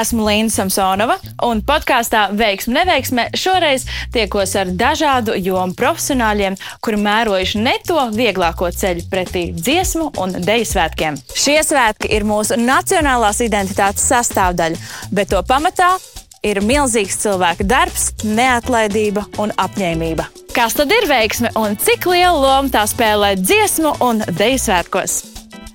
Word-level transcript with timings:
Esmu 0.00 0.24
Līna 0.24 0.48
Samsonova, 0.52 1.16
un 1.44 1.60
podkāstā 1.66 2.28
Veiksme, 2.36 2.78
neveiksme 2.78 3.26
šoreiz 3.36 3.84
tiekos 4.14 4.54
ar 4.56 4.70
dažādu 4.80 5.34
jomu 5.36 5.76
profesionāļiem, 5.76 6.56
kuri 6.80 7.00
mērojuši 7.04 7.60
ne 7.60 7.74
to 7.84 8.00
vieglāko 8.14 8.70
ceļu 8.72 9.04
pretī 9.12 9.44
dziesmu 9.56 10.10
un 10.22 10.38
deju 10.46 10.68
svētkiem. 10.72 11.20
Šie 11.36 11.58
svētki 11.66 12.12
ir 12.16 12.24
mūsu 12.28 12.56
nacionālās 12.60 13.42
identitātes 13.44 14.06
sastāvdaļa, 14.08 14.80
bet 15.12 15.34
to 15.34 15.42
pamatā 15.46 15.92
ir 16.46 16.62
milzīgs 16.64 17.20
cilvēka 17.20 17.66
darbs, 17.68 18.10
neatlaidība 18.24 19.26
un 19.42 19.52
apņēmība. 19.60 20.30
Kas 20.56 20.78
tad 20.78 20.90
ir 20.94 21.06
veiksme 21.10 21.52
un 21.60 21.76
cik 21.78 22.08
lielu 22.10 22.40
lomu 22.40 22.72
tā 22.72 22.86
spēlē 22.90 23.36
dziesmu 23.38 23.98
un 24.06 24.24
deju 24.32 24.64
svētkos? 24.64 25.20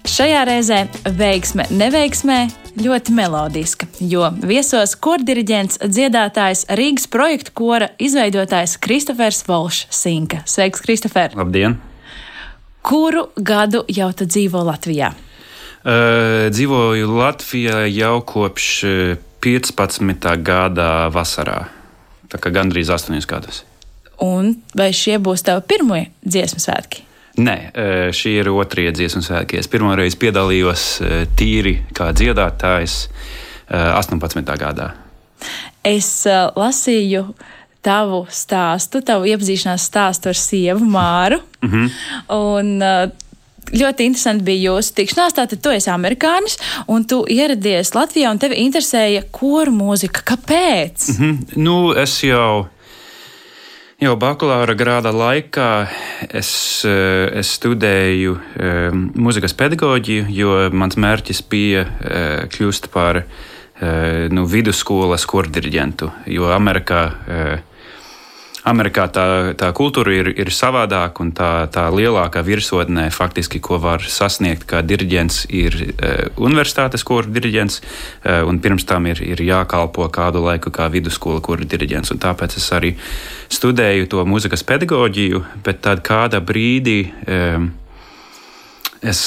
Šajā 0.06 0.44
reizē 0.46 0.84
veiksme, 1.18 1.64
neveiksmē 1.74 2.36
ļoti 2.78 3.14
melodiska, 3.18 3.88
jo 4.06 4.28
viesos 4.46 4.92
kordiriģents, 5.02 5.80
dziedātājs 5.82 6.68
Rīgas 6.78 7.08
projekta 7.10 7.54
kora 7.58 7.88
izveidotājs 7.98 8.76
Kristofers 8.86 9.42
Volšs 9.48 9.88
Sinka. 9.90 10.44
Sveiks, 10.46 10.84
Kristofer! 10.86 11.34
Labdien! 11.34 11.80
Kuru 12.86 13.32
gadu 13.34 13.82
jau 13.90 14.12
tu 14.14 14.28
dzīvo 14.30 14.62
Latvijā? 14.68 15.10
Uh, 15.82 16.54
dzīvoju 16.54 17.10
Latvijā 17.10 17.82
jau 17.90 18.20
kopš 18.30 18.70
15. 19.42 20.30
gada 20.46 20.92
vasarā. 21.10 21.64
Tā 22.30 22.38
kā 22.38 22.54
gandrīz 22.54 22.94
8 22.94 23.26
gadus. 23.26 23.64
Un 24.22 24.54
vai 24.78 24.92
šie 24.94 25.18
būs 25.18 25.42
tavi 25.50 25.66
pirmie 25.74 26.06
dziesmu 26.22 26.62
svētki? 26.62 27.08
Nē, 27.38 27.56
šī 28.16 28.38
ir 28.40 28.50
otrā 28.54 28.92
dziesmu 28.96 29.22
svētki. 29.26 29.60
Es 29.60 29.68
pirmo 29.68 29.96
reizi 29.98 30.20
piedalījos 30.22 30.86
tīri 31.36 31.82
kā 31.96 32.12
dziedātājs 32.16 33.10
18. 33.68 34.56
gadā. 34.62 34.94
Es 35.84 36.24
lasīju 36.56 37.26
tavu 37.86 38.24
stāstu, 38.32 39.04
tavu 39.06 39.28
iepazīšanās 39.30 39.84
stāstu 39.92 40.32
ar 40.32 40.40
sievu 40.40 40.88
Māru. 40.90 41.42
Mm 41.62 41.72
-hmm. 41.72 41.92
Un, 42.34 43.12
ļoti 43.74 44.06
interesanti 44.10 44.46
bija 44.46 44.72
jūsu 44.72 44.94
tikšanās. 45.00 45.36
Tātad 45.38 45.62
tu 45.64 45.74
esi 45.74 45.90
amerikānis 45.90 46.58
un 46.92 47.06
tu 47.10 47.24
ieradies 47.30 47.94
Latvijā 47.96 48.32
un 48.32 48.40
tevi 48.42 48.60
interesēja 48.66 49.26
koru 49.32 49.72
mūzika. 49.72 50.24
Kāpēc? 50.32 51.10
Mm 51.10 51.16
-hmm. 51.20 51.38
Nu, 51.56 51.94
es 51.94 52.24
jau 52.24 52.68
Jau 53.96 54.12
bakalaura 54.20 54.74
grāda 54.76 55.14
laikā 55.16 55.88
es, 56.36 56.50
eh, 56.84 57.30
es 57.40 57.54
studēju 57.56 58.34
um, 58.36 59.06
mūzikas 59.16 59.56
pedagoģiju, 59.56 60.26
jo 60.36 60.56
mans 60.76 60.98
mērķis 61.00 61.40
bija 61.48 61.86
uh, 61.86 62.44
kļūt 62.52 62.90
par 62.92 63.24
nu, 64.32 64.46
vidusskolas 64.48 65.26
kordiriģentu. 65.28 66.08
Jo 66.32 66.46
Amerikā 66.56 67.00
Amerikā 68.66 69.06
tā, 69.14 69.26
tā 69.54 69.70
kultūra 69.78 70.14
ir, 70.16 70.32
ir 70.42 70.50
savādāka 70.50 71.22
un 71.22 71.30
tā, 71.38 71.50
tā 71.70 71.86
lielākā 71.94 72.42
virsotnē, 72.46 73.12
faktiski, 73.14 73.62
ko 73.62 73.78
var 73.84 74.02
sasniegt 74.02 74.66
kā 74.70 74.82
diriģents, 74.82 75.44
ir 75.54 75.78
e, 75.86 76.12
universitātes 76.42 77.06
kora 77.06 77.30
diriģents, 77.30 77.78
e, 77.78 78.40
un 78.50 78.58
pirms 78.64 78.88
tam 78.90 79.06
ir, 79.12 79.22
ir 79.22 79.46
jākalpo 79.46 80.10
kādu 80.10 80.42
laiku 80.48 80.74
kā 80.74 80.90
vidusskola 80.90 81.44
kora 81.46 81.68
diriģents. 81.70 82.16
Tāpēc 82.26 82.58
es 82.58 82.68
arī 82.74 82.96
studēju 83.54 84.10
to 84.10 84.26
mūzikas 84.26 84.66
pedagoģiju, 84.66 85.46
bet 85.66 85.84
tad 85.86 86.02
kādā 86.06 86.42
brīdī. 86.42 87.02
E, 87.26 87.42
Es 89.06 89.20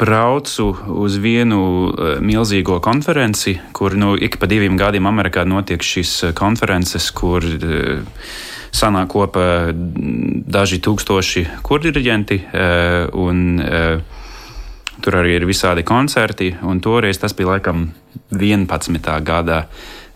braucu 0.00 0.70
uz 1.02 1.18
vienu 1.20 1.58
uh, 1.90 2.12
milzīgo 2.24 2.78
konferenci, 2.80 3.58
kur 3.76 3.92
nu, 3.92 4.14
ik 4.16 4.38
pa 4.40 4.48
diviem 4.48 4.78
gadiem 4.80 5.04
Amerikā 5.10 5.42
notiek 5.44 5.82
šīs 5.84 6.30
konferences, 6.38 7.10
kur 7.12 7.44
uh, 7.44 8.22
sanāk 8.72 9.10
kopā 9.12 9.46
daži 9.74 10.80
tūkstoši 10.84 11.46
kurdiriģenti. 11.66 12.40
Eh, 12.52 13.06
un, 13.12 13.60
eh, 13.60 14.00
Tur 15.00 15.14
arī 15.16 15.38
ir 15.38 15.46
visādi 15.48 15.80
koncerti, 15.80 16.50
un 16.60 16.78
toreiz 16.78 17.16
tas 17.16 17.32
bija 17.32 17.56
laikam 17.56 17.86
11. 18.36 19.22
gadā. 19.24 19.64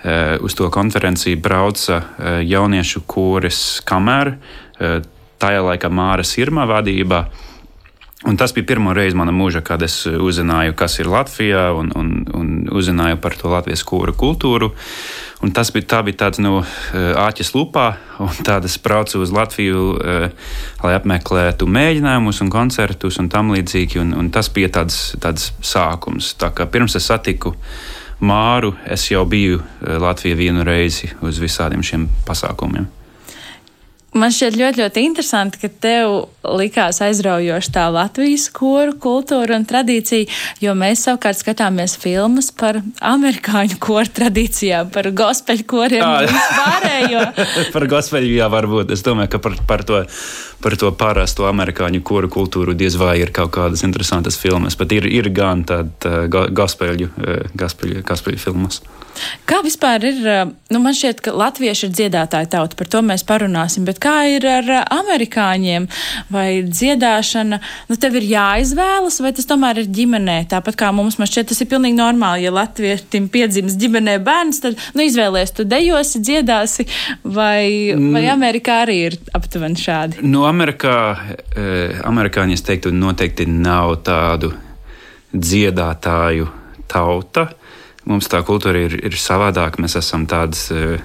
Eh, 0.05 0.37
uz 0.43 0.53
to 0.55 0.69
konferenci 0.69 1.37
brauca 1.41 2.03
jauniešu 2.45 3.01
kūres 3.09 3.81
kamera, 3.83 4.37
tajā 5.41 5.63
laikā 5.65 5.89
Māra 5.89 6.21
Sirma 6.21 6.67
vadībā. 6.69 7.25
Un 8.25 8.37
tas 8.37 8.55
bija 8.57 8.65
pirmo 8.67 8.95
reizi 8.97 9.17
manā 9.17 9.33
mūžā, 9.37 9.61
kad 9.61 9.83
es 9.85 10.07
uzzināju, 10.09 10.73
kas 10.79 10.99
ir 10.99 11.11
Latvijā, 11.13 11.67
un, 11.77 11.91
un, 11.93 12.13
un 12.33 12.53
uzzināju 12.73 13.19
par 13.21 13.37
to 13.37 13.51
latviešu 13.53 13.85
kūra 13.91 14.15
kultūru. 14.17 14.71
Un 15.45 15.53
tas 15.53 15.69
bija, 15.75 15.85
tā 15.93 15.99
bija 16.07 16.23
tāds 16.23 16.41
nu, 16.41 16.63
āķis 17.21 17.51
lupā, 17.53 17.99
un 18.25 18.33
tad 18.47 18.65
es 18.65 18.79
braucu 18.81 19.21
uz 19.21 19.33
Latviju, 19.35 19.83
lai 20.81 20.95
apmeklētu 20.97 21.69
mēģinājumus 21.69 22.41
un 22.41 22.53
koncertus 22.55 23.21
un 23.21 23.29
tam 23.29 23.53
līdzīgi. 23.53 24.01
Un, 24.01 24.15
un 24.17 24.33
tas 24.33 24.49
bija 24.55 24.73
tāds, 24.79 25.13
tāds 25.21 25.53
sākums. 25.61 26.33
Tā 26.41 26.49
kā 26.57 26.65
pirms 26.71 26.97
es 26.97 27.11
satiku 27.13 27.53
Māru, 28.25 28.73
es 28.89 29.05
jau 29.11 29.27
biju 29.29 29.61
Latvijā 29.85 30.39
vienu 30.39 30.65
reizi 30.65 31.13
uz 31.21 31.43
visādiem 31.43 31.85
šiem 31.85 32.09
pasākumiem. 32.25 33.04
Man 34.15 34.31
šķiet 34.31 34.55
ļoti, 34.55 34.79
ļoti 34.79 35.03
interesanti, 35.09 35.59
ka 35.59 35.69
tev 35.83 36.13
likās 36.47 37.01
aizraujoši 37.03 37.73
tā 37.75 37.89
Latvijas 37.91 38.45
koru 38.55 38.95
kultūra 39.03 39.57
un 39.59 39.65
tradīcija, 39.67 40.29
jo 40.63 40.75
mēs 40.79 41.03
savukārt 41.09 41.41
skatāmies 41.41 41.97
filmas 41.99 42.53
par 42.55 42.79
amerikāņu 43.03 43.81
koru 43.83 44.13
tradīcijām, 44.15 44.93
par 44.95 45.11
gospeļu 45.19 45.67
koriem 45.67 46.07
un 46.07 46.29
vispārējo. 46.31 47.25
par 47.75 47.89
gospeļu, 47.91 48.37
jā, 48.39 48.49
varbūt. 48.55 48.95
Es 48.95 49.03
domāju, 49.03 49.35
ka 49.35 49.43
par, 49.43 49.59
par, 49.67 49.83
to, 49.89 50.05
par 50.63 50.79
to 50.79 50.93
parasto 50.95 51.49
amerikāņu 51.51 52.05
koru 52.07 52.31
kultūru 52.39 52.79
diez 52.79 52.95
vai 53.01 53.17
ir 53.25 53.35
kaut 53.35 53.57
kādas 53.59 53.83
interesantas 53.83 54.39
filmas, 54.39 54.79
bet 54.79 54.95
ir, 54.95 55.11
ir 55.11 55.33
gan 55.35 55.67
tāda 55.67 56.47
gospeļu, 56.55 57.11
gospeļu, 57.59 58.05
gospeļu 58.07 58.47
filmas. 58.47 58.85
Kā 59.47 59.61
vispār 59.63 60.03
ir, 60.09 60.23
nu 60.75 60.81
man 60.83 60.97
šķiet, 60.97 61.21
ka 61.25 61.35
latvieši 61.37 61.87
ir 61.87 61.93
dziedātāja 61.95 62.49
tauta, 62.57 62.79
par 62.79 62.91
to 62.91 63.03
mēs 63.07 63.23
parunāsim, 63.27 63.87
bet 63.87 64.01
kā 64.05 64.17
ir 64.31 64.47
ar 64.49 64.71
amerikāņiem 64.83 65.87
vai 66.33 66.49
dziedāšana, 66.69 67.61
nu 67.89 67.99
tev 68.01 68.19
ir 68.21 68.29
jāizvēlas, 68.35 69.21
vai 69.25 69.33
tas 69.37 69.49
tomēr 69.49 69.83
ir 69.83 69.91
ģimenē, 69.95 70.37
tāpat 70.53 70.79
kā 70.81 70.91
mums, 70.97 71.19
man 71.21 71.31
šķiet, 71.31 71.51
tas 71.53 71.63
ir 71.65 71.71
pilnīgi 71.73 71.99
normāli, 71.99 72.47
ja 72.47 72.53
latvietim 72.55 73.31
piedzims 73.33 73.79
ģimenē 73.81 74.19
bērns, 74.25 74.61
tad, 74.65 74.79
nu 74.97 75.07
izvēlies, 75.07 75.55
tu 75.57 75.67
dejosi, 75.69 76.23
dziedāsi, 76.25 76.89
vai, 77.25 77.95
vai 77.97 78.23
mm. 78.23 78.31
Amerikā 78.37 78.83
arī 78.85 78.99
ir 79.09 79.19
aptuveni 79.37 79.81
šādi? 79.81 80.23
Nu, 80.27 80.45
Amerikā, 80.49 80.99
amerikāņi, 82.05 82.59
es 82.59 82.65
teiktu, 82.67 82.93
noteikti 82.95 83.49
nav 83.51 83.97
tādu 84.07 84.53
dziedātāju 85.35 86.49
tauta 86.91 87.49
mums 88.09 88.29
tā 88.31 88.43
kultūra 88.47 88.85
ir, 88.87 88.97
ir 89.07 89.17
savādāka. 89.19 89.83
Mēs 89.83 89.97
esam 90.01 90.27
tādas 90.31 90.67
e, 90.73 90.99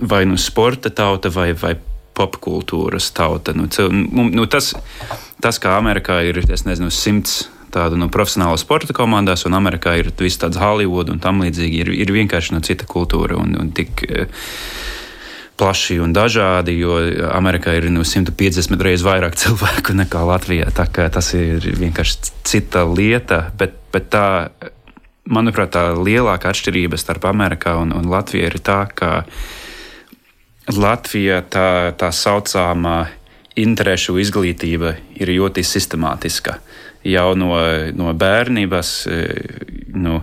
vai 0.00 0.24
nu 0.24 0.36
sporta 0.36 0.90
tauta 0.90 1.30
vai, 1.32 1.52
vai 1.52 1.74
popkultūras 2.14 3.10
tauta. 3.14 3.54
Nu, 3.56 3.66
nu, 4.30 4.46
tas, 4.46 4.72
tas, 5.42 5.58
kā 5.58 5.74
Amerikā 5.78 6.20
ir, 6.28 6.38
es 6.44 6.66
nezinu, 6.66 6.92
simts 6.94 7.48
tādu 7.74 7.98
nu, 7.98 8.06
profesionālu 8.12 8.58
sporta 8.60 8.94
komandās, 8.94 9.46
un 9.48 9.56
Amerikā 9.58 9.96
ir 9.98 10.12
viss 10.20 10.38
tāds 10.38 10.60
Hollywood 10.62 11.10
un 11.10 11.22
tam 11.22 11.42
līdzīgi, 11.42 11.80
ir, 11.82 11.90
ir 12.04 12.12
vienkārši 12.14 12.54
no 12.54 12.60
nu, 12.60 12.66
cita 12.68 12.86
kultūra 12.86 13.38
un, 13.40 13.56
un 13.58 13.72
tik 13.74 14.04
e, 14.06 14.28
plaši 15.58 15.98
un 16.04 16.14
dažādi, 16.14 16.76
jo 16.78 17.00
Amerikā 17.34 17.74
ir 17.80 17.88
nu, 17.90 18.06
150 18.06 18.78
reizes 18.78 19.06
vairāk 19.06 19.34
cilvēku 19.42 19.96
nekā 19.98 20.22
Latvijā. 20.28 20.70
Tas 20.70 21.32
ir 21.34 21.66
vienkārši 21.80 22.32
cita 22.46 22.86
lieta, 22.86 23.48
bet, 23.58 23.74
bet 23.94 24.08
tā 24.14 24.26
manuprāt, 25.24 25.74
tā 25.74 25.88
lielākā 25.96 26.52
atšķirība 26.52 26.98
starp 27.00 27.26
Amerikā 27.30 27.78
un, 27.80 27.94
un 27.96 28.08
Latviju 28.12 28.50
ir 28.50 28.58
tā, 28.62 28.84
ka 28.92 29.24
Latvija 30.72 31.42
tā, 31.50 31.92
tā 31.98 32.08
saucamā 32.14 33.04
interešu 33.60 34.16
izglītība 34.22 34.94
ir 35.20 35.32
ļoti 35.36 35.64
sistemātiska. 35.66 36.58
Jau 37.04 37.34
no, 37.36 37.52
no 37.92 38.14
bērnības, 38.16 38.92
nu, 39.92 40.22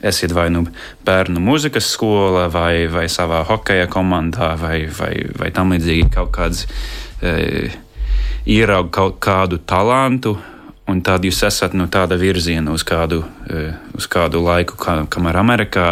esiet 0.00 0.32
vai 0.32 0.48
nu 0.54 0.64
bērnu 1.04 1.42
mūzikas 1.44 1.90
skola, 1.92 2.46
vai, 2.52 2.86
vai 2.88 3.04
savā 3.12 3.42
hokeja 3.46 3.86
komandā, 3.92 4.54
vai, 4.60 4.86
vai, 4.96 5.12
vai 5.36 5.52
tam 5.52 5.76
līdzīgi 5.76 6.08
kaut 6.16 6.32
kāds 6.38 6.64
e, 7.20 7.68
ieraug 8.48 8.88
kaut 8.96 9.20
kādu 9.20 9.60
talantu, 9.60 10.38
Un 10.86 11.00
tad 11.02 11.24
jūs 11.26 11.40
esat 11.48 11.72
no 11.74 11.88
tāda 11.90 12.14
virziena 12.18 12.70
uz 12.70 12.84
kādu, 12.86 13.24
e, 13.50 13.72
uz 13.98 14.06
kādu 14.06 14.38
laiku, 14.44 14.76
kā, 14.78 15.00
kamēr 15.10 15.40
Amerikā 15.40 15.86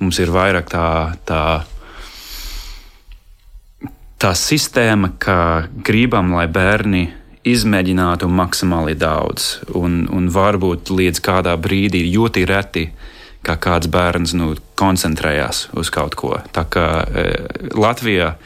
mums 0.00 0.18
ir 0.24 0.32
vairāk 0.32 0.70
tā, 0.72 0.86
tā, 1.28 1.42
tā 4.22 4.32
sistēma, 4.38 5.16
ka 5.18 5.66
gribam, 5.82 6.30
lai 6.36 6.46
bērni 6.50 7.08
izmēģinātu 7.48 8.28
maksimāli 8.30 8.94
daudz. 8.98 9.56
Un, 9.74 10.04
un 10.14 10.28
varbūt 10.30 10.92
līdz 10.94 11.22
kādā 11.24 11.56
brīdī 11.58 12.04
ļoti 12.12 12.44
reti, 12.46 12.86
kā 13.42 13.56
kāds 13.58 13.90
bērns 13.90 14.36
nu, 14.38 14.52
koncentrējās 14.78 15.66
uz 15.78 15.90
kaut 15.90 16.14
ko. 16.18 16.36
Tā 16.54 16.62
kā 16.70 16.86
e, 17.02 17.26
Latvijā 17.74 18.36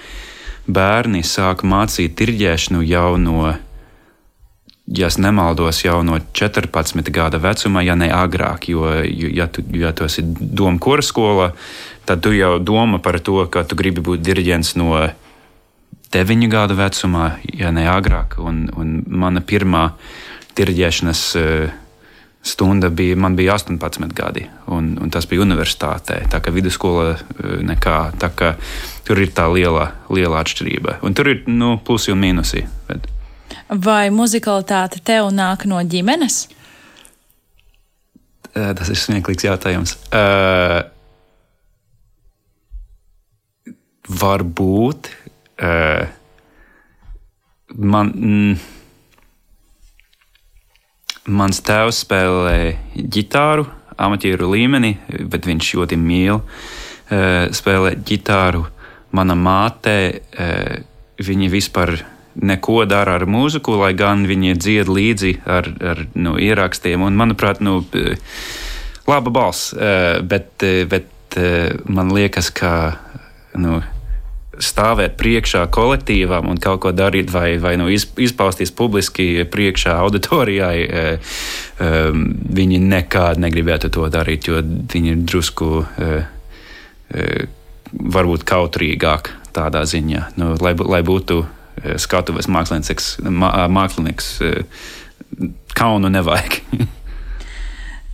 bērni 0.66 1.20
sāk 1.26 1.66
mācīt 1.68 2.16
tirģēšanu 2.16 2.80
jau 2.88 3.10
no, 3.20 3.52
ja 4.88 5.10
nemaldos, 5.20 5.82
jau 5.84 6.00
no 6.06 6.16
14 6.40 7.12
gada 7.12 7.42
vecuma, 7.42 7.84
ja 7.84 7.98
ne 8.00 8.08
agrāk. 8.08 8.70
Jo, 8.72 8.88
ja 9.04 9.50
tu, 9.52 9.66
ja 9.76 9.92
tu 9.92 10.08
esi 10.08 10.24
doma 10.24 10.80
kura 10.80 11.04
skolā, 11.04 11.52
tad 12.08 12.24
tu 12.24 12.32
jau 12.32 12.56
domā 12.64 13.02
par 13.04 13.20
to, 13.20 13.42
ka 13.52 13.66
tu 13.68 13.76
gribi 13.76 14.00
būt 14.00 14.24
diriģents 14.24 14.74
no 14.80 15.04
9 16.14 16.50
gadu 16.50 16.76
vecumā, 16.78 17.30
ja 17.56 17.72
ne 17.74 17.88
agrāk. 17.90 18.38
Un, 18.38 18.66
un 18.76 19.00
mana 19.06 19.42
pirmā 19.42 19.88
diriģēšanas 20.56 21.24
uh, 21.40 21.74
stunda 22.46 22.88
bija, 22.88 23.16
man 23.16 23.36
bija 23.36 23.54
18 23.54 24.12
gadi, 24.14 24.46
un, 24.66 24.98
un 25.02 25.10
tas 25.10 25.26
bija 25.26 25.42
universitātē. 25.42 26.20
Tā 26.30 26.40
kā 26.40 26.52
vidusskola 26.54 27.08
eh, 27.16 27.56
nekā. 27.66 27.96
Tā 28.22 28.30
kā 28.38 28.52
tur 29.06 29.18
ir 29.22 29.32
tā 29.34 29.48
liela, 29.50 29.88
liela 30.14 30.42
atšķirība. 30.44 31.00
Un 31.06 31.16
tur 31.18 31.32
ir 31.32 31.42
nu, 31.50 31.74
plusi 31.82 32.14
un 32.14 32.22
mīnusi. 32.22 32.62
Bet. 32.86 33.08
Vai 33.68 34.12
muzikalitāte 34.14 35.02
tev 35.02 35.32
nāk 35.34 35.66
no 35.66 35.82
ģimenes? 35.82 36.44
Eh, 38.54 38.72
tas 38.78 38.94
ir 38.94 39.00
smieklīgs 39.00 39.48
jautājums. 39.48 39.96
Uh, 40.14 40.86
varbūt 44.06 45.10
uh, 45.62 46.06
man. 47.76 48.12
Mm, 48.14 48.56
Mans 51.26 51.58
tēvs 51.58 52.04
spēlē 52.04 52.76
ģitāru, 52.94 53.64
amatieru 53.98 54.46
līmenī, 54.52 54.92
bet 55.26 55.48
viņš 55.48 55.70
ļoti 55.74 55.96
mīl 55.98 56.36
uh, 56.38 57.48
spēlēt 57.50 58.04
ģitāru. 58.06 58.60
Mana 59.10 59.34
māte, 59.34 59.96
uh, 60.14 60.76
viņa 61.18 61.48
vispār 61.50 61.96
neko 62.36 62.84
dara 62.86 63.16
ar 63.18 63.26
mūziku, 63.26 63.74
lai 63.80 63.90
gan 63.98 64.22
viņa 64.30 64.54
dzied 64.54 64.92
līdzi 64.92 65.32
ar, 65.50 65.72
ar 65.82 66.04
nu, 66.14 66.36
ierakstiem. 66.38 67.02
Un, 67.02 67.18
manuprāt, 67.18 67.58
nu, 67.64 67.80
laba 69.08 69.32
balss, 69.34 69.72
bet, 70.22 70.62
bet 70.92 71.40
man 71.88 72.12
liekas, 72.14 72.52
ka. 72.54 72.72
Nu, 73.56 73.80
stāvēt 74.62 75.16
priekšā 75.20 75.66
kolektīvam 75.74 76.48
un 76.50 76.60
kaut 76.62 76.80
ko 76.84 76.92
darīt, 76.96 77.30
vai, 77.34 77.56
vai 77.62 77.74
nu 77.80 77.88
izpausties 77.90 78.72
publiski 78.76 79.44
priekšā 79.52 79.96
auditorijai, 80.04 80.78
e, 80.82 81.04
e, 81.16 81.90
viņi 82.60 82.80
nekad 82.84 83.40
negribētu 83.42 83.92
to 83.92 84.08
darīt, 84.12 84.48
jo 84.48 84.62
viņi 84.62 85.12
ir 85.12 85.24
drusku 85.28 85.70
e, 85.84 86.10
varbūt 87.92 88.46
kautrīgāk 88.48 89.32
tādā 89.56 89.84
ziņā, 89.88 90.32
nu, 90.40 90.54
lai, 90.60 90.74
lai 90.76 91.02
būtu 91.06 91.44
skatuves 92.00 92.48
mākslinieks, 92.48 93.16
mākslinieks 93.22 94.30
kaunu 95.76 96.12
nevajag. 96.12 96.60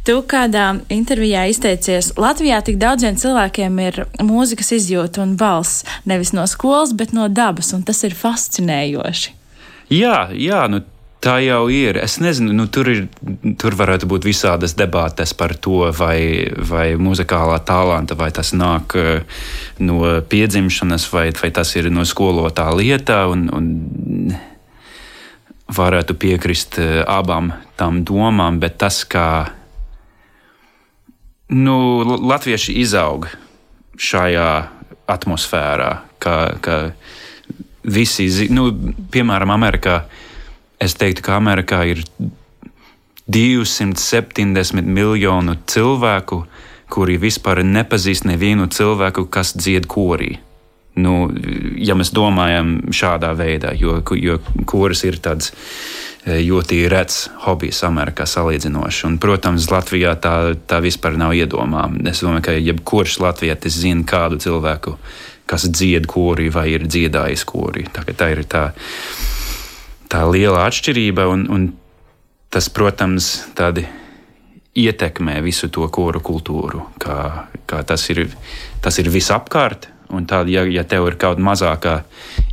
Tu 0.02 0.16
kādā 0.26 0.80
intervijā 0.90 1.44
izteicies, 1.46 2.08
Latvijā 2.18 2.56
tik 2.66 2.80
daudziem 2.82 3.14
cilvēkiem 3.14 3.76
ir 3.84 4.00
mūzikas 4.18 4.72
izjūta 4.74 5.22
un 5.22 5.36
balss 5.38 5.84
nevis 6.10 6.32
no 6.34 6.42
skolas, 6.50 6.90
bet 6.90 7.14
no 7.14 7.28
dabas, 7.30 7.70
un 7.76 7.84
tas 7.86 8.02
ir 8.02 8.16
fascinējoši. 8.18 9.36
Jā, 9.94 10.32
jā 10.34 10.64
nu, 10.72 10.82
tā 11.22 11.36
jau 11.44 11.68
ir. 11.70 12.00
Es 12.02 12.18
nezinu, 12.18 12.50
nu, 12.56 12.66
tur, 12.66 12.90
ir, 12.90 13.06
tur 13.62 13.78
varētu 13.78 14.10
būt 14.10 14.26
visādas 14.26 14.74
debātes 14.74 15.36
par 15.38 15.54
to, 15.54 15.86
vai, 15.94 16.50
vai 16.58 16.96
muzikālā 16.98 17.60
talanta, 17.62 18.18
vai 18.18 18.32
tas 18.34 18.50
nāk 18.58 18.98
eh, 18.98 19.22
no 19.78 20.02
piedzimšanas, 20.26 21.06
vai, 21.14 21.28
vai 21.38 21.54
tas 21.54 21.76
ir 21.78 21.92
no 21.94 22.02
skolotā 22.02 22.66
lieta. 22.74 23.28
Un, 23.30 23.46
un 23.54 24.34
varētu 25.72 26.18
piekrist 26.18 26.82
eh, 26.82 27.02
abām 27.06 27.54
tām 27.78 28.02
domām, 28.08 28.58
bet 28.58 28.82
tas, 28.82 29.04
kā 29.06 29.61
Nu, 31.52 31.76
latvieši 32.16 32.78
izaug 32.80 33.26
šajā 34.00 34.50
atmosfērā, 35.12 35.90
ka, 36.22 36.36
ka 36.64 36.76
visi, 37.84 38.28
nu, 38.54 38.70
piemēram, 39.12 39.52
Amerikā. 39.52 40.02
Es 40.82 40.96
teiktu, 40.98 41.22
ka 41.26 41.36
Amerikā 41.36 41.82
ir 41.90 42.00
270 43.28 44.88
miljonu 44.88 45.58
cilvēku, 45.68 46.42
kuri 46.92 47.18
vispār 47.20 47.62
nepazīst 47.64 48.26
nevienu 48.28 48.66
cilvēku, 48.72 49.26
kas 49.32 49.54
dzied 49.56 49.86
korī. 49.90 50.34
Nu, 51.00 51.30
ja 51.80 51.94
mēs 51.96 52.10
domājam 52.12 52.74
šādā 52.92 53.32
veidā, 53.36 53.72
jo, 53.78 54.00
jo 54.20 54.40
koris 54.68 55.04
ir 55.08 55.16
tāds 55.24 55.54
Eh, 56.22 56.38
ļoti 56.46 56.84
rets 56.86 57.24
hobijs 57.42 57.80
Amerikā 57.82 58.22
salīdzinoši. 58.30 59.06
Un, 59.08 59.16
protams, 59.18 59.66
Latvijā 59.72 60.12
tā, 60.22 60.54
tā 60.70 60.78
vispār 60.78 61.16
nav 61.18 61.34
iedomāma. 61.34 61.98
Es 62.06 62.20
domāju, 62.22 62.44
ka 62.46 62.54
jebkurš 62.54 63.16
latvietis 63.24 63.80
zina 63.82 64.06
kādu 64.06 64.38
cilvēku, 64.38 64.94
kas 65.50 65.66
dzied 65.66 66.06
korī 66.06 66.46
vai 66.54 66.68
ir 66.76 66.86
dziedājis 66.86 67.42
korī. 67.48 67.88
Tā, 67.90 68.06
tā 68.06 68.30
ir 68.36 68.44
tā, 68.46 68.68
tā 70.12 70.22
liela 70.30 70.62
atšķirība, 70.68 71.26
un, 71.26 71.48
un 71.50 71.66
tas, 72.54 72.70
protams, 72.70 73.32
tādi 73.58 73.88
ietekmē 74.78 75.40
visu 75.42 75.72
to 75.74 75.90
koru 75.90 76.22
kultūru, 76.22 76.86
kā, 77.02 77.48
kā 77.66 77.82
tas, 77.82 78.06
ir, 78.14 78.28
tas 78.78 79.02
ir 79.02 79.10
visapkārt. 79.10 79.90
Un 80.14 80.30
tad, 80.30 80.46
ja, 80.52 80.62
ja 80.70 80.86
tev 80.86 81.10
ir 81.10 81.18
kaut 81.18 81.42
mazākā 81.42 82.04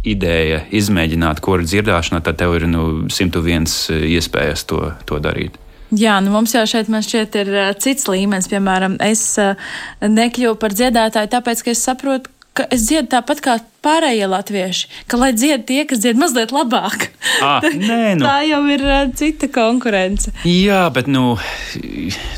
ideja 0.07 0.63
izmēģināt 0.71 1.41
koru 1.43 1.65
dzirdēšanu, 1.67 2.21
tad 2.23 2.39
tev 2.39 2.55
ir 2.59 2.67
nu, 2.69 2.85
101 3.11 3.67
eh, 3.67 4.05
iespējas 4.15 4.65
to, 4.69 4.83
to 5.09 5.19
darīt. 5.23 5.57
Jā, 5.89 6.19
nu 6.21 6.29
mums 6.29 6.53
jau 6.53 6.65
šeit 6.69 6.89
šķiet, 6.89 7.35
ir 7.41 7.47
uh, 7.49 7.69
cits 7.73 8.05
līmenis. 8.05 8.47
Piemēram, 8.51 8.99
es 9.01 9.23
uh, 9.41 9.57
nekļuvu 10.05 10.59
par 10.61 10.75
dziedātāju, 10.77 11.31
tāpēc, 11.33 11.63
ka 11.65 11.73
es 11.73 11.81
saprotu, 11.81 12.29
ka 12.53 12.67
es 12.69 12.83
dziedu 12.85 13.09
tāpat 13.09 13.41
kā 13.41 13.55
pārējie 13.81 14.27
latvieši, 14.29 14.91
ka 15.09 15.17
lai 15.17 15.31
dzied 15.33 15.65
tie, 15.65 15.79
kas 15.89 16.03
dzied 16.03 16.21
mazliet 16.21 16.53
labāk. 16.53 17.09
À, 17.39 17.57
nē, 17.63 18.19
nu. 18.19 18.27
Tā 18.27 18.37
jau 18.45 18.61
ir 18.69 18.85
uh, 18.85 19.01
cita 19.17 19.49
konkurence. 19.53 20.29
Jā, 20.45 20.83
bet 20.93 21.09
nu, 21.09 21.39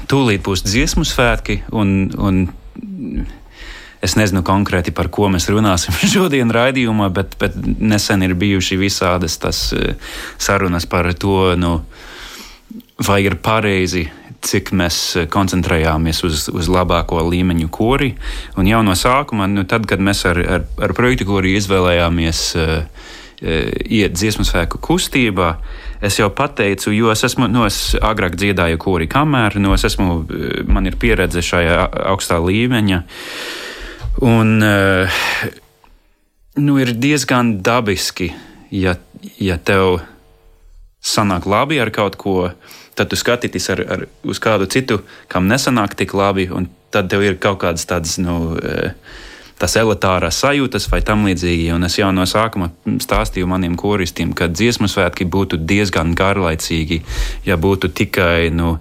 tūlīt 0.07 0.47
būs 0.47 0.63
dziesmu 0.67 1.03
svētki 1.07 1.61
un. 1.75 1.95
un 2.15 2.43
Es 4.01 4.15
nezinu 4.17 4.41
konkrēti, 4.41 4.93
par 4.97 5.11
ko 5.13 5.27
mēs 5.29 5.45
runāsim 5.53 5.93
šodien 6.13 6.49
raidījumā, 6.53 7.11
bet, 7.13 7.37
bet 7.41 7.57
nesen 7.77 8.25
ir 8.25 8.33
bijuši 8.33 8.79
visādas 8.81 9.37
tas 9.41 9.67
eh, 9.77 9.93
sarunas 10.41 10.89
par 10.89 11.11
to, 11.13 11.53
nu, 11.59 11.77
vai 13.05 13.21
ir 13.27 13.37
pareizi 13.41 14.07
cik 14.41 14.71
mēs 14.73 14.97
koncentrējāmies 15.29 16.23
uz, 16.25 16.47
uz 16.49 16.69
labāko 16.71 17.21
līmeņu 17.27 17.69
kori. 17.69 18.15
Un 18.57 18.69
jau 18.69 18.81
no 18.85 18.95
sākuma, 18.97 19.45
nu, 19.45 19.67
tad, 19.69 19.85
kad 19.89 20.01
mēs 20.01 20.25
ar, 20.29 20.41
ar, 20.41 20.65
ar 20.81 20.93
projektu 20.97 21.27
kori 21.29 21.53
izvēlējāmies 21.59 22.41
uh, 22.57 22.79
iet 23.41 24.17
dziesmu 24.17 24.45
svēku 24.45 24.81
kustībā, 24.81 25.51
es 26.01 26.17
jau 26.17 26.31
pateicu, 26.33 26.89
jo 26.93 27.13
es 27.13 27.21
esmu, 27.25 27.51
nu, 27.53 27.67
es 27.69 27.93
agrāk 28.01 28.37
dziedāju 28.37 28.81
kori 28.81 29.09
kamēr, 29.09 29.59
nu, 29.61 29.75
es 29.77 29.85
esmu, 29.85 30.23
man 30.69 30.89
ir 30.89 30.97
pieredze 31.01 31.45
šajā 31.45 31.83
augstā 32.09 32.41
līmeņa. 32.41 33.01
Uh, 33.05 33.70
Un, 34.21 34.61
uh, 34.61 35.09
nu, 36.61 36.77
ir 36.77 36.93
diezgan 36.93 37.55
dabiski, 37.65 38.29
ja, 38.69 38.93
ja 39.41 39.57
tev 39.57 39.97
sanāk 41.01 41.47
labi 41.49 41.79
ar 41.81 41.89
kaut 41.89 42.19
ko, 42.21 42.51
tad 42.93 43.09
tu 43.09 43.17
skatīties 43.17 43.69
ar, 43.73 43.81
ar, 43.95 44.05
uz 44.21 44.37
kādu 44.43 44.69
citu, 44.69 44.99
kam 45.31 45.49
nesanāk 45.49 45.97
tik 45.97 46.13
labi, 46.13 46.45
un 46.53 46.69
tad 46.93 47.09
tev 47.09 47.25
ir 47.25 47.41
kaut 47.41 47.63
kādas 47.65 47.89
tādas. 47.89 48.19
Nu, 48.21 48.53
uh, 48.61 48.93
tas 49.61 49.75
elitārās 49.77 50.39
sajūtas 50.41 50.87
vai 50.89 51.03
tam 51.05 51.27
līdzīgi. 51.27 51.69
Un 51.75 51.85
es 51.85 51.97
jau 51.99 52.09
no 52.15 52.25
sākuma 52.25 52.71
stāstīju 53.01 53.49
maniem 53.49 53.75
koristiem, 53.77 54.33
ka 54.37 54.49
dziesmu 54.49 54.89
svētki 54.89 55.27
būtu 55.29 55.59
diezgan 55.69 56.15
garlaicīgi, 56.17 57.01
ja 57.45 57.57
būtu 57.61 57.91
tikai 57.93 58.49
nu, 58.57 58.77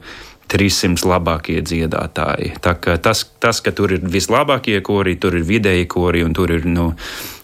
300 0.50 1.06
labākie 1.08 1.58
dziedātāji. 1.62 2.54
Tas, 2.60 3.24
tas, 3.42 3.60
ka 3.64 3.72
tur 3.76 3.94
ir 3.96 4.02
vislabākie 4.02 4.80
kori, 4.86 5.16
tur 5.20 5.38
ir 5.38 5.46
vidēji 5.46 5.86
kori 5.90 6.24
un 6.26 6.34
tur 6.36 6.56
ir. 6.56 6.66
Nu, 6.68 6.92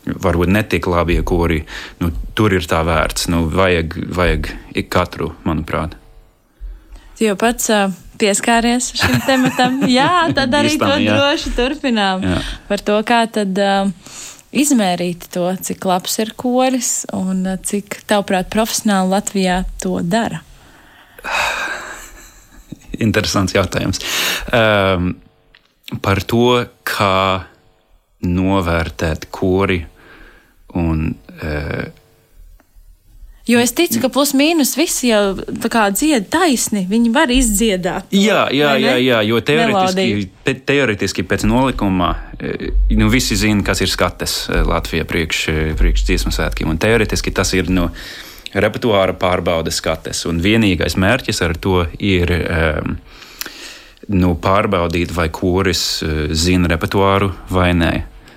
Varbūt 0.06 0.52
ne 0.54 0.60
tik 0.62 0.86
labi 0.86 1.16
kori, 1.26 1.64
nu, 1.98 2.12
tur 2.38 2.52
ir 2.54 2.62
tā 2.70 2.78
vērts. 2.86 3.26
Nu, 3.32 3.40
vajag, 3.50 3.96
vajag 4.14 4.52
ik 4.78 4.86
katru, 4.94 5.32
manuprāt. 5.42 5.96
Tu 7.18 7.26
jau 7.26 7.34
pats 7.40 7.72
pieskāries 8.20 8.92
šim 8.96 9.18
tematam. 9.26 9.80
Jā, 9.98 10.28
tad 10.36 10.54
arī 10.56 10.74
Istam, 10.74 10.92
to 10.92 11.00
jā. 11.04 11.16
droši 11.16 11.52
turpinām. 11.56 12.24
Jā. 12.26 12.40
Par 12.68 12.84
to, 12.86 12.98
kā 13.08 13.22
tad 13.32 13.58
uh, 13.60 13.90
izmērīt 14.56 15.28
to, 15.34 15.48
cik 15.68 15.88
labs 15.88 16.18
ir 16.22 16.34
koris 16.38 16.92
un 17.16 17.42
uh, 17.54 17.58
cik, 17.58 18.02
tavuprāt, 18.08 18.50
profesionāli 18.52 19.16
Latvijā 19.16 19.62
to 19.82 19.98
dara. 20.04 20.42
Interesants 23.04 23.54
jautājums. 23.56 24.02
Um, 24.54 25.14
par 26.02 26.22
to, 26.26 26.64
kā 26.86 27.46
novērtēt 28.26 29.28
kori 29.30 29.82
un 30.76 31.08
uh, 31.12 31.86
Jo 33.46 33.60
es 33.62 33.70
ticu, 33.78 34.00
ka 34.02 34.08
plus 34.10 34.32
mīnus 34.34 34.72
visi 34.74 35.12
jau 35.12 35.36
dzied 35.38 36.24
taisni. 36.32 36.82
Viņi 36.90 37.12
var 37.14 37.30
izdziedāt. 37.30 38.10
Jā, 38.10 38.48
jā, 38.50 38.72
jā, 38.82 38.96
jā, 38.98 39.20
jo 39.22 39.38
teoretiski, 39.38 40.24
te, 40.42 40.54
teoretiski 40.66 41.22
pēc 41.22 41.44
nolikuma 41.46 42.10
e, 42.40 42.72
nu, 42.98 43.06
visi 43.12 43.38
zina, 43.38 43.62
kas 43.62 43.84
ir 43.86 43.92
skates 43.92 44.34
e, 44.50 44.64
Latvijā 44.66 45.06
priekš, 45.06 45.44
priekš 45.78 46.02
dziesmu 46.08 46.34
svētkiem. 46.34 46.72
Un 46.74 46.82
teoretiski 46.82 47.30
tas 47.30 47.54
ir 47.54 47.70
nu, 47.70 47.86
repertuāra 48.56 49.16
pārbaudes 49.18 49.80
skates. 49.82 50.24
Un 50.28 50.40
vienīgais 50.44 50.98
mērķis 51.00 51.42
ar 51.46 51.56
to 51.60 51.84
ir. 51.98 52.34
Um, 52.46 52.98
nu, 54.06 54.36
pārbaudīt, 54.38 55.10
vai 55.10 55.26
koris 55.34 56.04
zina 56.30 56.68
repertuāru 56.70 57.32
vai 57.50 57.72
nē. 57.74 57.94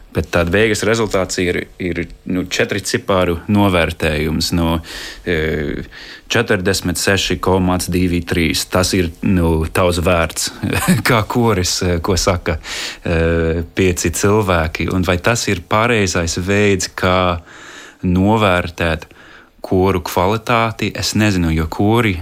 Bet 0.09 0.31
tāda 0.33 0.49
beigas 0.49 0.81
rezultāts 0.87 1.37
ir, 1.37 1.67
ir 1.77 2.07
nu, 2.33 2.47
četri 2.49 2.79
cipāru 2.81 3.35
novērtējums 3.45 4.49
no 4.57 4.81
e, 5.21 5.85
46,23. 6.33 8.65
Tas 8.73 8.89
ir 8.97 9.13
nu, 9.21 9.69
tavs 9.69 10.01
vērts, 10.01 10.49
kā 11.09 11.21
koris, 11.29 11.85
e, 11.85 12.01
ko 12.01 12.17
saka 12.17 12.57
e, 12.57 13.61
pieci 13.77 14.09
cilvēki. 14.17 14.89
Un 14.89 15.05
vai 15.05 15.21
tas 15.21 15.45
ir 15.51 15.61
pareizais 15.69 16.41
veids, 16.41 16.89
kā 16.89 17.45
novērtēt 18.01 19.05
koru 19.61 20.03
kvalitāti? 20.05 20.91
Es 20.95 21.15
nezinu, 21.19 21.51
jo 21.55 21.67
kori 21.71 22.15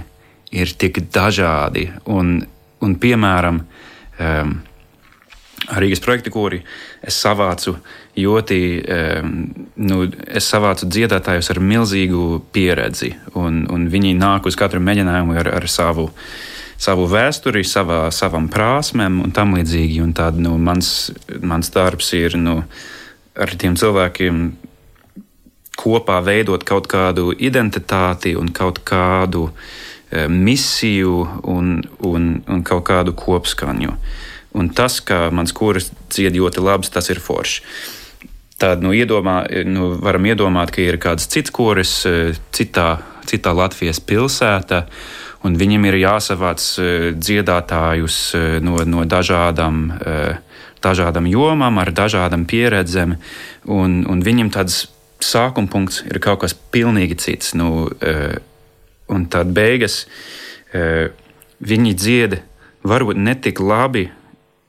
ir 0.54 0.72
tik 0.80 1.02
dažādi. 1.12 1.88
Un, 2.08 2.40
un 2.84 2.96
piemēram, 3.00 3.62
um, 4.18 4.56
Rīgas 5.68 6.00
projekta 6.00 6.30
kori 6.32 6.60
es 7.04 7.18
savācu 7.20 7.74
ļoti, 8.18 8.60
nu, 9.84 9.98
es 10.26 10.46
savācu 10.48 10.88
dziedātājus 10.88 11.50
ar 11.52 11.60
milzīgu 11.60 12.38
pieredzi, 12.54 13.12
un, 13.38 13.64
un 13.70 13.88
viņi 13.92 14.14
nāk 14.18 14.48
uz 14.48 14.56
katru 14.58 14.80
mēģinājumu 14.84 15.36
ar, 15.38 15.50
ar 15.58 15.68
savu, 15.70 16.08
savu 16.80 17.08
vēsturi, 17.10 17.64
savā, 17.68 18.06
savam 18.14 18.48
prasmēm 18.52 19.20
un 19.26 19.34
tam 19.34 19.54
līdzīgi. 19.58 20.00
Un 20.04 20.14
tād, 20.16 20.40
nu, 20.42 20.56
mans, 20.62 21.10
mans 21.42 21.74
darbs 21.74 22.14
ir 22.16 22.38
nu, 22.40 22.62
ar 23.38 23.54
tiem 23.60 23.76
cilvēkiem 23.78 24.42
kopā 25.78 26.18
veidot 26.26 26.64
kaut 26.66 26.88
kādu 26.90 27.30
identitāti 27.32 28.34
un 28.38 28.50
kaut 28.54 28.82
kādu 28.88 29.48
misiju 30.08 31.26
un, 31.44 31.78
un, 32.00 32.28
un 32.48 32.64
kaut 32.64 32.86
kādu 32.88 33.12
kopskaņu. 33.12 33.94
Un 34.56 34.70
tas, 34.72 34.98
ka 35.04 35.28
mans 35.34 35.52
kurs 35.52 35.90
dzied 36.08 36.38
ļoti 36.38 36.64
labi, 36.64 36.88
tas 36.90 37.10
ir 37.12 37.20
forši. 37.20 37.62
Tad 38.58 38.82
nu, 38.82 38.90
iedomā, 38.96 39.44
nu, 39.68 39.92
varam 40.02 40.24
iedomāt, 40.26 40.72
ka 40.74 40.82
ir 40.82 40.98
kāds 40.98 41.28
cits 41.30 41.52
koris 41.54 41.92
e, 42.08 42.32
citā, 42.50 42.88
citā 43.28 43.52
Latvijas 43.54 44.00
pilsētā, 44.02 44.80
un 45.46 45.54
viņam 45.60 45.86
ir 45.86 46.00
jāsavāc 46.00 46.64
e, 46.80 46.88
dziedātājus 47.14 48.18
no, 48.64 48.80
no 48.82 49.04
dažādām, 49.06 49.84
dažādām 50.82 51.28
jomām, 51.30 51.78
ar 51.78 51.92
dažādām 51.94 52.48
pieredzēm, 52.50 53.14
un, 53.70 54.00
un 54.10 54.26
viņam 54.26 54.50
tāds 54.56 54.88
sākuma 55.24 55.70
punkts 55.70 56.02
ir 56.06 56.20
kaut 56.22 56.42
kas 56.44 56.54
pilnīgi 56.54 57.18
cits. 57.18 57.54
Nu, 57.58 57.88
un 59.08 59.26
tad 59.32 59.52
beigas 59.56 60.04
viņi 61.58 61.94
dzied 61.96 62.38
varbūt 62.88 63.18
ne 63.18 63.34
tik 63.34 63.60
labi 63.60 64.08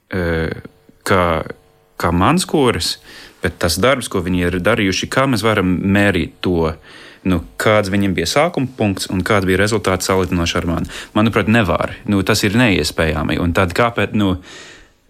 kā, 0.10 1.25
kā 2.00 2.12
mans 2.15 2.48
koris, 2.50 2.96
bet 3.44 3.60
tas 3.62 3.77
darbs, 3.79 4.10
ko 4.12 4.24
viņi 4.25 4.46
ir 4.48 4.58
darījuši, 4.63 5.12
kā 5.12 5.27
mēs 5.29 5.46
varam 5.46 5.77
mērīt 5.84 6.39
to. 6.46 6.74
Nu, 7.27 7.41
kāds 7.60 7.91
viņam 7.91 8.13
bija 8.15 8.29
sākuma 8.32 8.70
punkts 8.77 9.10
un 9.12 9.20
kāds 9.27 9.44
bija 9.48 9.60
rezultāts 9.60 10.08
salīdzinoši 10.08 10.56
ar 10.56 10.68
mani? 10.70 10.94
Manuprāt, 11.18 11.50
nevar. 11.51 11.98
Nu, 12.08 12.22
tas 12.24 12.46
ir 12.48 12.56
neiespējami. 12.56 13.36
Un 13.44 13.51
tad 13.58 13.75
kāpēc, 13.75 14.15
nu, 14.15 14.38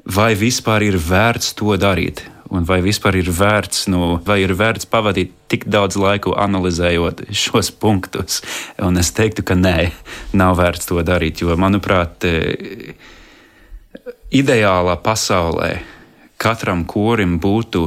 vai 0.10 0.32
vispār 0.34 0.88
ir 0.88 0.98
vērts 0.98 1.54
to 1.60 1.78
darīt? 1.78 2.24
Un 2.50 2.66
vai 2.66 2.80
vispār 2.82 3.20
ir 3.20 3.28
vērts, 3.30 3.84
nu, 3.94 4.18
vai 4.26 4.40
ir 4.42 4.56
vērts 4.58 4.88
pavadīt 4.90 5.36
tik 5.52 5.68
daudz 5.70 6.00
laiku 6.02 6.34
analizējot 6.34 7.28
šos 7.30 7.70
punktus? 7.78 8.40
Un 8.82 8.98
es 8.98 9.12
teiktu, 9.14 9.46
ka 9.46 9.54
nē, 9.54 9.92
nav 10.34 10.58
vērts 10.58 10.90
to 10.90 10.98
darīt. 11.06 11.44
Jo, 11.44 11.54
manuprāt, 11.62 12.26
ideālā 14.34 14.98
pasaulē 15.06 15.72
katram 16.40 16.86
korim 16.90 17.38
būtu 17.42 17.86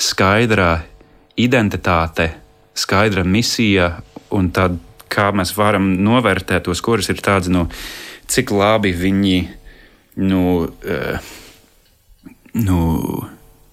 skaidra 0.00 0.80
identitāte, 1.40 2.30
skaidra 2.74 3.24
misija, 3.24 3.92
un 4.34 4.50
tad 4.54 4.78
kā 5.10 5.30
mēs 5.34 5.52
varam 5.56 5.92
novērtēt 6.02 6.68
tos 6.68 6.82
korus, 6.84 7.10
ir 7.10 7.20
tāds, 7.24 7.50
nu, 7.52 7.66
cik 8.30 8.52
labi 8.54 8.92
viņi 8.96 9.38
nu, 10.22 10.44
uh, 10.66 11.30
nu, 12.54 12.80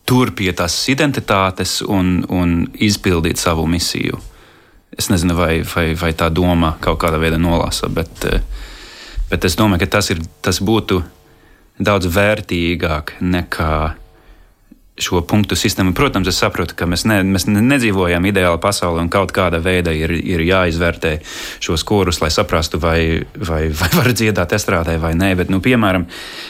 tur 0.08 0.32
pie 0.36 0.54
tās 0.56 0.76
identitātes 0.92 1.82
un, 1.84 2.22
un 2.30 2.64
izpildīt 2.74 3.42
savu 3.42 3.68
misiju. 3.68 4.20
Es 4.98 5.12
nezinu, 5.12 5.36
vai, 5.38 5.60
vai, 5.76 5.92
vai 6.00 6.14
tā 6.18 6.32
doma 6.34 6.76
kaut 6.82 7.02
kādā 7.04 7.20
veidā 7.22 7.38
nolasa, 7.42 7.90
bet, 7.92 8.26
uh, 8.26 8.42
bet 9.30 9.46
es 9.46 9.58
domāju, 9.60 9.84
ka 9.84 9.98
tas, 9.98 10.10
ir, 10.16 10.24
tas 10.42 10.62
būtu 10.64 11.02
daudz 11.78 12.10
vērtīgāk 12.10 13.18
nekā 13.22 13.74
šo 14.98 15.22
punktu 15.22 15.56
sistēmu. 15.58 15.94
Protams, 15.98 16.28
es 16.32 16.40
saprotu, 16.42 16.76
ka 16.78 16.88
mēs, 16.90 17.04
ne, 17.10 17.20
mēs 17.26 17.46
nedzīvojam 17.48 18.26
ideālā 18.30 18.58
pasaulē 18.62 19.04
un 19.06 19.12
kaut 19.14 19.32
kāda 19.36 19.60
veida 19.64 19.94
ir, 19.94 20.12
ir 20.18 20.42
jāizvērtē 20.46 21.14
šos 21.64 21.86
korus, 21.88 22.20
lai 22.24 22.32
saprastu, 22.34 22.80
vai, 22.82 23.00
vai, 23.38 23.68
vai 23.78 23.90
var 23.94 24.10
dziedāt 24.18 24.56
estrādē 24.58 24.98
vai 25.02 25.14
nē. 25.18 25.34
Bet, 25.38 25.52
nu, 25.54 25.62
piemēram, 25.64 26.08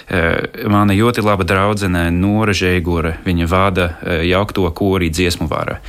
eh, 0.08 0.64
mana 0.72 0.96
ļoti 0.96 1.26
laba 1.26 1.48
draudzene 1.48 2.08
Nora 2.16 2.56
Žēgura, 2.56 3.18
viņa 3.28 3.50
vada 3.52 3.90
eh, 3.90 4.24
jaukto 4.30 4.68
kori 4.76 5.12
dziesmu 5.12 5.50
vārā. 5.52 5.80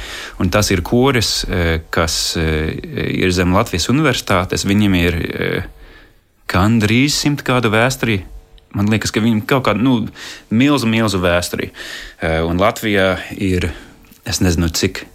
Un 0.42 0.50
tas 0.50 0.72
ir 0.74 0.82
koris, 0.82 1.44
eh, 1.46 1.84
kas 1.94 2.18
ir 2.38 3.30
zem 3.34 3.54
Latvijas 3.54 3.88
universitātes. 3.92 4.66
Viņam 4.66 4.94
ir 4.98 5.16
gandrīz 6.50 7.16
simt 7.22 7.44
kādu 7.46 7.70
vēsturi 7.72 8.22
Man 8.76 8.90
liekas, 8.92 9.12
ka 9.14 9.22
viņam 9.24 9.44
kaut 9.48 9.64
kāda 9.68 9.80
nu, 9.80 10.02
milzu, 10.52 10.88
milzu 10.90 11.20
vēsturī. 11.22 11.70
Eh, 12.20 12.40
un 12.44 12.60
Latvijā 12.60 13.14
ir, 13.32 13.70
es 14.28 14.42
nezinu, 14.44 14.68
cik, 14.68 15.06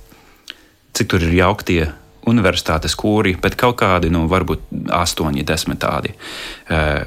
cik 0.98 1.12
tur 1.12 1.22
ir 1.22 1.36
jauktie 1.38 1.83
universitātes 2.29 2.95
kūri, 2.98 3.36
bet 3.41 3.57
kaut 3.60 3.77
kādi, 3.83 4.10
nu, 4.13 4.25
varbūt 4.31 4.65
astoņi, 4.95 5.45
desmit 5.45 5.83
tādi. 5.83 6.15
Eh, 6.72 7.05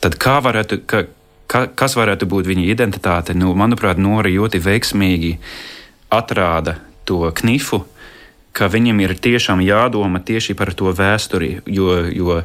tad 0.00 0.18
kā 0.22 0.38
varētu, 0.44 0.80
ka, 0.88 1.04
ka, 1.50 1.66
kas 1.76 1.98
varētu 1.98 2.28
būt 2.30 2.48
viņa 2.48 2.64
identitāte? 2.72 3.36
Nu, 3.36 3.52
manuprāt, 3.58 4.00
Nora 4.00 4.32
ļoti 4.32 4.62
veiksmīgi 4.64 5.36
atrāda 6.14 6.78
to 7.08 7.26
knifu, 7.36 7.82
ka 8.56 8.70
viņam 8.72 9.04
ir 9.04 9.14
tiešām 9.14 9.60
jādomā 9.62 10.22
tieši 10.24 10.56
par 10.58 10.72
to 10.74 10.92
vēsturi, 10.96 11.58
jo, 11.68 12.00
jo 12.08 12.40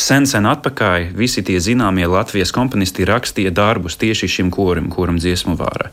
sen, 0.00 0.26
sen 0.26 0.46
atpakaļ 0.48 1.12
visi 1.16 1.44
tie 1.46 1.58
zināmie 1.62 2.06
Latvijas 2.10 2.54
komponisti 2.54 3.06
rakstīja 3.08 3.54
darbus 3.54 3.98
tieši 4.00 4.30
šim 4.38 4.52
korim, 4.54 4.90
kuram 4.92 5.20
dziesmu 5.22 5.56
vārā. 5.58 5.92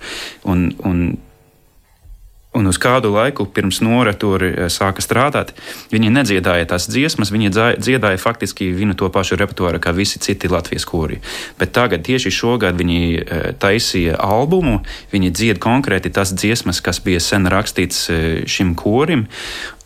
Un, 0.50 0.70
un, 0.86 1.10
Un 2.50 2.66
uz 2.66 2.80
kādu 2.82 3.12
laiku 3.14 3.44
pirms 3.54 3.78
Nora 3.86 4.16
tur 4.18 4.42
eh, 4.42 4.56
sāka 4.74 5.04
strādāt, 5.06 5.52
viņi 5.94 6.10
nedziedāja 6.10 6.66
tās 6.72 6.88
dziesmas, 6.90 7.30
viņi 7.30 7.52
dziedāja 7.78 8.18
faktiski 8.18 8.72
vienu 8.74 8.96
to 8.98 9.06
pašu 9.14 9.38
repertuāru 9.38 9.78
kā 9.78 9.94
visi 9.94 10.18
citi 10.18 10.50
Latvijas 10.50 10.88
kori. 10.90 11.20
Bet 11.60 11.76
tagad, 11.78 12.02
tieši 12.08 12.34
šogad, 12.34 12.74
viņi 12.82 13.02
eh, 13.22 13.44
taisīja 13.54 14.18
albumu, 14.18 14.80
viņi 15.14 15.30
dzied 15.30 15.62
konkrēti 15.62 16.10
tās 16.10 16.34
dziesmas, 16.34 16.82
kas 16.82 16.98
bija 17.06 17.22
sen 17.22 17.46
rakstīts 17.54 18.02
eh, 18.10 18.26
šim 18.50 18.74
korim. 18.74 19.28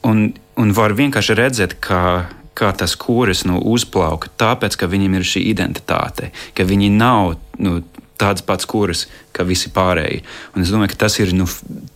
Un, 0.08 0.30
un 0.56 0.72
var 0.72 0.96
vienkārši 0.96 1.36
redzēt, 1.36 1.76
ka 1.84 2.00
kā 2.58 2.72
tas 2.78 2.96
kūris 3.00 3.46
nu, 3.50 3.60
uzplauka, 3.74 4.30
tāpēc, 4.38 4.78
ka 4.78 4.90
viņiem 4.92 5.18
ir 5.18 5.28
šī 5.28 5.44
identitāte, 5.50 6.32
ka 6.58 6.66
viņi 6.70 6.92
nav 6.94 7.36
nu, 7.62 7.80
tāds 8.22 8.46
pats 8.46 8.68
kūris 8.70 9.08
kā 9.36 9.46
visi 9.48 9.72
pārējie. 9.74 10.22
Un 10.56 10.66
es 10.66 10.72
domāju, 10.74 10.94
ka 10.94 11.06
tas 11.06 11.18
ir 11.20 11.34
nu, 11.36 11.48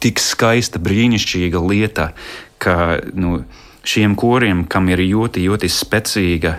tik 0.03 0.21
skaista, 0.21 0.81
brīnišķīga 0.83 1.61
lieta, 1.63 2.11
ka 2.63 2.97
nu, 3.13 3.41
šiem 3.87 4.17
kūriem, 4.19 4.65
kam 4.69 4.89
ir 4.91 5.05
ļoti, 5.05 5.45
ļoti 5.47 5.69
spēcīga 5.71 6.57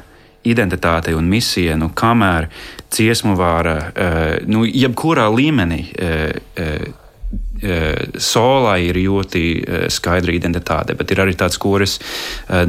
identitāte 0.48 1.12
un 1.18 1.28
misija, 1.28 1.76
nu, 1.76 1.90
kamēr 1.94 2.48
dziesmu 2.94 3.34
vāra, 3.38 3.76
uh, 3.90 4.24
nu, 4.48 4.64
jebkurā 4.64 5.28
līmenī. 5.34 5.84
Uh, 5.92 6.32
uh, 6.62 7.04
Solā 8.22 8.76
ir 8.78 8.96
ļoti 9.02 9.40
skaidra 9.90 10.32
identitāte, 10.32 10.94
bet 10.96 11.10
ir 11.10 11.18
arī 11.24 11.34
tāds 11.36 11.58
koris 11.58 11.96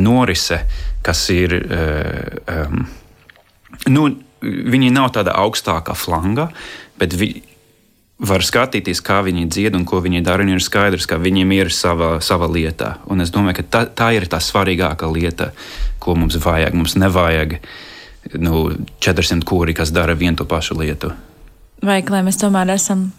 norise, 0.02 0.58
kas 1.06 1.26
ir. 1.34 1.56
Um, 2.50 2.88
nu, 3.90 4.10
viņi 4.42 4.92
nav 4.96 5.12
tāda 5.16 5.36
augstākā 5.40 5.96
flanga, 5.98 6.50
bet 7.00 7.16
vi, 7.18 7.32
var 8.20 8.44
skatīties, 8.44 9.02
kā 9.06 9.22
viņi 9.24 9.48
dzied 9.52 9.78
un 9.78 9.86
ko 9.88 10.02
viņi 10.04 10.24
dara. 10.26 10.44
Un 10.44 10.54
ir 10.56 10.64
skaidrs, 10.64 11.08
ka 11.10 11.20
viņiem 11.22 11.54
ir 11.56 11.72
sava, 11.74 12.18
sava 12.24 12.50
lieta. 12.52 12.98
Un 13.12 13.24
es 13.24 13.32
domāju, 13.36 13.62
ka 13.62 13.68
tā, 13.78 13.84
tā 14.02 14.10
ir 14.18 14.28
tā 14.32 14.42
svarīgākā 14.44 15.08
lieta, 15.12 15.52
ko 16.04 16.18
mums 16.20 16.38
vajag. 16.44 16.76
Mums 16.76 16.98
nevajag 17.00 17.60
nu, 18.44 18.68
400 19.00 19.48
kūri, 19.48 19.76
kas 19.78 19.94
dara 19.96 20.18
vienu 20.20 20.42
to 20.42 20.48
pašu 20.50 20.78
lietu. 20.80 21.14
Vajag, 21.86 22.12
lai 22.12 22.26
mēs 22.28 22.40
tomēr 22.42 22.76
esam 22.76 23.10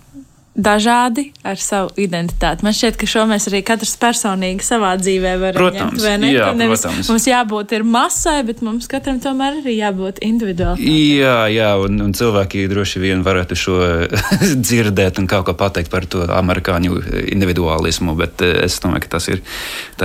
dažādi 0.54 1.30
ar 1.46 1.58
savu 1.62 1.92
identitāti. 2.00 2.64
Man 2.66 2.74
šķiet, 2.74 2.96
ka 2.98 3.06
šo 3.08 3.22
mēs 3.30 3.46
arī 3.50 3.60
katrs 3.66 3.92
personīgi 4.00 4.64
savā 4.66 4.96
dzīvē 4.98 5.34
varam 5.38 5.60
protams, 5.60 6.02
ņemt. 6.02 6.26
Jā, 6.26 6.48
nevis, 6.58 6.82
protams. 6.82 7.10
Mums 7.12 7.26
jābūt 7.30 7.74
ir 7.76 7.84
masai, 7.86 8.40
bet 8.48 8.62
mums 8.66 8.88
katram 8.90 9.20
tomēr 9.22 9.60
arī 9.60 9.76
jābūt 9.78 10.18
individuāli. 10.26 10.90
Jā, 11.20 11.36
jā 11.54 11.70
un, 11.78 12.00
un 12.02 12.14
cilvēki 12.16 12.64
droši 12.70 13.02
vien 13.02 13.22
varētu 13.26 13.58
šo 13.58 13.76
dzirdēt 14.66 15.22
un 15.22 15.30
kaut 15.30 15.46
ko 15.46 15.54
pateikt 15.58 15.92
par 15.92 16.08
to 16.10 16.26
amerikāņu 16.26 16.98
individuālismu, 17.30 18.16
bet 18.18 18.42
eh, 18.46 18.64
es 18.66 18.80
domāju, 18.82 19.06
ka 19.06 19.14
tas 19.16 19.30
ir, 19.30 19.44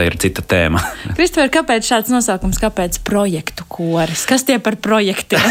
ir 0.05 0.19
cita 0.21 0.45
tēma. 0.45 0.83
Kristofer, 1.17 1.49
kāpēc 1.57 1.89
šāds 1.89 2.13
nosaukums, 2.13 2.61
kāpēc 2.61 3.01
projektu 3.07 3.65
koris? 3.65 4.27
Kas 4.29 4.45
tie 4.45 4.59
par 4.61 4.77
projektiem? 4.77 5.41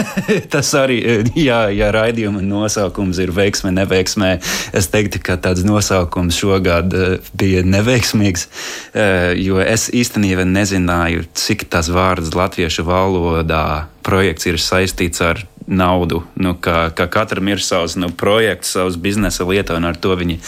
tas 0.54 0.72
arī, 0.78 1.02
jā, 1.36 1.66
ja 1.76 1.92
raidījuma 1.94 2.40
nosaukums 2.40 3.20
ir 3.20 3.36
veiksme, 3.36 3.76
neveiksmē, 3.76 4.37
es 4.72 4.88
teiktu, 4.92 5.20
ka 5.24 5.38
tāds 5.40 5.64
nosaukums 5.66 6.38
šogad 6.38 6.94
eh, 6.94 7.18
bija 7.38 7.64
neveiksmīgs, 7.66 8.48
eh, 8.94 9.34
jo 9.40 9.60
es 9.62 9.88
īstenībā 9.94 10.46
nezināju, 10.48 11.26
cik 11.38 11.68
tas 11.72 11.90
vārds 11.92 12.34
latviešu 12.36 12.86
valodā 12.88 13.88
projekts 14.06 14.48
ir 14.48 14.60
saistīts 14.62 15.22
ar 15.24 15.42
naudu. 15.68 16.22
Nu, 16.40 16.54
ka, 16.56 16.88
ka 16.96 17.08
katram 17.12 17.50
ir 17.52 17.60
savs 17.60 17.98
nu, 18.00 18.08
projekts, 18.08 18.70
savs 18.72 18.96
biznesa 18.96 19.44
lieta, 19.44 19.76
un 19.76 19.84
ar 19.84 19.98
to 20.00 20.14
viņi 20.16 20.38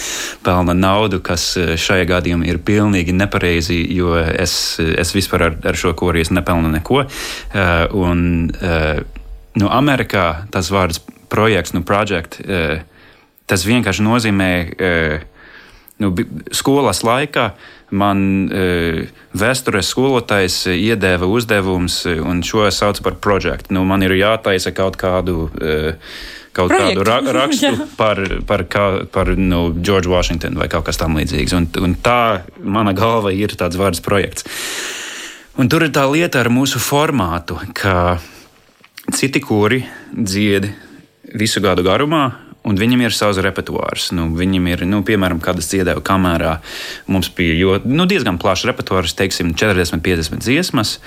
pelna 0.47 0.75
naudu, 0.77 1.21
kas 1.25 1.53
eh, 1.61 1.75
šajā 1.81 2.09
gadījumā 2.15 2.49
ir 2.49 2.63
pilnīgi 2.65 3.17
nepareizi, 3.17 3.83
jo 3.97 4.17
es, 4.17 4.55
es 4.81 5.15
vispār 5.17 5.51
ar, 5.51 5.59
ar 5.73 5.79
šo 5.79 5.93
korijas 5.99 6.33
nepelnu 6.33 6.73
neko. 6.73 7.05
Un, 7.97 8.21
nu, 9.59 9.69
Amerikā 9.71 10.25
tas 10.53 10.71
vārds 10.73 11.01
projekts, 11.31 11.75
nu, 11.77 11.83
project, 11.87 12.41
Tas 13.51 13.67
vienkārši 13.67 14.07
nozīmē, 14.07 14.51
e, 14.79 14.95
nu, 16.03 16.13
skolas 16.55 17.03
laikā 17.07 17.51
man 17.91 18.21
e, 18.47 19.07
vēstures 19.35 19.91
skolotājs 19.91 20.63
iedēva 20.71 21.27
uzdevums, 21.27 22.05
un 22.07 22.45
šo 22.47 22.69
sauc 22.71 23.03
par 23.03 23.19
projektu. 23.23 23.75
Nu, 23.75 23.83
man 23.89 24.07
ir 24.07 24.15
jātaisa 24.19 24.75
kaut 24.77 25.01
kādu. 25.01 25.49
E, 25.59 25.81
kaut 26.53 26.73
Projektu. 26.73 26.99
kādu 26.99 27.05
ra 27.07 27.19
rakstu 27.41 27.87
par, 27.99 28.19
par, 28.47 28.65
kā, 28.71 28.87
par 29.13 29.35
nu, 29.39 29.69
George 29.79 30.11
Washington 30.11 30.59
vai 30.59 30.67
kaut 30.71 30.89
kas 30.89 30.99
tamlīdzīgs. 30.99 31.55
Un, 31.55 31.69
un 31.79 31.95
tā 31.95 32.43
mana 32.59 32.95
galva 32.97 33.31
ir 33.35 33.55
tāds 33.59 33.79
vārds 33.79 34.03
projekts. 34.03 34.47
Un 35.61 35.71
tur 35.71 35.85
ir 35.87 35.95
tā 35.95 36.07
lieta 36.11 36.41
ar 36.43 36.51
mūsu 36.53 36.81
formātu, 36.83 37.59
ka 37.77 38.19
citi 39.15 39.43
kuri 39.43 39.83
dzied 40.11 40.71
visu 41.39 41.63
gadu 41.63 41.85
garumā, 41.87 42.25
un 42.67 42.81
viņam 42.81 43.05
ir 43.05 43.15
savs 43.17 43.41
repertuārs. 43.43 44.11
Nu, 44.17 44.29
viņam 44.37 44.69
ir, 44.73 44.85
nu, 44.89 45.01
piemēram, 45.07 45.41
kad 45.45 45.61
es 45.61 45.71
dziedāju 45.73 46.03
kamerā, 46.05 46.59
mums 47.11 47.31
bija 47.37 47.57
jo, 47.57 47.79
nu, 47.89 48.07
diezgan 48.11 48.41
plašs 48.41 48.69
repertuārs, 48.71 49.17
teiksim, 49.19 49.55
40, 49.59 50.03
50 50.05 50.45
dziesmas, 50.45 50.99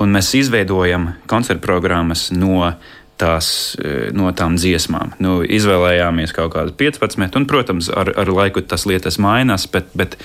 un 0.00 0.14
mēs 0.16 0.32
izveidojam 0.40 1.12
koncertu 1.30 1.64
programmas 1.68 2.30
no. 2.34 2.74
Tās, 3.22 3.76
e, 3.78 4.08
no 4.16 4.32
tām 4.34 4.56
dziesmām. 4.58 5.12
Nu, 5.22 5.44
izvēlējāmies 5.46 6.32
kaut 6.34 6.56
kādas 6.56 6.72
15, 6.80 7.36
un, 7.38 7.44
protams, 7.46 7.86
ar, 7.92 8.08
ar 8.18 8.30
laiku 8.32 8.64
tas 8.66 8.82
lietas 8.88 9.20
mainās, 9.22 9.68
bet, 9.70 9.92
bet 9.94 10.16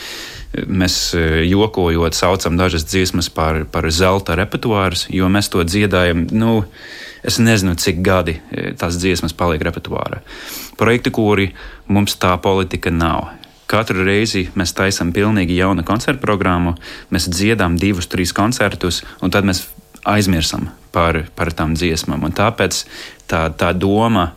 mēs 0.66 0.96
e, 1.14 1.44
jokojot 1.46 2.18
saucam 2.18 2.58
dažas 2.58 2.88
dziesmas 2.90 3.30
par, 3.30 3.68
par 3.70 3.86
zelta 3.94 4.40
repertuārus, 4.40 5.06
jo 5.14 5.30
mēs 5.30 5.52
to 5.54 5.62
dziedājam. 5.68 6.26
Nu, 6.32 6.64
Es 7.28 7.40
nezinu, 7.44 7.74
cik 7.76 7.98
gadi 8.06 8.38
e, 8.54 8.72
tās 8.78 8.96
dziesmas 9.02 9.34
paliek 9.36 9.64
repertuārā. 9.68 10.22
Projekti, 10.78 11.12
kuri 11.14 11.52
mums 11.88 12.18
tā 12.22 12.36
politika 12.42 12.94
nav. 12.94 13.32
Katru 13.68 14.06
reizi 14.08 14.46
mēs 14.56 14.72
taisām 14.78 15.10
pilnīgi 15.12 15.58
jaunu 15.58 15.84
koncertu 15.84 16.22
programmu, 16.24 16.78
mēs 17.12 17.28
dziedām 17.28 17.76
divus, 17.82 18.08
trīs 18.08 18.32
koncertus, 18.36 19.02
un 19.22 19.34
tad 19.34 19.48
mēs 19.48 19.66
aizmirsam 20.08 20.70
par, 20.96 21.26
par 21.36 21.52
tām 21.52 21.76
dziesmām. 21.76 22.24
Un 22.24 22.36
tāpēc 22.36 22.86
tā, 23.28 23.48
tā 23.52 23.74
doma, 23.76 24.32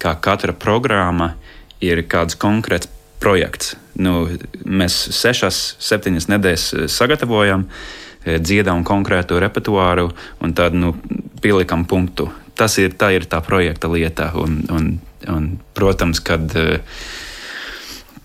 ka 0.00 0.14
katra 0.16 0.54
programma 0.56 1.34
ir 1.84 2.00
kāds 2.08 2.38
konkrēts 2.40 2.88
projekts. 3.20 3.74
Nu, 4.00 4.30
mēs 4.64 4.96
sešas, 5.12 5.58
septiņas 5.82 6.30
nedēļas 6.32 6.66
sagatavojam, 6.92 7.66
e, 8.24 8.38
dziedām 8.40 8.84
konkrētu 8.86 9.40
repertuāru, 9.42 10.08
un 10.40 10.56
tad 10.56 10.76
nu, 10.76 10.94
pielikam 11.44 11.84
punktu. 11.84 12.30
Tas 12.56 12.78
ir 12.80 12.96
tā, 12.96 13.12
ir 13.16 13.28
tā 13.28 13.42
projekta 13.44 13.92
lieta. 13.92 14.32
Un, 14.40 14.62
un, 14.72 14.90
un, 15.28 15.58
protams, 15.74 16.20
kad, 16.20 16.56
eh, 16.56 16.78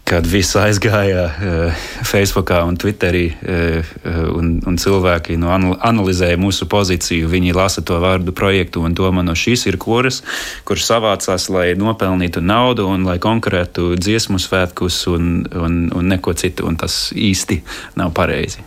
kad 0.06 0.28
viss 0.30 0.54
aizgāja 0.54 1.24
uh, 1.26 1.86
Facebook 2.06 2.52
un 2.54 2.76
Twitterī, 2.78 3.24
uh, 3.34 3.94
un, 4.38 4.52
un 4.70 4.78
cilvēki 4.78 5.34
nu, 5.42 5.50
analizēja 5.50 6.38
mūsu 6.38 6.68
pozīciju, 6.70 7.32
viņi 7.32 7.56
lasa 7.58 7.82
to 7.82 7.98
vārdu 8.04 8.36
projektu 8.38 8.84
un 8.86 8.94
domā, 8.94 9.24
no 9.26 9.34
šīs 9.34 9.66
ir 9.66 9.80
kuras, 9.82 10.22
kurš 10.64 10.86
savācās, 10.92 11.50
lai 11.50 11.72
nopelnītu 11.74 12.44
naudu 12.46 12.86
un 12.86 13.08
lai 13.10 13.18
konkurētu 13.18 13.96
dziesmu 13.98 14.38
svētkus 14.38 15.08
un, 15.10 15.34
un, 15.50 15.82
un 15.90 16.14
neko 16.14 16.38
citu. 16.38 16.70
Un 16.70 16.78
tas 16.78 17.10
īsti 17.18 17.64
nav 17.98 18.14
pareizi. 18.14 18.62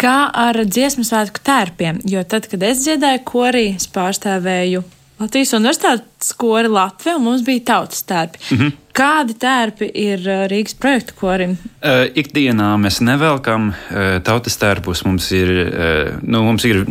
Kā 0.00 0.26
ar 0.28 0.58
dziesmu 0.64 1.04
svētku 1.08 1.40
tērpiem? 1.44 2.02
Jo 2.08 2.24
tad, 2.28 2.48
kad 2.48 2.64
es 2.68 2.82
dziedāju 2.84 3.22
korī, 3.24 3.66
es 3.78 3.88
pārstāvēju 3.88 4.82
Latvijas 5.16 5.54
Universitātes 5.56 6.34
kori 6.36 6.68
Latviju, 6.68 7.16
un 7.16 7.24
mums 7.24 7.44
bija 7.46 7.64
tautas 7.72 8.02
tērpi. 8.04 8.38
Mm 8.50 8.58
-hmm. 8.58 8.72
Kādi 8.96 9.34
tērpi 9.40 9.90
ir 9.94 10.20
Rīgas 10.50 10.76
projektu 10.78 11.14
korim? 11.20 11.50
Uh, 11.50 12.06
ikdienā 12.14 12.76
mēs 12.80 13.00
nevelkam 13.00 13.68
uh, 13.68 14.22
tautas 14.22 14.56
tērpus. 14.56 15.04
Mums 15.04 15.32
ir, 15.32 15.48
uh, 15.48 16.18
nu, 16.22 16.42
mums 16.42 16.64
ir 16.64 16.84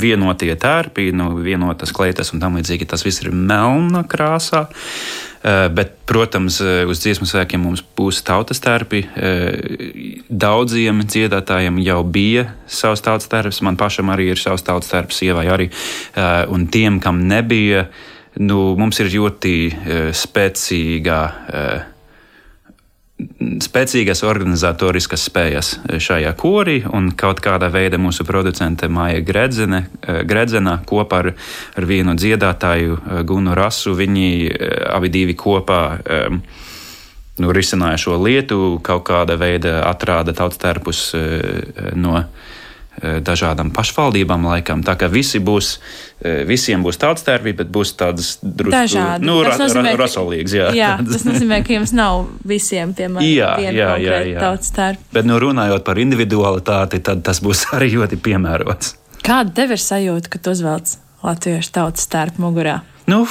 vienotie 0.00 0.54
tērpi, 0.58 1.12
nu, 1.14 1.30
vienotas 1.44 1.92
kleitas 1.94 2.32
un 2.34 2.42
tam 2.42 2.58
līdzīgi. 2.58 2.88
Tas 2.90 3.04
viss 3.06 3.22
ir 3.22 3.30
melna 3.34 4.04
krāsā. 4.08 4.66
Eh, 5.44 5.68
bet, 5.68 5.90
protams, 6.08 6.56
eh, 6.60 6.86
uz 6.88 7.02
dziesmu 7.04 7.26
svēkiem 7.28 7.60
mums 7.60 7.82
būs 7.96 8.22
tautas 8.24 8.62
tērpi. 8.64 9.02
Eh, 9.04 10.22
daudziem 10.30 11.02
dziedātājiem 11.04 11.82
jau 11.84 12.00
bija 12.02 12.46
savs 12.66 13.04
tautas 13.04 13.28
tērps, 13.28 13.60
man 13.60 13.76
pašam 13.76 14.08
arī 14.08 14.30
ir 14.32 14.40
savs 14.40 14.64
tautas 14.64 14.88
tērps, 14.88 15.20
sievai 15.20 15.46
arī. 15.46 15.70
Un 16.48 16.66
tiem, 16.66 16.98
kam 17.00 17.28
nebija, 17.28 17.88
nu, 18.38 18.74
mums 18.76 19.00
ir 19.00 19.06
ļoti 19.06 20.12
spēcīga 20.12 21.93
spēcīgas 23.62 24.24
organizatoriskas 24.26 25.28
spējas 25.28 25.70
šajā 26.02 26.32
korī, 26.38 26.80
un 26.90 27.12
kaut 27.18 27.40
kādā 27.44 27.68
veidā 27.72 27.98
mūsu 28.00 28.26
producente 28.26 28.88
Māja 28.90 29.22
Gredzene, 29.24 29.84
eh, 30.02 30.22
Gredzena 30.26 30.80
kopā 30.86 31.20
ar, 31.22 31.30
ar 31.76 31.86
vienu 31.86 32.16
dziedātāju 32.18 32.98
eh, 32.98 33.22
Gunu 33.22 33.54
Rasu, 33.54 33.94
viņi 33.94 34.30
eh, 34.48 34.74
abi 34.90 35.12
divi 35.14 35.36
kopā 35.38 35.80
um, 36.00 36.42
nu, 37.38 37.52
risināja 37.54 38.00
šo 38.02 38.18
lietu, 38.22 38.80
kaut 38.82 39.06
kādā 39.06 39.38
veidā 39.38 39.80
atrāda 39.88 40.34
tautstērpus 40.34 41.00
uh, 41.18 41.24
no 41.98 42.20
dažādām 43.02 43.72
pašvaldībām 43.74 44.46
laikam. 44.46 44.82
Tā 44.86 44.94
kā 44.98 45.08
visi 45.10 45.40
būs, 45.42 45.78
eh, 46.22 46.44
visiem 46.46 46.82
būs 46.84 46.98
tāds 47.00 47.24
tērpi, 47.26 47.54
bet 47.56 47.68
būs 47.68 47.94
tādas 47.98 48.38
drusku 48.42 49.02
nu, 49.24 49.42
ra, 49.42 49.56
nozīmē, 49.58 49.94
ra, 49.94 50.04
rasolīgas. 50.04 50.54
Jā, 50.54 50.68
jā 50.74 50.90
tas 51.12 51.26
nozīmē, 51.26 51.62
ka 51.66 51.74
jums 51.74 51.94
nav 51.96 52.26
visiem, 52.46 52.94
piemēram, 52.94 53.26
jā, 53.26 53.52
jā, 53.60 53.88
jā, 53.98 54.20
jā. 54.30 54.40
tautas 54.40 54.70
tērpi. 54.76 55.08
Bet, 55.12 55.26
nu, 55.28 55.38
runājot 55.42 55.86
par 55.86 56.00
individualitāti, 56.02 57.02
tad 57.04 57.24
tas 57.26 57.42
būs 57.44 57.66
arī 57.76 57.94
ļoti 57.96 58.20
piemērots. 58.22 58.94
Kāda 59.24 59.54
tev 59.56 59.74
ir 59.74 59.80
sajūta, 59.80 60.30
kad 60.36 60.52
uzvelc 60.52 60.96
latviešu 61.24 61.74
tautas 61.74 62.06
tērpu 62.12 62.44
mugurā? 62.44 62.82
Nu, 63.10 63.24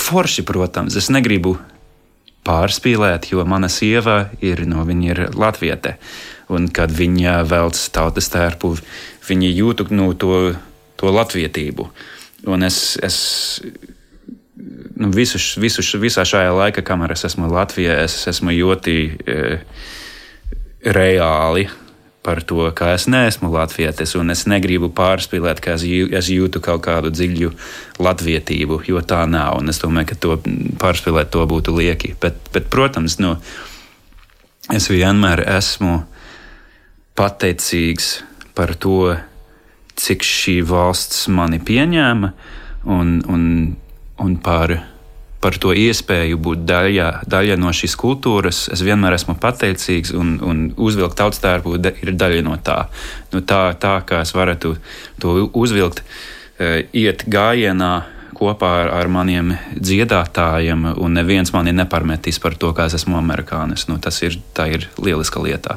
forši, 0.00 0.44
protams, 0.48 0.96
es 0.96 1.10
negribu 1.12 1.58
pārspīlēt, 2.44 3.30
jo 3.32 3.44
mana 3.48 3.70
sieva 3.72 4.28
ir, 4.44 4.66
no, 4.68 4.84
viņa 4.84 5.10
ir 5.12 5.20
latviete 5.32 5.96
un 6.52 6.68
kad 6.68 6.92
viņa 6.92 7.38
velc 7.48 7.78
tautas 7.94 8.28
tērpu, 8.32 8.74
viņa 9.28 9.52
jūtu 9.54 9.88
nu, 9.94 10.10
to, 10.18 10.54
to 11.00 11.12
latvietību. 11.14 11.88
Un 12.52 12.66
es, 12.66 12.98
es 13.02 13.16
nu, 14.96 15.08
visu, 15.14 15.40
visu, 15.60 15.84
visā 16.00 16.24
šajā 16.28 16.52
laikā, 16.54 16.84
kamēr 16.84 17.14
es 17.16 17.24
esmu 17.30 17.48
Latvijā, 17.52 18.02
es 18.04 18.18
esmu 18.30 18.52
ļoti 18.54 18.98
e, 19.24 19.38
reāli 20.84 21.66
par 22.24 22.40
to, 22.40 22.70
ka 22.72 22.94
es 22.96 23.04
neesmu 23.10 23.50
latvietis 23.52 24.14
un 24.16 24.32
es 24.32 24.46
negribu 24.48 24.88
pārspīlēt, 24.96 25.60
ka 25.60 25.74
es, 25.76 25.84
jū, 25.84 26.08
es 26.16 26.30
jūtu 26.32 26.62
kaut 26.64 26.80
kādu 26.86 27.12
dziļu 27.12 27.50
latvietību, 28.00 28.80
jo 28.88 29.02
tā 29.04 29.20
nav. 29.28 29.60
Es 29.68 29.82
domāju, 29.82 30.08
ka 30.12 30.16
to 30.22 30.38
pārspīlēt 30.80 31.32
to 31.34 31.44
būtu 31.48 31.76
lieki. 31.76 32.14
Bet, 32.22 32.40
bet 32.54 32.70
protams, 32.72 33.18
nu, 33.20 33.36
es 34.72 34.88
vienmēr 34.88 35.44
esmu 35.58 36.00
pateicīgs 37.18 38.16
par 38.54 38.74
to, 38.78 39.14
cik 39.94 40.26
šī 40.26 40.58
valsts 40.66 41.28
mani 41.30 41.60
pieņēma 41.62 42.32
un, 42.90 43.14
un, 43.30 43.44
un 44.18 44.36
par 44.42 44.74
par 45.44 45.58
to 45.60 45.74
iespēju 45.76 46.38
būt 46.40 46.62
daļa, 46.64 47.08
daļa 47.28 47.58
no 47.60 47.68
šīs 47.76 47.98
kultūras. 48.00 48.62
Es 48.72 48.80
vienmēr 48.84 49.18
esmu 49.18 49.34
pateicīgs, 49.40 50.14
un, 50.16 50.38
un 50.40 50.62
uzvilkt 50.80 51.18
tautas 51.20 51.42
tērpu 51.44 51.76
ir 51.76 52.14
daļa 52.16 52.40
no 52.46 52.56
tā. 52.64 52.78
Nu, 53.34 53.42
tā, 53.44 53.66
tā 53.80 53.98
kā 54.08 54.22
es 54.24 54.32
varētu 54.32 54.72
to 55.20 55.34
uzvilkt, 55.52 56.00
e, 56.56 56.86
iet 56.96 57.26
gājienā 57.28 57.92
kopā 58.34 58.70
ar, 58.86 58.94
ar 59.02 59.12
maniem 59.12 59.52
dziedātājiem, 59.76 60.88
un 60.96 61.20
neviens 61.20 61.52
mani 61.52 61.76
neparmetīs 61.76 62.40
par 62.40 62.56
to, 62.56 62.72
ka 62.72 62.88
es 62.88 62.96
esmu 63.02 63.20
amerikānis. 63.20 63.84
Nu, 63.90 64.00
tas 64.00 64.22
ir, 64.24 64.40
ir 64.64 64.88
lieliska 64.96 65.44
lieta. 65.44 65.76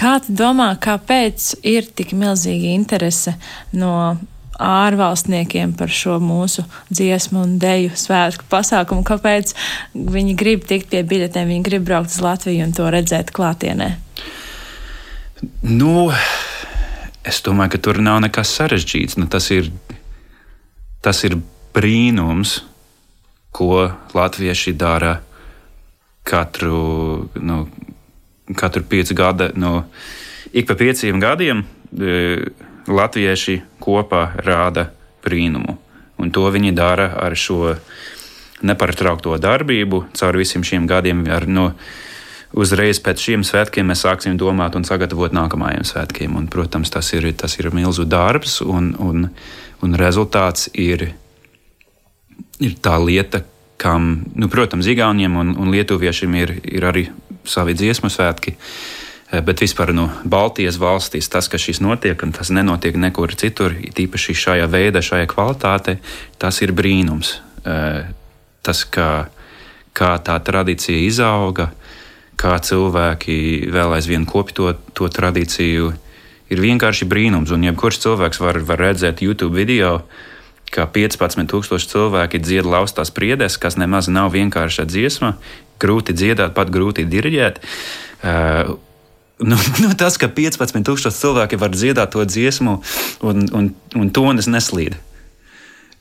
Kā 0.00 0.16
tu 0.24 0.32
domā, 0.32 0.70
kāpēc 0.80 1.58
ir 1.68 1.84
tik 1.92 2.14
milzīga 2.16 2.70
interese 2.72 3.34
no 3.76 4.16
ārvalstniekiem 4.60 5.74
par 5.76 5.92
šo 5.92 6.18
mūsu 6.24 6.64
dziesmu 6.88 7.42
un 7.44 7.58
deju 7.60 7.92
svētku 7.96 8.46
pasākumu, 8.48 9.04
kāpēc 9.08 9.52
viņi 9.92 10.36
grib 10.40 10.64
tikt 10.68 10.88
pie 10.92 11.02
biļetēm, 11.04 11.52
viņi 11.52 11.66
grib 11.68 11.84
braukt 11.88 12.12
uz 12.12 12.20
Latviju 12.24 12.64
un 12.64 12.72
to 12.76 12.88
redzēt 12.92 13.32
klātienē? 13.36 13.90
Nu, 15.64 16.10
es 17.24 17.40
domāju, 17.44 17.74
ka 17.74 17.84
tur 17.88 18.00
nav 18.04 18.20
nekas 18.24 18.52
sarežģīts. 18.56 19.16
Nu, 19.20 19.28
tas, 19.32 19.48
ir, 19.52 19.70
tas 21.04 21.24
ir 21.28 21.38
brīnums, 21.76 22.60
ko 23.52 23.88
latvieši 24.14 24.76
dara 24.78 25.18
katru, 26.28 27.28
nu, 27.40 27.64
katru 28.56 28.82
piecu 28.82 29.14
gadu. 29.14 29.50
Nu, 29.54 29.84
ik 30.52 30.66
pa 30.66 30.74
pieciem 30.74 31.20
gadiem 31.20 31.64
latvieši 32.90 33.60
kopā 33.82 34.30
rāda 34.44 34.90
brīnumu. 35.24 35.76
Un 36.20 36.30
to 36.34 36.44
viņi 36.52 36.74
dara 36.76 37.12
ar 37.20 37.36
šo 37.36 37.76
nepārtraukto 38.66 39.36
darbību 39.40 40.04
caur 40.16 40.36
visiem 40.36 40.64
šiem 40.66 40.86
gadiem. 40.90 41.24
Ar, 41.32 41.48
nu, 41.48 41.70
Uzreiz 42.50 42.98
pēc 42.98 43.20
šiem 43.22 43.42
svētkiem 43.46 43.86
mēs 43.86 44.00
sāksim 44.02 44.34
domāt 44.34 44.74
un 44.74 44.82
sagatavot 44.82 45.30
nākamajiem 45.30 45.84
svētkiem. 45.86 46.34
Un, 46.34 46.48
protams, 46.50 46.90
tas 46.90 47.06
ir, 47.14 47.28
tas 47.38 47.54
ir 47.60 47.68
milzu 47.70 48.02
darbs, 48.10 48.56
un, 48.64 48.88
un, 48.98 49.28
un 49.86 49.94
rezultāts 49.94 50.66
ir, 50.74 51.12
ir 52.58 52.74
tā 52.82 52.96
lieta, 52.98 53.44
kam, 53.78 54.24
nu, 54.34 54.50
protams, 54.50 54.90
Igauniem 54.90 55.38
un, 55.38 55.54
un 55.62 55.70
Lietuviešiem 55.70 56.34
ir, 56.42 56.56
ir 56.66 56.88
arī 56.90 57.06
savi 57.44 57.76
dziesmu 57.78 58.10
svētki. 58.12 58.56
Uh, 58.56 59.10
Eh, 59.30 59.38
bet 59.46 59.62
vispār 59.62 59.92
no 59.94 60.08
nu, 60.08 60.26
Baltijas 60.26 60.80
valstīs 60.82 61.30
tas, 61.30 61.46
ka 61.46 61.58
šis 61.58 61.78
notiek, 61.84 62.18
un 62.26 62.32
tas 62.34 62.50
nenotiek 62.50 62.96
nekur 62.98 63.30
citur, 63.38 63.76
tīpaši 63.78 64.34
šajā 64.34 64.66
veidā, 64.66 65.02
šajā 65.06 65.28
kvalitātē, 65.30 65.98
tas 66.38 66.58
ir 66.66 66.74
brīnums. 66.74 67.36
Eh, 67.62 68.10
tas, 68.66 68.82
kā, 68.90 69.30
kā 69.94 70.16
tā 70.18 70.34
tradīcija 70.42 70.98
izauga, 71.06 71.70
kā 72.34 72.56
cilvēki 72.58 73.70
vēl 73.70 73.94
aizvien 73.94 74.26
kopi 74.26 74.56
to, 74.56 74.72
to 74.98 75.06
tradīciju, 75.06 75.92
ir 76.50 76.64
vienkārši 76.66 77.06
brīnums. 77.06 77.54
Un 77.54 77.68
jebkurš 77.70 78.02
cilvēks 78.02 78.42
var, 78.42 78.58
var 78.66 78.82
redzēt 78.82 79.22
YouTube 79.22 79.54
video, 79.54 80.00
kā 80.74 80.86
15,000 80.86 81.90
cilvēki 81.90 82.40
dzied 82.42 82.68
laustās 82.68 83.10
priedēs, 83.14 83.58
kas 83.60 83.78
nemaz 83.80 84.08
nav 84.12 84.30
vienkārša 84.34 84.86
dziesma, 84.86 85.34
grūti 85.82 86.14
dziedāt, 86.14 86.54
pat 86.54 86.70
grūti 86.72 87.06
diriģēt. 87.10 87.60
Uh, 88.20 88.76
nu, 89.42 89.58
nu, 89.82 89.92
tas, 89.98 90.18
ka 90.20 90.30
15,000 90.30 91.14
cilvēki 91.16 91.60
var 91.60 91.74
dziedāt 91.74 92.14
to 92.14 92.24
dziesmu, 92.24 92.80
un, 93.26 93.46
un, 93.56 93.72
un 93.96 94.12
tonis 94.14 94.50
neslīd. 94.50 94.98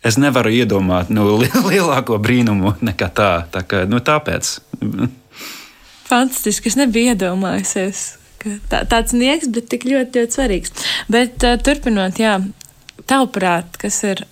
Es 0.06 0.16
nevaru 0.16 0.54
iedomāt 0.56 1.10
nu, 1.12 1.26
lielāko 1.72 2.20
brīnumu 2.22 2.78
nekā 2.86 3.10
tā. 3.16 3.32
tā 3.52 3.66
kā, 3.68 3.84
nu, 3.90 4.00
tāpēc. 4.00 4.60
Fantastiski. 6.10 6.72
Es 6.72 6.78
nebiju 6.80 7.14
iedomājies, 7.14 8.06
ka 8.42 8.56
tā, 8.72 8.84
tāds 8.90 9.14
nieks, 9.14 9.50
bet 9.52 9.68
tik 9.72 9.86
ļoti, 9.90 10.24
ļoti 10.24 10.38
svarīgs. 10.40 10.74
Bet 11.12 11.44
uh, 11.46 11.60
turpinot, 11.62 12.22
jā, 12.22 12.40
tavuprāt, 13.10 13.76
kas 13.82 14.00
ir, 14.08 14.24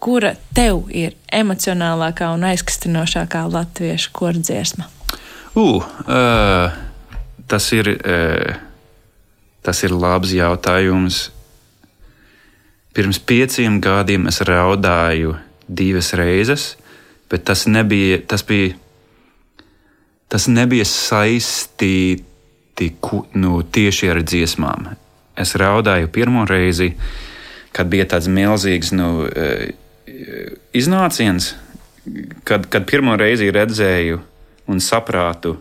kura 0.00 0.34
tev 0.56 0.88
ir 0.88 1.16
emocionālākā 1.32 2.32
un 2.34 2.46
aizkustinošākā 2.50 3.44
latviešu 3.52 4.14
kordziesma? 4.16 4.88
Uh, 5.54 5.84
uh 6.06 6.88
tas 7.50 7.72
ir, 7.72 7.88
e, 8.06 8.54
tas 9.62 9.82
ir 9.82 9.90
labs 9.90 10.30
jautājums. 10.34 11.30
Pirms 12.94 13.18
pieciem 13.26 13.80
gadiem 13.82 14.28
es 14.30 14.40
raudāju 14.46 15.34
divas 15.66 16.12
reizes, 16.18 16.76
bet 17.30 17.44
tas 17.50 17.66
nebija, 17.66 18.20
tas 18.26 18.46
bija, 18.46 18.74
tas 20.30 20.46
nebija 20.50 20.86
saistīti 20.86 21.98
nu, 23.36 23.60
tieši 23.62 24.08
ar 24.14 24.22
dziesmām. 24.24 24.94
Es 25.36 25.54
raudāju 25.58 26.08
pirmo 26.14 26.46
reizi, 26.48 26.94
kad 27.76 27.90
bija 27.90 28.06
tāds 28.14 28.30
milzīgs 28.30 28.94
nu, 28.94 29.26
e, 29.26 29.74
iznāciens, 30.76 31.54
kad, 32.44 32.66
kad 32.70 32.86
pirmo 32.88 33.16
reizi 33.20 33.50
redzēju 33.52 34.20
un 34.70 34.80
saprātu, 34.82 35.56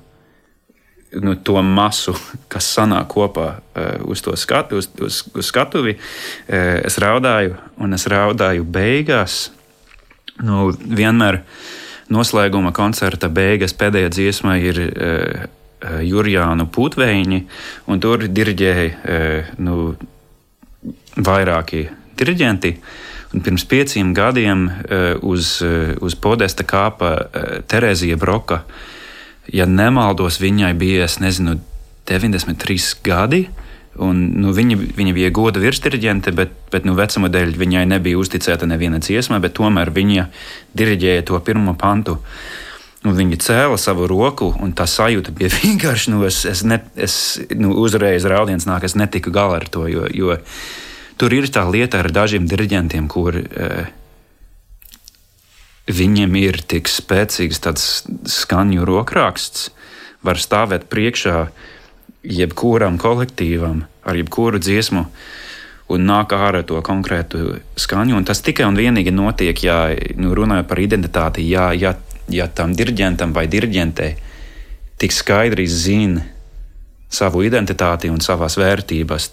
nu, 1.21 1.33
to 1.35 1.61
masu, 1.65 2.13
kas 2.51 2.67
sanāk 2.75 3.09
kopā 3.09 3.47
uh, 3.49 3.87
uz 4.05 4.21
to 4.21 4.35
skatu, 4.37 4.77
uz, 4.81 4.89
uz, 5.01 5.23
uz 5.33 5.49
skatuvi. 5.49 5.95
Uh, 5.97 6.79
es 6.85 6.99
raudāju, 7.01 7.57
un 7.81 7.97
es 7.97 8.05
raudāju 8.09 8.65
beigās. 8.65 9.47
Nu, 10.45 10.69
vienmēr 10.71 11.41
noslēguma 12.13 12.71
koncerta 12.75 13.29
beigas 13.29 13.73
pēdējā 13.77 14.13
dziesma 14.13 14.59
ir 14.61 14.83
uh, 14.85 15.47
Jurijānu 16.03 16.67
Putveini, 16.75 17.45
un 17.89 18.01
tur 18.03 18.27
diriģēja 18.27 18.89
uh, 18.93 19.53
nu, 19.65 19.93
vairāki 21.17 21.87
diriģenti. 22.19 22.75
Un 23.29 23.43
pirms 23.45 23.65
pieciem 23.69 24.13
gadiem 24.17 24.67
uh, 24.69 25.17
uz, 25.21 25.59
uh, 25.61 25.93
uz 26.01 26.15
podesta 26.17 26.65
kāpa 26.65 27.11
uh, 27.13 27.49
Terēzija 27.69 28.17
Broka. 28.17 28.63
Ja 29.53 29.65
nemaldos, 29.69 30.39
viņai 30.41 30.73
bija, 30.77 31.09
nezinu, 31.21 31.59
93 32.09 32.95
gadi. 33.05 33.43
Un, 33.99 34.21
nu, 34.39 34.53
viņa, 34.55 34.77
viņa 34.95 35.13
bija 35.15 35.29
goda 35.35 35.59
virsdirigente, 35.59 36.31
bet, 36.35 36.53
bet 36.71 36.85
nu, 36.87 36.93
vecuma 36.95 37.27
dēļ 37.31 37.55
viņai 37.59 37.83
nebija 37.89 38.19
uzticēta 38.21 38.69
neviena 38.69 39.01
dziesma, 39.03 39.41
bet 39.43 39.57
tomēr 39.57 39.91
viņa 39.91 40.27
diriģēja 40.77 41.25
to 41.27 41.39
pirmo 41.43 41.75
pantu. 41.77 42.19
Un 43.03 43.15
viņa 43.15 43.39
cēla 43.43 43.79
savu 43.79 44.07
roku, 44.11 44.51
un 44.63 44.71
tā 44.75 44.87
sajūta 44.87 45.33
bija 45.35 45.51
vienkārši, 45.61 46.13
nu, 46.15 46.23
es, 46.27 46.41
es, 46.47 46.63
ne, 46.67 46.79
es 46.95 47.15
nu, 47.55 47.73
uzreiz 47.81 48.27
raudiens 48.29 48.67
nāk, 48.69 48.87
es 48.87 48.95
netiku 48.99 49.33
galā 49.35 49.59
ar 49.61 49.67
to, 49.71 49.85
jo, 49.91 50.07
jo 50.15 50.37
tur 51.19 51.35
ir 51.35 51.49
tā 51.51 51.65
lieta 51.67 51.99
ar 52.01 52.11
dažiem 52.15 52.47
diriģentiem, 52.49 53.09
kur 53.11 53.35
uh, 53.43 53.89
viņiem 55.89 56.37
ir 56.39 56.61
tik 56.69 56.89
spēcīgs 56.89 57.61
skaņu 58.29 58.87
rokraksts, 58.87 59.69
var 60.23 60.39
stāvēt 60.39 60.87
priekšā 60.91 61.49
jebkuram 62.23 62.97
kolektīvam 62.99 63.85
ar 64.03 64.17
jebkuru 64.19 64.59
dziesmu 64.59 65.05
un 65.89 66.05
nāk 66.05 66.35
ārā 66.35 66.61
to 66.67 66.81
konkrētu 66.85 67.59
skaņu. 67.79 68.19
Tas 68.27 68.43
tikai 68.45 68.67
un 68.69 68.77
vienīgi 68.77 69.13
notiek, 69.15 69.63
ja 69.63 69.87
nu, 70.19 70.33
runājot 70.37 70.67
par 70.69 70.81
identitāti, 70.83 71.47
ja, 71.49 71.71
ja, 71.73 71.95
ja 72.29 72.49
tam 72.51 72.75
diriģentam 72.77 73.33
vai 73.33 73.47
diriģentei 73.49 74.11
tik 74.99 75.15
skaidri 75.15 75.65
zina 75.65 76.25
savu 77.09 77.41
identitāti 77.47 78.11
un 78.11 78.19
savas 78.21 78.59
vērtības, 78.59 79.31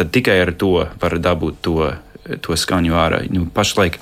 tad 0.00 0.14
tikai 0.14 0.40
ar 0.42 0.54
to 0.56 0.72
var 1.02 1.18
dabūt 1.20 1.60
to, 1.62 1.92
to 2.40 2.56
skaņu 2.56 2.96
ārā. 2.96 3.22
Nu, 3.30 3.44
pašlaik 3.52 4.00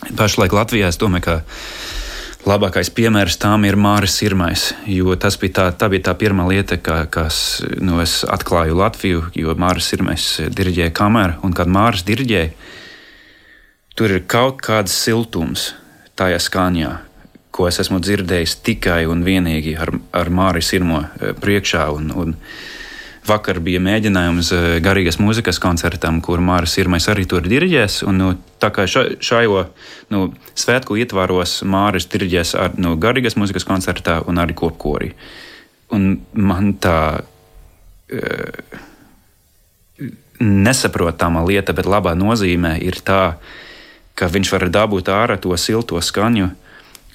Pašlaik 0.00 0.54
Latvijā 0.56 0.88
es 0.88 0.96
domāju, 0.96 1.26
ka 1.26 2.48
labākais 2.48 2.88
piemērs 2.96 3.36
tam 3.40 3.66
ir 3.68 3.76
Māris 3.76 4.14
Sirmais. 4.16 4.70
Jo 4.88 5.12
tas 5.20 5.36
bija 5.40 5.56
tā, 5.58 5.66
tā, 5.76 5.90
bija 5.92 6.08
tā 6.08 6.14
pirmā 6.16 6.46
lieta, 6.48 6.78
kā, 6.80 7.02
kas 7.12 7.60
nu, 7.76 7.98
es 8.00 8.22
atklāju 8.24 8.78
Latviju, 8.80 9.26
jo 9.36 9.54
Māris 9.60 9.90
Sirmais 9.92 10.24
diriģēja 10.48 10.94
kameru. 10.96 11.36
Un 11.44 11.52
kad 11.56 11.68
Māris 11.68 12.06
diriģēja, 12.08 12.48
tur 13.98 14.16
ir 14.16 14.24
kaut 14.24 14.64
kāds 14.64 14.96
siltums 14.96 15.74
tajā 16.16 16.40
skaņā, 16.40 16.96
ko 17.52 17.68
es 17.68 17.80
esmu 17.82 18.00
dzirdējis 18.00 18.56
tikai 18.64 19.02
un 19.10 19.24
vienīgi 19.26 19.76
ar, 19.76 19.92
ar 20.16 20.32
Māris 20.32 20.72
Sirmo 20.72 21.04
eh, 21.04 21.34
priekšā. 21.36 21.90
Un, 21.92 22.08
un, 22.16 22.36
Vakar 23.28 23.60
bija 23.60 23.80
mēģinājums 23.84 24.48
garīgas 24.80 25.18
mūzikas 25.20 25.60
koncertam, 25.60 26.22
kur 26.24 26.40
Mārcis 26.40 26.80
Irmais 26.80 27.06
arī 27.12 27.26
tur 27.28 27.44
diriģēs. 27.44 28.00
Un, 28.08 28.20
nu, 28.20 28.30
tā 28.62 28.70
kā 28.74 28.86
ša, 28.88 29.04
šajo 29.20 29.66
nu, 30.12 30.22
svētku 30.58 30.96
ietvaros 31.00 31.60
Mārcis 31.68 32.08
diriģēs 32.14 32.54
ar 32.58 32.78
nu, 32.80 32.94
garīgas 33.00 33.36
mūzikas 33.36 33.68
koncertā 33.68 34.20
un 34.30 34.40
arī 34.40 34.56
kopkorī. 34.56 35.12
Un 35.92 36.14
man 36.32 36.72
tā 36.80 37.00
uh, 37.20 38.80
nesaprotama 40.40 41.44
lieta, 41.44 41.76
bet 41.76 41.86
labā 41.86 42.16
nozīmē 42.16 42.78
ir 42.80 42.98
tā, 43.04 43.36
ka 44.16 44.28
viņš 44.32 44.52
var 44.56 44.68
dabūt 44.72 45.12
ārā 45.12 45.36
to 45.40 45.52
silto 45.60 46.00
skaņu 46.00 46.50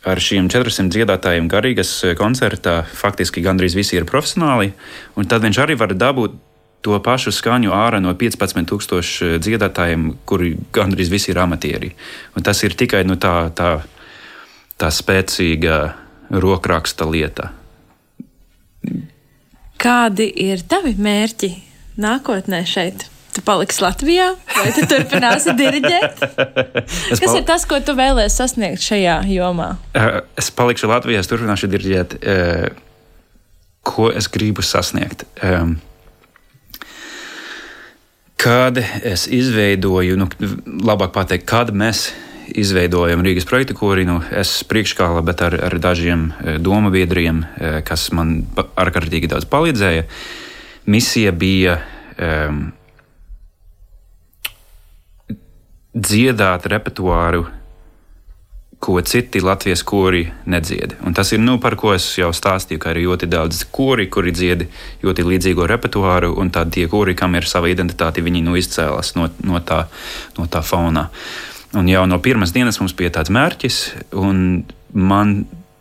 ar 0.06 0.22
šiem 0.22 0.48
400 0.52 0.94
dziedātājiem 0.94 1.50
garīgas 1.52 1.92
eh, 2.06 2.16
koncertā 2.18 2.84
faktiski 2.86 3.44
gandrīz 3.46 3.76
visi 3.78 3.98
ir 3.98 4.08
profesionāli, 4.10 4.74
un 5.18 5.30
tad 5.30 5.46
viņš 5.46 5.62
arī 5.64 5.78
var 5.80 5.96
dabūt 5.98 6.38
to 6.86 6.98
pašu 7.02 7.34
skaņu 7.34 7.74
ārā 7.74 8.00
no 8.04 8.14
15,000 8.14 9.02
eh, 9.02 9.36
dziedātājiem, 9.42 10.08
kuri 10.30 10.54
gandrīz 10.76 11.10
visi 11.14 11.34
ir 11.34 11.42
amatieri. 11.42 11.92
Un 12.38 12.46
tas 12.46 12.62
ir 12.64 12.78
tikai 12.78 13.04
nu, 13.10 13.18
tā, 13.18 13.50
tā, 13.58 13.80
tā 14.78 14.92
spēcīga 14.94 15.80
rokraksta 16.30 17.10
lieta. 17.10 17.50
Kādi 19.82 20.30
ir 20.46 20.62
tavi 20.70 20.94
mērķi 20.98 21.52
nākotnē 22.02 22.62
šeit? 22.70 23.10
Tu 23.36 23.44
paliksi 23.46 23.84
Latvijā, 23.84 24.30
vai 24.56 24.72
tu 24.76 24.86
turpināsi 24.90 25.56
diriģēt? 25.60 26.24
Kas 27.20 27.22
pal... 27.22 27.38
ir 27.38 27.46
tas, 27.48 27.68
ko 27.70 27.82
tu 27.84 27.96
vēlēsies 27.98 28.40
sasniegt 28.40 28.84
šajā 28.86 29.20
jomā? 29.34 29.76
Uh, 29.92 30.22
es 30.40 30.52
palikšu 30.56 30.90
Latvijā, 30.92 31.22
es 31.24 31.32
turpināšu 31.32 31.70
diriģēt. 31.72 32.18
Uh, 32.22 32.84
ko 33.86 34.10
es 34.12 34.28
gribu 34.32 34.66
sasniegt? 34.66 35.28
Kad 38.42 38.80
es 39.06 39.26
izveidoju, 39.32 40.18
nu, 40.20 40.28
labāk 40.86 41.14
pateikt, 41.16 41.46
kad 41.50 41.70
mēs 41.70 42.10
izveidojam 42.46 43.24
Rīgas 43.26 43.48
projektu 43.50 43.78
korinu, 43.78 44.20
es 44.34 44.58
priekškāla, 44.70 45.22
bet 45.26 45.42
ar, 45.46 45.56
ar 45.70 45.78
dažiem 45.82 46.28
domu 46.62 46.92
biedriem, 46.94 47.44
kas 47.88 48.10
man 48.14 48.40
ārkārtīgi 48.56 49.30
daudz 49.32 49.48
palīdzēja. 49.50 50.06
Misija 50.90 51.32
bija 51.34 51.80
um, 52.22 52.68
dziedāt 55.96 56.68
repertuāru, 56.68 57.46
ko 58.86 59.00
citi 59.02 59.40
Latvijas 59.42 59.82
kori 59.88 60.26
nedzied. 60.46 60.98
Un 61.08 61.16
tas 61.16 61.32
ir, 61.34 61.40
nu, 61.40 61.56
par 61.64 61.78
ko 61.80 61.94
es 61.96 62.06
jau 62.20 62.30
stāstīju, 62.36 62.82
ka 62.84 62.92
ir 62.94 63.06
ļoti 63.08 63.30
daudz 63.32 63.64
kori, 63.74 64.06
kuri 64.12 64.34
dzied 64.36 64.66
ļoti 65.02 65.26
līdzīgo 65.26 65.66
repertuāru, 65.72 66.36
un 66.38 66.52
tad 66.54 66.74
tie 66.76 66.86
kori, 66.92 67.16
kam 67.18 67.34
ir 67.40 67.48
sava 67.50 67.72
identitāte, 67.72 68.22
viņi 68.22 68.44
nu 68.46 68.58
izcēlās 68.60 69.16
no, 69.18 69.30
no, 69.48 69.62
tā, 69.64 69.86
no 70.38 70.46
tā 70.52 70.62
fauna. 70.62 71.08
Un 71.76 71.90
jau 71.90 72.04
no 72.08 72.20
pirmās 72.24 72.54
dienas 72.56 72.78
mums 72.80 72.94
bija 72.96 73.16
tāds 73.16 73.32
mērķis, 73.34 73.80
un 74.20 74.66
man, 74.94 75.34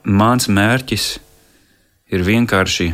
mans 0.07 0.48
mērķis 0.48 1.09
ir 2.14 2.24
vienkārši 2.24 2.92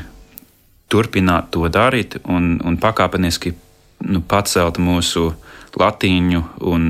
turpināt 0.90 1.52
to 1.54 1.68
darīt 1.70 2.18
un, 2.24 2.56
un 2.64 2.80
pakāpeniski 2.80 3.54
nu, 4.08 4.24
pacelt 4.26 4.80
mūsu 4.82 5.30
latīņu 5.78 6.42
un, 6.70 6.86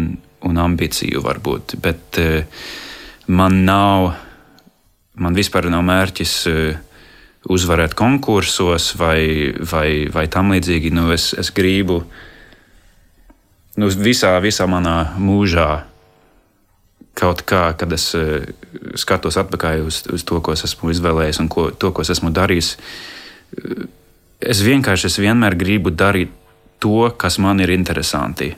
un 0.46 0.60
ambīciju 0.64 1.22
varbūt. 1.24 1.76
Bet 1.82 2.20
uh, 2.20 2.64
man 3.28 3.64
nav, 3.66 4.12
man 5.20 5.36
vispār 5.36 5.68
nav 5.72 5.84
mērķis 5.88 6.34
uh, 6.50 6.80
uzvarēt 7.50 7.96
konkursos 7.96 8.94
vai, 9.00 9.52
vai, 9.72 10.08
vai 10.12 10.26
tam 10.32 10.52
līdzīgi. 10.54 10.92
Nu, 10.96 11.08
es, 11.14 11.32
es 11.38 11.52
gribu 11.56 12.02
nu, 13.80 13.88
visā, 13.88 14.34
visā 14.44 14.68
manā 14.68 15.14
mūžā 15.20 15.70
kaut 17.20 17.44
kā, 17.48 17.70
kad 17.76 17.92
es 17.92 18.10
uh, 18.16 18.44
skatos 18.98 19.38
atpakaļ 19.40 19.86
uz, 19.86 20.02
uz 20.12 20.24
to, 20.26 20.40
ko 20.40 20.54
es 20.56 20.64
esmu 20.68 20.92
izvēlējies 20.94 21.40
un 21.42 21.48
ko, 21.52 21.70
to, 21.70 21.92
ko 21.92 22.04
es 22.04 22.12
esmu 22.14 22.32
darījis. 22.34 22.74
Es 24.40 24.62
vienkārši 24.64 25.10
es 25.10 25.18
vienmēr 25.20 25.56
gribu 25.58 25.92
darīt 25.92 26.32
to, 26.80 27.10
kas 27.20 27.36
man 27.42 27.60
ir 27.60 27.72
interesanti. 27.74 28.54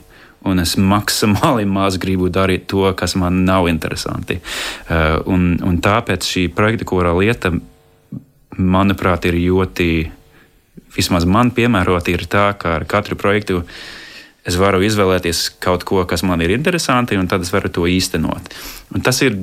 Un 0.49 0.59
es 0.63 0.75
maksimāli 0.77 1.67
maz 1.77 1.97
gribu 2.01 2.29
darīt 2.33 2.67
to, 2.71 2.85
kas 2.97 3.15
man 3.19 3.43
nav 3.47 3.69
interesanti. 3.71 4.39
Uh, 4.87 5.21
un, 5.29 5.53
un 5.63 5.79
tāpēc 5.83 6.27
šī 6.27 6.47
projekta 6.55 6.87
korā 6.89 7.13
lieta, 7.17 7.53
manuprāt, 8.57 9.25
ir 9.29 9.39
ļoti, 9.39 9.89
vismaz 10.95 11.25
man 11.25 11.51
piemērota, 11.55 12.13
ir 12.13 12.27
tā, 12.29 12.51
ka 12.59 12.77
ar 12.77 12.87
katru 12.89 13.17
projektu 13.17 13.63
es 14.43 14.57
varu 14.59 14.83
izvēlēties 14.83 15.53
kaut 15.63 15.85
ko, 15.87 16.03
kas 16.05 16.25
man 16.27 16.43
ir 16.43 16.51
interesanti, 16.53 17.17
un 17.17 17.29
tad 17.31 17.45
es 17.45 17.53
varu 17.53 17.71
to 17.71 17.87
īstenot. 17.89 18.51
Un 18.93 19.05
tas 19.05 19.21
ir 19.23 19.39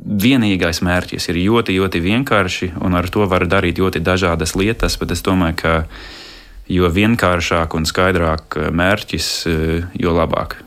vienīgais 0.00 0.80
mērķis, 0.82 1.28
ir 1.30 1.38
ļoti, 1.44 1.76
ļoti 1.78 2.00
vienkārši, 2.02 2.72
un 2.80 2.96
ar 2.98 3.08
to 3.12 3.26
var 3.30 3.44
darīt 3.46 3.78
ļoti 3.78 4.02
dažādas 4.02 4.56
lietas, 4.58 4.96
bet 5.00 5.12
es 5.14 5.22
domāju, 5.22 5.58
ka 5.60 5.74
jo 6.70 6.90
vienkāršāk 6.94 7.74
un 7.76 7.86
skaidrāk 7.88 8.58
eh, 8.58 8.68
mērķis, 8.74 9.30
eh, 9.50 9.88
jo 9.98 10.14
labāk. 10.16 10.60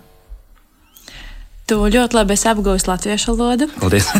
Tu 1.69 1.79
ļoti 1.79 2.17
labi 2.17 2.35
apgūsi 2.35 2.89
latviešu 2.89 3.37
valodu. 3.37 3.69
Paldies! 3.79 4.09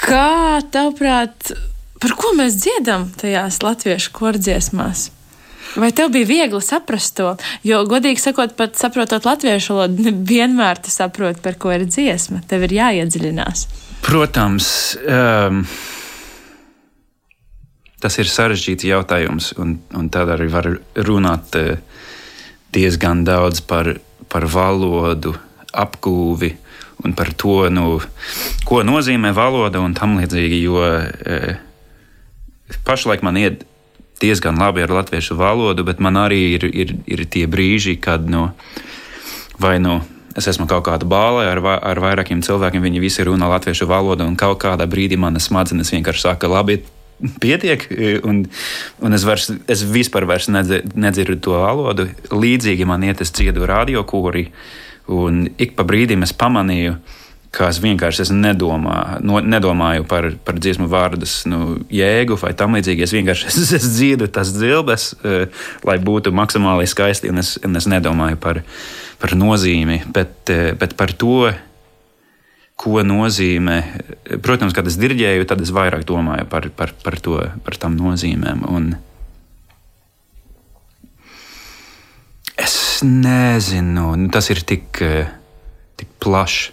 Kā 0.00 0.58
tavuprāt, 0.72 1.52
par 2.02 2.14
ko 2.18 2.32
mēs 2.34 2.56
dziedam 2.58 3.10
tajās 3.20 3.60
latviešu 3.62 4.14
kordziesmās? 4.16 5.10
Vai 5.78 5.92
tev 5.94 6.10
bija 6.10 6.26
viegli 6.26 6.58
saprast 6.64 7.14
to? 7.20 7.34
Jo, 7.62 7.84
godīgi 7.86 8.18
sakot, 8.18 8.56
pat 8.58 8.74
saprotot 8.80 9.28
latviešu 9.28 9.76
valodu, 9.76 10.10
vienmēr 10.32 10.82
tu 10.82 10.90
saproti, 10.90 11.44
par 11.44 11.60
ko 11.60 11.70
ir 11.76 11.86
dziesma. 11.86 12.42
Tev 12.50 12.66
ir 12.66 12.76
jāiedziļinās. 12.80 13.66
Protams. 14.02 14.74
Um... 15.06 15.64
Tas 18.00 18.16
ir 18.16 18.30
sarežģīts 18.32 18.88
jautājums, 18.88 19.52
un, 19.60 19.76
un 19.96 20.08
tad 20.12 20.32
arī 20.32 20.48
var 20.52 20.70
runāt 20.96 21.56
eh, 21.60 21.76
diezgan 22.72 23.26
daudz 23.28 23.60
par, 23.60 23.92
par 24.32 24.46
valodu, 24.48 25.34
apgūvi 25.70 26.54
un 27.04 27.12
par 27.16 27.32
to, 27.32 27.64
nu, 27.72 27.98
ko 28.68 28.82
nozīmē 28.84 29.32
valoda 29.36 29.80
un 29.80 29.94
tam 29.96 30.18
līdzīgi. 30.20 30.60
Jo 30.64 30.84
e, 30.84 31.56
pašlaik 32.86 33.24
man 33.24 33.38
iet 33.40 33.64
diezgan 34.20 34.60
labi 34.60 34.84
ar 34.84 34.92
latviešu 35.00 35.36
valodu, 35.40 35.84
bet 35.86 36.00
man 36.02 36.18
arī 36.20 36.42
ir, 36.58 36.66
ir, 36.68 36.94
ir 37.08 37.24
tie 37.32 37.46
brīži, 37.48 37.96
kad 38.00 38.28
nu, 38.28 38.50
vai 39.60 39.78
nu. 39.80 40.00
Es 40.38 40.46
esmu 40.46 40.68
kaut 40.70 40.84
kādā 40.86 41.08
bālē 41.10 41.48
ar, 41.50 41.58
ar 41.58 41.98
vairākiem 41.98 42.38
cilvēkiem, 42.46 42.84
viņi 42.84 43.00
visi 43.02 43.24
runā 43.26 43.48
latviešu 43.50 43.88
valodu, 43.90 44.22
un 44.28 44.36
kaut 44.38 44.60
kādā 44.62 44.86
brīdī 44.86 45.18
manas 45.18 45.48
smadzenes 45.48 45.90
vienkārši 45.90 46.22
saka, 46.22 46.46
labi, 46.48 46.76
pietiek, 47.40 47.86
un, 48.26 48.44
un 49.04 49.16
es, 49.16 49.24
vairs, 49.28 49.50
es 49.70 49.84
vispār 49.84 50.26
nedzirdu 50.50 51.38
to 51.44 51.56
valodu. 51.60 52.08
Līdzīgi 52.32 52.86
man 52.88 53.04
iet, 53.06 53.22
es 53.24 53.32
dziedu 53.36 53.68
radiokūri, 53.68 54.48
un 55.10 55.46
ik 55.60 55.74
pa 55.78 55.86
brīdim 55.88 56.24
es 56.26 56.34
pamanīju, 56.36 56.98
ka 57.50 57.66
es 57.70 57.80
vienkārši 57.82 58.24
es 58.26 58.30
nedomā, 58.34 59.18
no, 59.26 59.40
nedomāju 59.42 60.04
par, 60.10 60.28
par 60.46 60.58
dziesmu 60.62 60.86
vārdus 60.90 61.40
nu, 61.50 61.80
jēgu 61.90 62.38
vai 62.38 62.52
tam 62.58 62.76
līdzīgi. 62.78 63.06
Es 63.06 63.14
vienkārši 63.16 63.48
es, 63.50 63.72
es 63.80 63.88
dziedu 63.96 64.30
tas 64.30 64.52
dzilbes, 64.54 65.10
uh, 65.20 65.64
lai 65.86 65.98
būtu 66.02 66.34
maksimāli 66.36 66.86
skaisti, 66.90 67.32
un 67.32 67.42
es, 67.42 67.56
un 67.66 67.80
es 67.80 67.90
nedomāju 67.90 68.38
par, 68.40 68.62
par 69.22 69.34
nozīmi, 69.38 70.04
bet, 70.14 70.36
uh, 70.54 70.70
bet 70.78 70.94
par 70.98 71.14
to 71.18 71.50
ko 72.80 73.04
nozīmē. 73.04 73.76
Protams, 74.44 74.74
kad 74.76 74.88
es 74.88 74.96
diriģēju, 75.00 75.46
tad 75.48 75.60
es 75.60 75.72
vairāk 75.74 76.06
domāju 76.08 76.48
par, 76.48 76.70
par, 76.76 76.94
par, 77.04 77.18
to, 77.20 77.36
par 77.66 77.76
tām 77.80 77.98
nozīmēm. 78.00 78.64
Un 78.72 78.94
es 82.60 82.74
nezinu, 83.04 84.12
nu, 84.16 84.28
tas 84.32 84.48
ir 84.52 84.64
tik, 84.64 85.02
tik 86.00 86.12
plašs 86.24 86.70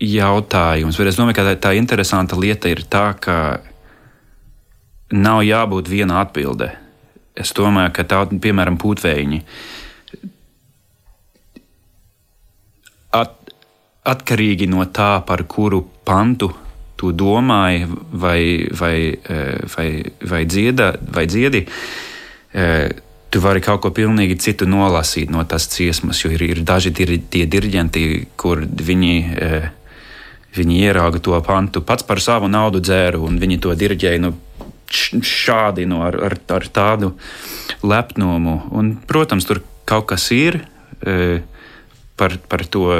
jautājums, 0.00 0.96
bet 0.96 1.10
es 1.10 1.18
domāju, 1.18 1.36
ka 1.36 1.48
tā, 1.50 1.56
tā 1.68 1.74
interesanta 1.76 2.38
lieta 2.40 2.70
ir 2.72 2.84
tā, 2.88 3.10
ka 3.20 3.36
nav 5.12 5.42
jābūt 5.44 5.90
viena 5.92 6.22
atbildē. 6.24 6.70
Es 7.40 7.52
domāju, 7.56 7.92
ka 7.96 8.04
tā, 8.08 8.22
piemēram, 8.42 8.78
pūtvēji. 8.80 9.42
Atkarīgi 14.10 14.68
no 14.70 14.84
tā, 14.90 15.12
par 15.26 15.44
kuru 15.48 15.84
pantu 16.06 16.50
tu 17.00 17.14
domāji, 17.16 17.86
vai, 18.12 18.68
vai, 18.76 18.96
eh, 19.16 19.60
vai, 19.76 20.04
vai, 20.20 20.44
dzieda, 20.44 20.98
vai 21.00 21.24
dziedi, 21.26 21.66
eh, 22.52 22.88
tu 23.30 23.40
vari 23.40 23.60
kaut 23.64 23.80
ko 23.80 23.90
pilnīgi 23.90 24.36
citu 24.36 24.66
nolasīt 24.68 25.30
no 25.30 25.44
tās 25.48 25.68
dziesmas. 25.72 26.20
Jo 26.24 26.32
ir, 26.34 26.42
ir 26.42 26.60
daži 26.66 26.92
dir, 26.92 27.14
tie 27.30 27.46
diriģenti, 27.46 28.02
kur 28.36 28.60
viņi, 28.66 29.14
viņi 30.56 30.80
ierauga 30.82 31.22
to 31.22 31.38
pantu 31.46 31.80
pats 31.80 32.02
par 32.02 32.18
savu 32.20 32.50
naudu 32.50 32.82
dzēru, 32.82 33.22
un 33.28 33.38
viņi 33.38 33.60
to 33.62 33.74
diriģēja 33.78 34.20
nu, 34.20 34.34
šādi 34.90 35.86
no 35.86 36.02
ar, 36.02 36.18
ar, 36.26 36.36
ar 36.58 36.66
tādu 36.74 37.14
lepnumu. 37.86 38.56
Un, 38.74 38.96
protams, 39.06 39.46
tur 39.46 39.62
kaut 39.86 40.10
kas 40.10 40.26
ir 40.34 40.58
par, 42.18 42.34
par 42.50 42.66
to. 42.66 42.90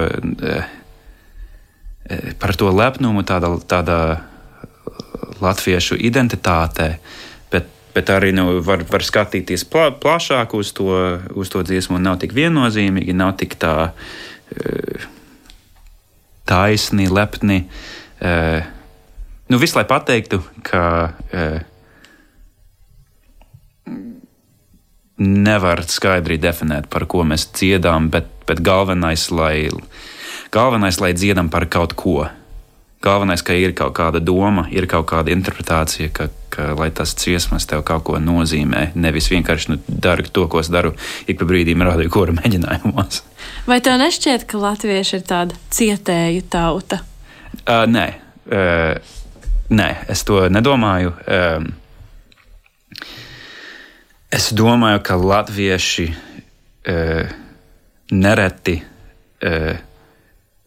Par 2.42 2.56
to 2.58 2.72
lepnumu, 2.74 3.22
tādā, 3.22 3.52
tādā 3.70 4.00
latviešu 5.38 5.94
identitātē, 5.94 6.88
bet, 7.52 7.68
bet 7.94 8.10
arī 8.10 8.32
nu, 8.34 8.58
var, 8.66 8.82
var 8.90 9.04
skatīties 9.06 9.64
pla, 9.70 9.90
plašāk 9.94 10.56
uz 10.58 10.72
to, 10.74 10.90
uz 11.38 11.52
to 11.52 11.62
dziesmu. 11.62 12.00
Nav 12.02 12.18
tik 12.24 12.34
viennozīmīgi, 12.34 13.14
nav 13.14 13.36
tik 13.38 13.54
tā 13.62 13.92
taisni, 16.50 17.06
lepni. 17.06 17.62
Nu, 19.50 19.58
visu 19.58 19.78
lai 19.78 19.86
pateiktu, 19.86 20.42
ka 20.66 20.82
nevar 25.20 25.82
skaidri 25.86 26.38
definēt, 26.40 26.88
par 26.90 27.06
ko 27.10 27.22
mēs 27.28 27.50
dziedām, 27.54 28.08
bet, 28.12 28.28
bet 28.48 28.62
galvenais, 28.64 29.28
lai, 29.34 29.68
galvenais, 30.50 31.00
lai 31.00 31.12
dziedam 31.14 31.50
par 31.50 31.66
kaut 31.70 31.94
ko. 31.98 32.26
Galvenais, 33.00 33.40
ka 33.42 33.56
ir 33.56 33.72
kaut 33.72 33.94
kāda 33.96 34.20
doma, 34.20 34.66
ir 34.68 34.84
kaut 34.90 35.06
kāda 35.08 35.32
interpretācija, 35.32 36.10
ka, 36.12 36.28
ka 36.52 36.74
lai 36.76 36.90
tas 36.92 37.14
ciesmas 37.16 37.64
tev 37.70 37.84
kaut 37.88 38.04
ko 38.04 38.18
nozīmē. 38.20 38.90
Nevis 38.94 39.30
vienkārši 39.32 39.72
nu, 39.72 39.78
dari 39.88 40.28
to, 40.28 40.44
ko 40.52 40.60
es 40.60 40.68
daru 40.68 40.92
ik 41.26 41.40
pa 41.40 41.48
brīdim, 41.48 41.80
rādīju 41.86 42.12
kora 42.12 42.36
mēģinājumos. 42.36 43.22
Vai 43.70 43.80
tev 43.80 43.96
nešķiet, 44.02 44.44
ka 44.50 44.60
latvieši 44.60 45.16
ir 45.16 45.26
tāda 45.28 45.56
cietēju 45.72 46.44
tauta? 46.52 47.00
Uh, 47.64 47.86
nē, 47.88 48.06
uh, 48.52 49.16
nē, 49.72 49.90
es 50.12 50.26
to 50.28 50.44
nedomāju. 50.52 51.16
Um, 51.24 51.70
Es 54.30 54.52
domāju, 54.54 55.00
ka 55.02 55.16
latvieši 55.18 56.04
e, 56.86 56.96
nereti 58.14 58.76
e, 58.78 59.54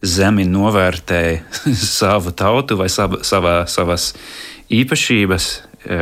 zemi 0.04 0.44
novērtē 0.48 1.22
savu 1.98 2.34
tautu 2.36 2.78
vai 2.80 2.88
sava, 2.92 3.22
savā, 3.24 3.56
savas 3.70 4.12
īpašības. 4.72 5.46
E, 5.84 6.00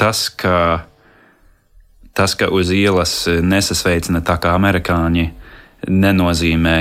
tas, 0.00 0.28
ka, 0.32 0.86
tas, 2.16 2.36
ka 2.36 2.50
uz 2.52 2.72
ielas 2.74 3.14
nesasveicina 3.28 4.24
tā 4.24 4.38
kā 4.40 4.54
amerikāņi, 4.56 5.28
nenozīmē, 5.88 6.78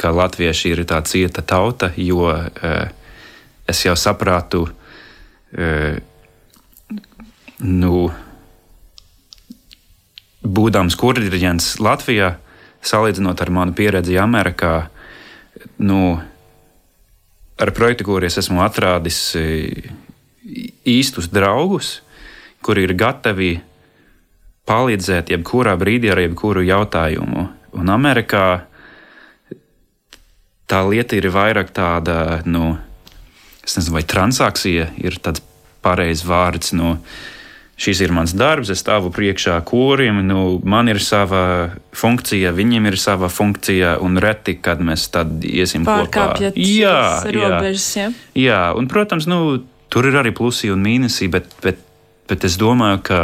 ka 0.00 0.10
latvieši 0.12 0.72
ir 0.74 0.84
tā 0.88 0.98
cieta 1.06 1.44
tauta, 1.46 1.92
jo 1.96 2.26
e, 2.32 2.72
es 3.70 3.84
jau 3.86 3.94
sapratu, 3.96 4.66
e, 5.54 6.00
nu, 7.62 8.08
būdams 10.42 10.96
kurģents 10.98 11.76
Latvijā, 11.80 12.34
salīdzinot 12.82 13.40
ar 13.40 13.52
manu 13.54 13.76
pieredzi 13.78 14.18
Amerikā, 14.18 14.88
nu, 15.82 16.16
ar 17.58 17.72
projektu, 17.74 18.06
kur 18.08 18.24
es 18.24 18.38
esmu 18.40 18.62
atradis 18.64 19.20
īstus 20.88 21.28
draugus, 21.30 22.00
kuri 22.62 22.86
ir 22.86 22.94
gatavi 22.98 23.52
palīdzēt 24.68 25.32
jebkurā 25.34 25.74
brīdī 25.78 26.12
ar 26.12 26.22
jebkuru 26.22 26.62
jautājumu. 26.66 27.48
Un 27.78 27.90
Amerikā 27.90 28.46
tā 30.70 30.80
lieta 30.88 31.18
ir 31.18 31.28
vairāk 31.34 31.72
tāda, 31.74 32.42
nu, 32.46 32.76
nezinu, 33.64 33.96
vai 33.96 34.04
transakcija 34.08 34.92
ir 35.02 35.18
tāds 35.22 35.42
pareizs 35.82 36.24
vārds. 36.28 36.72
Nu, 36.78 36.96
šis 37.80 38.02
ir 38.04 38.12
mans 38.14 38.34
darbs, 38.36 38.70
es 38.72 38.82
stāvu 38.82 39.10
priekšā 39.14 39.56
korim, 39.68 40.20
nu, 40.26 40.60
man 40.64 40.90
ir 40.92 41.00
sava 41.02 41.72
funkcija, 41.96 42.52
viņiem 42.54 42.90
ir 42.90 42.98
sava 43.00 43.30
funkcija, 43.32 43.96
un 44.04 44.20
reti, 44.22 44.58
kad 44.62 44.82
mēs 44.84 45.08
tad 45.14 45.42
iesim 45.46 45.86
Pārkāpjat 45.88 46.54
kopā. 46.54 46.66
Jā, 46.68 46.98
robežas, 47.32 47.88
jā. 47.96 48.10
jā, 48.38 48.60
un, 48.78 48.90
protams, 48.92 49.26
nu, 49.30 49.62
tur 49.92 50.10
ir 50.10 50.20
arī 50.20 50.34
plusi 50.36 50.70
un 50.72 50.84
mīnusi, 50.84 51.30
bet, 51.32 51.48
bet, 51.64 51.80
bet 52.30 52.46
es 52.48 52.58
domāju, 52.60 53.02
ka 53.08 53.22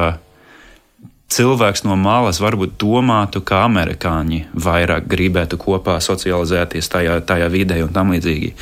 cilvēks 1.29 1.85
no 1.85 1.97
malas 2.01 2.41
varbūt 2.41 2.77
domātu, 2.81 3.43
ka 3.45 3.63
amerikāņi 3.67 4.41
vairāk 4.65 5.07
gribētu 5.11 5.59
kopā 5.61 5.99
socializēties 6.05 6.89
tajā, 6.93 7.19
tajā 7.29 7.49
vidē 7.53 7.83
un 7.85 7.93
tam 7.95 8.13
līdzīgi. 8.15 8.53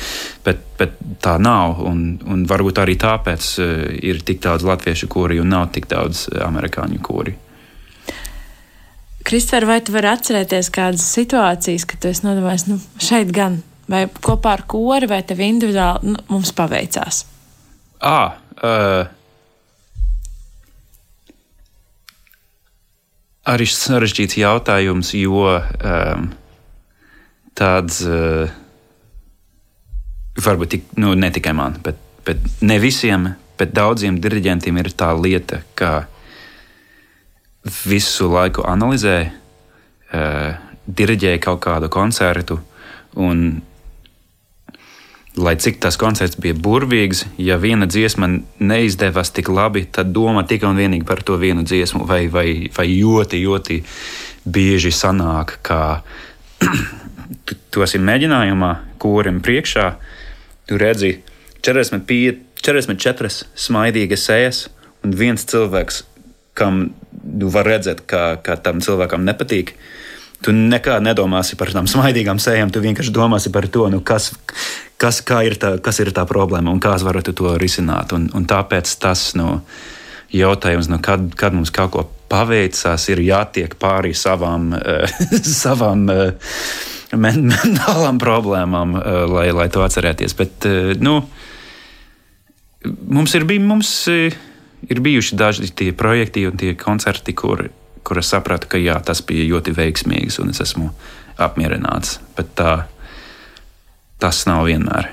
Bet, 0.45 0.63
bet 0.79 0.97
tā 1.23 1.37
nav. 1.41 1.81
Un, 1.87 2.19
un 2.27 2.45
varbūt 2.49 2.81
arī 2.83 2.97
tāpēc 2.99 3.49
uh, 3.63 3.73
ir 4.03 4.21
tik 4.27 4.43
daudz 4.43 4.67
latviešu 4.67 5.09
kuri 5.11 5.39
un 5.43 5.51
nav 5.55 5.69
tik 5.75 5.89
daudz 5.91 6.27
amerikāņu 6.47 7.01
kuri. 7.03 7.37
Kristēr, 9.27 9.65
vai 9.67 9.81
tu 9.83 9.91
vari 9.91 10.07
atcerēties 10.07 10.69
kādas 10.71 11.03
situācijas, 11.11 11.83
kad 11.87 11.99
tu 11.99 12.07
esi 12.07 12.23
nodomājis, 12.23 12.69
nu, 12.69 12.77
šeit 13.03 13.33
gan, 13.35 13.59
vai 13.91 14.05
kopā 14.07 14.53
ar 14.55 14.63
kori, 14.71 15.09
vai 15.11 15.19
tev 15.27 15.41
individuāli 15.43 16.13
nu, 16.13 16.21
mums 16.31 16.53
paveicās? 16.55 17.25
Ah, 18.07 18.37
uh, 18.61 19.16
arī 23.47 23.67
sarežģīts 23.71 24.39
jautājums, 24.41 25.13
jo 25.15 25.47
um, 25.47 26.27
tāds 27.57 28.01
uh, 28.05 28.51
varbūt 30.43 30.73
tik, 30.75 30.87
nu, 30.99 31.13
ne 31.15 31.31
tikai 31.33 31.55
man, 31.57 31.79
bet, 31.83 31.99
bet 32.27 32.43
ne 32.61 32.77
visiem, 32.83 33.31
bet 33.57 33.73
daudziem 33.75 34.19
diriģentiem 34.21 34.81
ir 34.83 34.91
tā 34.97 35.13
lieta, 35.17 35.61
ka 35.79 36.05
visu 37.87 38.29
laiku 38.31 38.67
analizē, 38.67 39.17
uh, 40.11 40.51
diriģē 40.87 41.37
kaut 41.43 41.63
kādu 41.65 41.89
koncertu 41.91 42.61
un 43.19 43.61
lai 45.37 45.55
cik 45.61 45.79
tas 45.83 45.97
koncerts 46.01 46.39
bija 46.41 46.55
burvīgs, 46.57 47.25
ja 47.37 47.57
viena 47.61 47.85
dziesma 47.89 48.29
neizdevās 48.59 49.31
tik 49.35 49.49
labi, 49.53 49.85
tad 49.91 50.09
domā 50.15 50.43
tikai 50.49 50.71
un 50.71 50.79
vienīgi 50.81 51.05
par 51.07 51.21
to 51.25 51.37
vienu 51.37 51.65
dziesmu, 51.67 52.05
vai, 52.09 52.25
vai, 52.33 52.47
vai 52.73 52.87
ļoti, 52.89 53.41
ļoti 53.45 53.79
bieži 54.49 54.91
sanāk, 54.95 55.57
ka 55.61 56.01
tu 57.71 57.85
esi 57.85 58.01
mēģinājumā, 58.01 58.71
kurim 59.01 59.41
priekšā 59.45 59.87
tu 60.67 60.79
redzi 60.81 61.19
45, 61.65 62.41
44 62.65 63.33
smaidīgas 63.67 64.25
sēnes, 64.27 64.63
un 65.05 65.13
viens 65.15 65.45
cilvēks, 65.47 66.01
kam 66.57 66.87
tu 67.21 67.51
var 67.53 67.67
redzēt, 67.69 68.05
ka, 68.09 68.39
ka 68.43 68.57
tam 68.63 68.81
cilvēkam 68.83 69.25
nepatīk. 69.27 69.75
Tu 70.45 70.53
nekā 70.53 70.99
nedomāsi 71.01 71.57
par 71.57 71.71
tām 71.73 71.87
smaidīgām 71.89 72.37
sējām, 72.41 72.69
tu 72.69 72.81
vienkārši 72.83 73.13
domāsi 73.13 73.49
par 73.53 73.65
to, 73.73 73.87
nu, 73.89 74.03
kas, 74.05 74.29
kas, 75.01 75.23
ir 75.43 75.57
tā, 75.57 75.71
kas 75.83 75.97
ir 76.03 76.11
tā 76.13 76.27
problēma 76.29 76.69
un 76.69 76.81
kā 76.83 76.93
es 76.97 77.05
varu 77.05 77.23
to 77.25 77.55
risināt. 77.57 78.13
Un, 78.13 78.27
un 78.37 78.45
tāpēc 78.49 78.91
tas 79.01 79.31
nu, 79.39 79.57
jautājums, 80.33 80.91
nu, 80.93 81.01
kad, 81.01 81.25
kad 81.39 81.57
mums 81.57 81.73
kaut 81.73 81.93
ko 81.95 82.05
paveicās, 82.29 83.07
ir 83.09 83.23
jātiek 83.25 83.73
pāri 83.81 84.13
savām, 84.17 84.69
uh, 84.77 85.17
savām 85.63 86.05
uh, 86.13 86.53
mentālām 87.17 88.21
problēmām, 88.21 88.93
uh, 88.99 89.23
lai, 89.31 89.49
lai 89.57 89.67
to 89.73 89.81
atcerēties. 89.87 90.37
Bet, 90.37 90.69
nu, 91.01 91.17
mums 92.85 93.33
ir, 93.33 93.47
bij, 93.49 93.57
mums, 93.63 93.89
ir 94.11 95.01
bijuši 95.01 95.39
daži 95.39 95.73
tie 95.73 95.91
projekti 95.97 96.45
un 96.45 96.61
tie 96.61 96.75
koncerti, 96.77 97.33
kur, 97.33 97.65
kur 98.07 98.21
es 98.21 98.31
sapratu, 98.31 98.69
ka 98.71 98.79
jā, 98.79 98.95
tas 99.03 99.19
bija 99.27 99.49
ļoti 99.51 99.75
veiksmīgs 99.75 100.39
un 100.39 100.53
es 100.53 100.63
esmu 100.63 100.89
apmierināts. 101.43 102.17
Bet 102.37 102.53
tā, 102.55 102.73
tas 104.23 104.45
nav 104.47 104.65
vienmēr. 104.69 105.11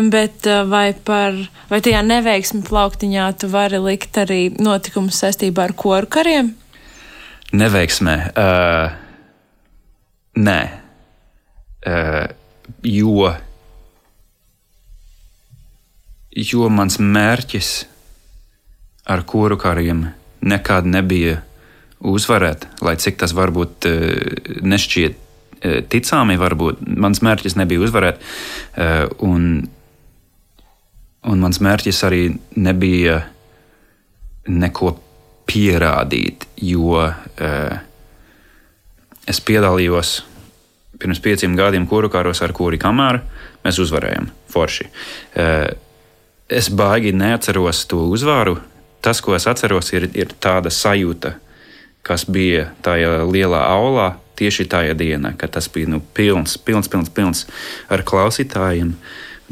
Bet 0.00 0.46
eh, 0.48 0.62
vai, 0.70 0.92
par, 0.94 1.36
vai 1.68 1.80
tajā 1.84 2.00
neveiksmi 2.06 2.62
plauktiņā 2.64 3.26
tu 3.42 3.50
vari 3.52 3.80
likt 3.82 4.16
arī 4.22 4.40
notikumus 4.62 5.20
saistībā 5.20 5.68
ar 5.68 5.76
koru 5.76 6.08
kariem? 6.10 6.54
Neveiksmē. 7.50 8.16
Uh, 8.38 8.92
nē. 10.38 10.60
Uh, 11.80 12.26
jo, 12.86 13.32
jo 16.30 16.68
mans 16.70 17.00
mērķis 17.02 17.70
ar 19.10 19.24
kuru 19.26 19.58
kariem 19.58 20.04
nekad 20.40 20.86
nebija 20.86 21.40
uzvarēt, 22.00 22.66
lai 22.84 22.96
cik 23.00 23.20
tas 23.20 23.34
varbūt 23.36 23.88
uh, 23.88 24.62
nešķiet 24.64 25.26
Eh, 25.60 25.82
ticami, 25.84 26.38
varbūt 26.40 26.80
mans 26.96 27.20
mērķis 27.20 27.58
nebija 27.60 27.82
uzvarēt. 27.84 28.22
Eh, 28.80 29.02
un, 29.20 29.66
un 31.28 31.42
mans 31.44 31.60
mērķis 31.60 32.00
arī 32.08 32.22
nebija 32.56 33.18
neko 34.48 34.94
pierādīt, 35.50 36.46
jo 36.64 37.04
eh, 37.04 37.76
es 39.28 39.42
piedalījos 39.44 40.14
pirms 41.00 41.20
pieciem 41.20 41.52
gadiem 41.60 41.84
kuru 41.88 42.08
karos 42.12 42.40
ar 42.44 42.56
kuri 42.56 42.80
kamēr 42.80 43.20
mēs 43.64 43.78
uzvarējām 43.80 44.26
forši. 44.52 44.84
Es 46.50 46.68
baigi 46.76 47.12
neatceros 47.16 47.86
to 47.88 48.02
uzvaru, 48.12 48.58
tas, 49.00 49.22
ko 49.24 49.32
es 49.36 49.46
atceros, 49.48 49.88
ir, 49.96 50.10
ir 50.12 50.34
tāda 50.44 50.68
sajūta, 50.68 51.38
kas 52.06 52.26
bija 52.30 52.70
tajā 52.84 53.24
lielā 53.28 53.62
aulā 53.70 54.12
tieši 54.40 54.66
tajā 54.72 54.94
dienā, 54.96 55.34
kad 55.36 55.52
tas 55.56 55.68
bija 55.72 55.90
nu, 55.92 56.00
pilns, 56.16 56.56
pilns, 56.64 56.88
pilns, 56.88 57.10
pilns 57.12 57.44
ar 57.92 58.04
klausītājiem. 58.08 58.94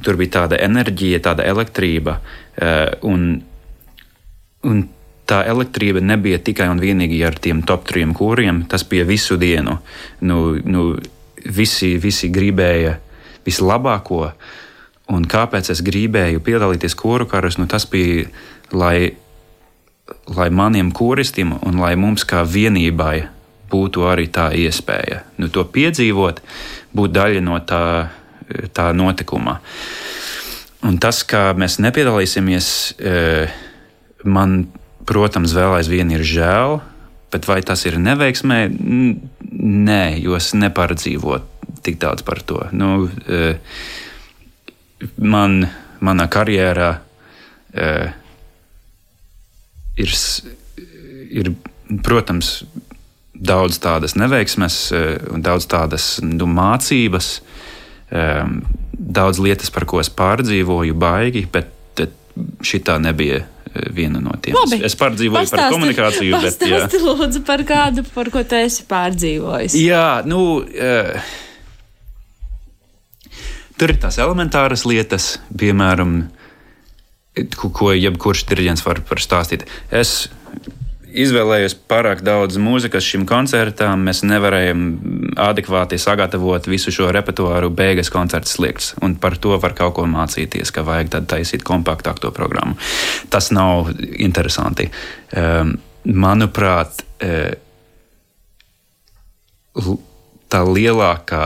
Tur 0.04 0.16
bija 0.16 0.36
tāda 0.42 0.60
enerģija, 0.62 1.20
tāda 1.26 1.44
elektrība. 1.48 2.20
Uh, 2.58 2.86
un, 3.10 3.26
un 4.64 4.84
tā 5.28 5.42
elektrība 5.50 6.00
nebija 6.00 6.38
tikai 6.40 6.70
un 6.72 6.80
vienīgi 6.80 7.20
ar 7.26 7.36
tiem 7.42 7.60
top 7.66 7.84
trim 7.90 8.14
kūriem, 8.16 8.64
tas 8.70 8.86
bija 8.88 9.04
visu 9.08 9.36
dienu. 9.40 9.76
Nu, 10.24 10.54
nu, 10.64 10.88
visi, 11.44 11.96
visi 12.00 12.30
gribēja 12.32 12.96
vislabāko. 13.46 14.30
Un 15.12 15.24
kāpēc 15.28 15.70
es 15.72 15.80
gribēju 15.84 16.42
piedalīties 16.44 16.96
kūru 16.98 17.28
karos, 17.28 17.56
nu, 17.60 17.68
tas 17.70 17.86
bija, 17.88 18.28
lai, 18.72 19.14
lai 20.36 20.48
maniem 20.50 20.92
kūristiem 20.94 21.54
un 21.66 21.80
lai 21.80 21.94
mums 22.00 22.24
kā 22.28 22.44
vienībai 22.44 23.28
būtu 23.68 24.06
arī 24.08 24.28
tā 24.32 24.48
iespēja. 24.56 25.22
Nu, 25.40 25.50
to 25.52 25.64
piedzīvot, 25.68 26.40
būt 26.96 27.14
daļa 27.16 27.44
no 27.44 27.58
tā, 27.68 27.82
tā 28.76 28.90
notikuma. 28.96 29.58
Un 30.88 30.98
tas, 31.02 31.20
kā 31.26 31.50
mēs 31.58 31.78
nepiedalīsimies, 31.82 32.68
eh, 33.02 33.52
man, 34.24 34.68
protams, 35.08 35.52
vēl 35.56 35.80
aizvien 35.80 36.12
ir 36.14 36.24
žēl, 36.24 36.78
bet 37.32 37.48
vai 37.48 37.60
tas 37.62 37.84
ir 37.84 37.98
neveiksmē? 38.00 38.60
Nē, 39.58 40.02
jo 40.22 40.36
es 40.38 40.52
nepārdzīvoju 40.54 41.42
tik 41.84 41.98
daudz 42.00 42.24
par 42.24 42.40
to. 42.46 42.62
Nu, 42.72 43.10
eh, 43.28 43.58
man, 45.16 45.68
manā 46.00 46.26
karjerā 46.30 46.90
uh, 46.98 48.14
ir, 49.98 50.14
ir, 51.28 51.52
protams, 52.06 52.62
daudz 53.34 53.78
tādas 53.82 54.16
neveiksmes, 54.18 54.78
uh, 54.94 55.40
daudz 55.44 55.68
tādas 55.70 56.16
nu, 56.24 56.48
mācības, 56.50 57.32
um, 58.10 58.60
daudz 58.98 59.42
lietas, 59.42 59.70
par 59.74 59.86
ko 59.88 60.02
es 60.02 60.10
pārdzīvoju, 60.10 60.96
baigi, 60.98 61.46
bet 61.52 61.74
šī 62.38 62.82
tā 62.86 62.98
nebija 63.02 63.42
viena 63.94 64.20
no. 64.22 64.32
Labi. 64.34 64.80
Es 64.86 64.96
pārdzīvoju 64.98 65.42
pastāsti, 65.42 65.58
par 65.60 65.74
komunikāciju, 65.74 66.38
bet. 66.42 66.62
Pastāsti, 66.62 67.02
lūdzu, 67.04 67.42
par 67.46 67.64
kādu, 67.68 68.04
par 68.14 68.30
ko 68.32 68.42
tu 68.48 68.58
esi 68.58 68.86
pārdzīvojis. 68.88 69.76
Jā, 69.82 70.08
nu. 70.28 70.40
Uh, 70.64 71.36
Tur 73.78 73.92
ir 73.92 74.00
tās 74.02 74.16
elementāras 74.18 74.82
lietas, 74.90 75.36
piemēram, 75.54 76.24
ko, 77.56 77.92
jebkurš 77.94 78.46
diriģents 78.50 78.84
var, 78.86 79.02
var 79.08 79.22
stāstīt. 79.22 79.66
Es 79.90 80.28
izvēlējos 81.08 81.74
pārāk 81.88 82.22
daudz 82.26 82.58
mūzikas 82.60 83.06
šim 83.06 83.24
koncertam. 83.28 84.04
Mēs 84.06 84.22
nevarējām 84.28 84.82
adekvāti 85.40 85.98
sagatavot 86.00 86.68
visu 86.68 86.92
šo 86.94 87.10
repertuāru, 87.14 87.70
beigas 87.74 88.10
koncerta 88.12 88.50
slikts. 88.50 88.92
Un 89.02 89.16
par 89.20 89.38
to 89.40 89.56
var 89.60 89.74
kaut 89.78 89.96
ko 89.98 90.06
mācīties, 90.10 90.72
ka 90.74 90.84
vajag 90.86 91.14
tad 91.14 91.30
taisīt 91.30 91.64
kompaktāku 91.66 92.26
to 92.26 92.32
programmu. 92.34 92.76
Tas 93.32 93.50
nav 93.54 93.92
interesanti. 94.18 94.90
Um, 95.36 95.76
manuprāt, 96.04 97.02
uh, 97.24 97.54
tā 100.48 100.64
lielākā 100.64 101.44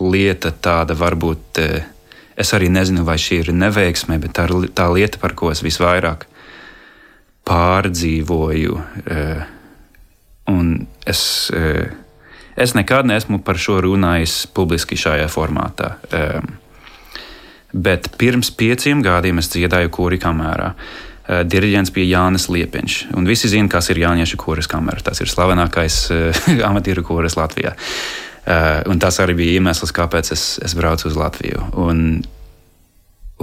lieta 0.00 0.52
tāda 0.52 0.94
varbūt, 0.98 1.58
e, 1.58 1.82
es 2.38 2.54
arī 2.54 2.70
nezinu, 2.70 3.04
vai 3.06 3.18
šī 3.20 3.42
ir 3.42 3.54
neveiksme, 3.56 4.18
bet 4.22 4.36
tā 4.38 4.46
ir 4.46 4.70
tā 4.76 4.86
lieta, 4.94 5.20
par 5.20 5.34
ko 5.38 5.50
es 5.50 5.62
visvairāk 5.66 6.28
pārdzīvoju. 7.48 8.78
E, 9.08 9.24
un 10.52 10.70
es, 11.08 11.22
e, 11.50 11.88
es 12.56 12.76
nekad 12.78 13.08
neesmu 13.10 13.42
par 13.44 13.58
šo 13.60 13.80
runājis 13.84 14.44
publiski 14.54 14.98
šajā 14.98 15.26
formātā. 15.32 15.96
Bet 17.72 18.08
pirms 18.20 18.48
pieciem 18.56 19.02
gadiem 19.04 19.42
es 19.42 19.50
dziedāju 19.52 19.92
kūri 19.92 20.20
kamerā. 20.22 20.72
Diriģents 21.28 21.92
bija 21.92 22.22
Jānis 22.22 22.46
Liepiņš. 22.48 22.94
Visi 23.28 23.50
zina, 23.52 23.68
kas 23.68 23.90
ir 23.92 24.00
Jāniešu 24.00 24.38
kūres 24.40 24.70
kamera. 24.70 25.02
Tas 25.04 25.20
ir 25.20 25.28
slavenākais 25.28 25.98
amatieru 26.70 27.04
kūres 27.04 27.36
Latvijā. 27.36 27.74
Uh, 27.74 28.27
un 28.88 29.00
tas 29.02 29.18
arī 29.20 29.34
bija 29.36 29.58
iemesls, 29.58 29.92
kāpēc 29.92 30.32
es, 30.32 30.44
es 30.64 30.74
braucu 30.78 31.10
uz 31.10 31.16
Latviju. 31.18 31.66
Un, 31.76 32.22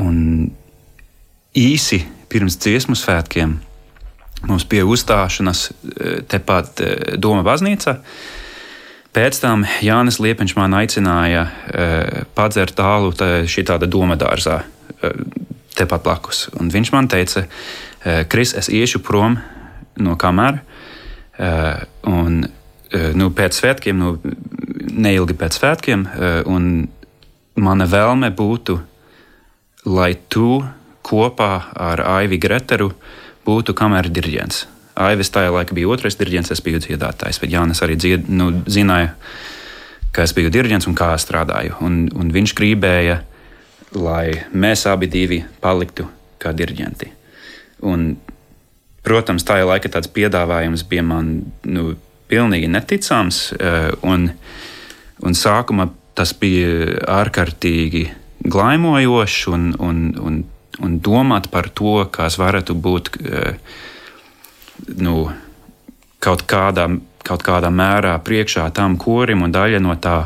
un 0.02 0.18
īsi 1.56 2.02
pirms 2.32 2.58
dziesmu 2.60 2.98
svētkiem 2.98 3.60
mums 4.50 4.66
bija 4.70 4.86
uzstāšanās 4.86 5.68
eh, 5.70 6.18
tepat 6.30 6.82
eh, 6.82 6.96
Doma 7.22 7.46
baznīca. 7.46 8.00
Pēc 9.16 9.40
tam 9.40 9.64
Jānis 9.80 10.20
Liepiņš 10.20 10.54
man 10.58 10.74
aicināja 10.76 11.46
uh, 11.48 12.26
padzert 12.36 12.74
tālu 12.76 13.14
šī 13.48 13.62
tāda 13.64 13.88
doma 13.88 14.18
dārzā, 14.20 14.58
uh, 14.60 15.14
tepat 15.72 16.04
blakus. 16.04 16.42
Un 16.60 16.68
viņš 16.74 16.92
man 16.92 17.08
teica, 17.08 17.46
uh, 17.46 18.26
Kris, 18.28 18.52
es 18.60 18.68
iešu 18.68 19.00
prom 19.08 19.38
no 20.04 20.18
kameras, 20.20 20.60
uh, 21.40 21.86
un 22.12 22.42
uh, 22.44 22.65
nu, 23.18 23.30
pēc 23.36 23.58
svētkiem 23.60 23.98
nu, 24.00 24.16
neilgi 24.96 25.36
pēc 25.38 25.60
svētkiem, 25.60 26.06
eh, 26.08 26.42
un 26.46 26.88
mana 27.56 27.88
vēlme 27.88 28.32
būtu, 28.36 28.80
lai 29.86 30.16
tu 30.30 30.64
kopā 31.06 31.52
ar 31.76 32.02
Aivi 32.02 32.38
Greteru 32.42 32.92
būtu 33.46 33.76
kameras 33.78 34.12
diriģents. 34.12 34.66
Aivis 34.96 35.30
tajā 35.30 35.52
laikā 35.52 35.76
bija 35.76 35.92
otrais 35.92 36.16
diriģents, 36.16 36.52
es 36.52 36.62
biju 36.64 36.80
dziedātājs, 36.80 37.40
bet 37.42 37.52
Jānis 37.52 37.84
arī 37.84 37.98
dzied, 38.00 38.30
nu, 38.32 38.64
zināja, 38.66 39.14
ka 40.16 40.24
es 40.24 40.34
biju 40.34 40.50
diriģents 40.50 40.88
un 40.88 40.96
kā 40.96 41.12
es 41.16 41.26
strādāju. 41.28 41.76
Un, 41.84 42.06
un 42.16 42.32
viņš 42.32 42.56
gribēja, 42.56 43.20
lai 43.92 44.46
mēs 44.54 44.86
abi 44.88 45.44
paliktu 45.62 46.08
kā 46.40 46.54
diriģenti. 46.56 47.12
Un, 47.84 48.16
protams, 49.04 49.44
tajā 49.44 49.68
laikā 49.68 49.92
tāds 49.92 50.08
piedāvājums 50.08 50.86
bija 50.88 51.04
man 51.04 51.44
nu, 51.64 51.96
pilnīgi 52.32 52.70
neticams. 52.72 53.42
Eh, 53.60 53.92
un, 54.04 54.30
uh, 54.30 54.64
Un 55.24 55.36
sākumā 55.38 55.88
tas 56.16 56.34
bija 56.36 57.00
ārkārtīgi 57.22 58.04
glaimojoši 58.52 59.50
un, 59.52 59.70
un, 59.80 60.02
un, 60.20 60.42
un 60.84 60.98
domāt 61.04 61.48
par 61.54 61.70
to, 61.76 61.98
kas 62.12 62.38
varētu 62.40 62.76
būt 62.76 63.12
eh, 63.24 63.56
nu, 65.00 65.30
kaut, 66.20 66.44
kādā, 66.50 66.90
kaut 67.26 67.46
kādā 67.48 67.72
mērā 67.72 68.18
priekšā 68.28 68.68
tam 68.76 69.00
korim 69.00 69.46
un 69.48 69.56
daļa 69.56 69.80
no 69.84 69.96
tā. 70.02 70.26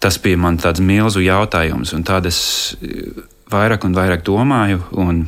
Tas 0.00 0.16
bija 0.18 0.38
man 0.40 0.56
tāds 0.58 0.80
milzu 0.80 1.22
jautājums, 1.22 1.92
un 1.94 2.02
tad 2.06 2.26
es 2.26 2.40
eh, 2.82 3.22
vairāk 3.52 3.86
un 3.86 3.94
vairāk 3.94 4.26
domāju. 4.26 4.82
Un 4.98 5.24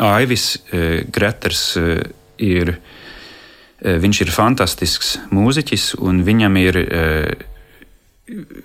Aivis 0.00 0.56
Greters 1.12 1.62
ir 2.40 2.72
Eh, 2.72 3.09
viņš 3.80 4.24
ir 4.24 4.32
fantastisks 4.34 5.14
mūziķis, 5.32 5.94
un 6.04 6.20
viņam 6.24 6.56
ir, 6.60 6.76
eh, 6.76 7.32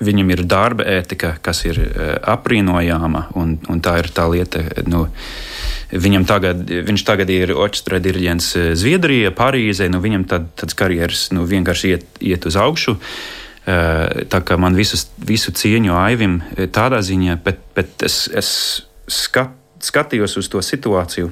viņam 0.02 0.32
ir 0.32 0.44
darba 0.44 0.84
ētika, 0.84 1.38
kas 1.42 1.64
ir 1.66 1.80
eh, 1.80 2.18
apbrīnojama. 2.22 3.28
Un, 3.36 3.58
un 3.70 3.82
tā 3.82 3.98
ir 4.00 4.12
tā 4.12 4.28
lieta, 4.32 4.64
nu, 4.88 5.08
viņam 5.92 6.26
tagad, 6.28 6.68
viņš 6.68 7.06
tagad 7.06 7.30
ir 7.30 7.56
orķestra 7.56 8.02
diriģents 8.04 8.76
Zviedrijā, 8.76 9.32
Parīzē. 9.32 9.90
Nu, 9.90 10.04
viņam 10.04 10.28
tad, 10.28 10.52
tāds 10.60 10.76
karjeras 10.76 11.32
nu, 11.32 11.46
vienkārši 11.46 11.96
iet, 11.96 12.06
iet 12.20 12.46
uz 12.46 12.60
augšu. 12.60 13.00
Tā 13.66 14.40
kā 14.46 14.60
man 14.62 14.76
visus, 14.78 15.08
visu 15.18 15.50
cieņu 15.50 15.96
aivim 15.98 16.36
tādā 16.70 17.00
ziņā, 17.02 17.40
bet, 17.42 17.64
bet 17.74 18.04
es, 18.06 18.28
es 18.30 18.50
skat, 19.10 19.56
skatījos 19.82 20.38
uz 20.38 20.52
to 20.54 20.62
situāciju 20.62 21.32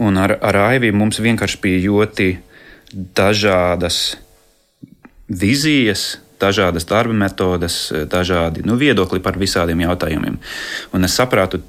Un 0.00 0.16
ar, 0.16 0.38
ar 0.40 0.56
Aiviju 0.70 0.96
mums 0.96 1.20
vienkārši 1.20 1.60
bija 1.60 1.84
ļoti 1.84 2.30
dažādas 3.16 4.16
vizijas, 5.28 6.18
dažādas 6.40 6.88
darba 6.88 7.14
metodes, 7.14 7.90
dažādi 8.10 8.64
nu, 8.64 8.78
viedokļi 8.80 9.20
par 9.22 9.38
visādiem 9.38 9.84
jautājumiem. 9.84 10.40
Un 10.96 11.06
es 11.06 11.16
sapratu 11.20 11.60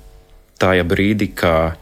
tajā 0.62 0.86
brīdī, 0.88 1.28
ka 1.36 1.76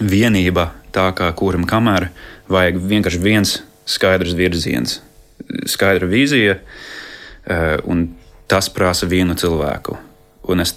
vienība, 0.00 0.70
tā 0.94 1.10
kā 1.16 1.28
kuram 1.36 1.66
kamēr, 1.68 2.08
vajag 2.48 2.80
vienkārši 2.88 3.22
viens 3.22 3.54
skaidrs 3.88 4.36
virziens, 4.38 4.98
skaidra 5.68 6.08
vīzija, 6.08 6.58
eh, 6.58 7.78
un 7.84 8.08
tas 8.48 8.68
prasa 8.72 9.06
vienu 9.06 9.36
cilvēku. 9.36 9.98
Un 10.48 10.60
es 10.64 10.74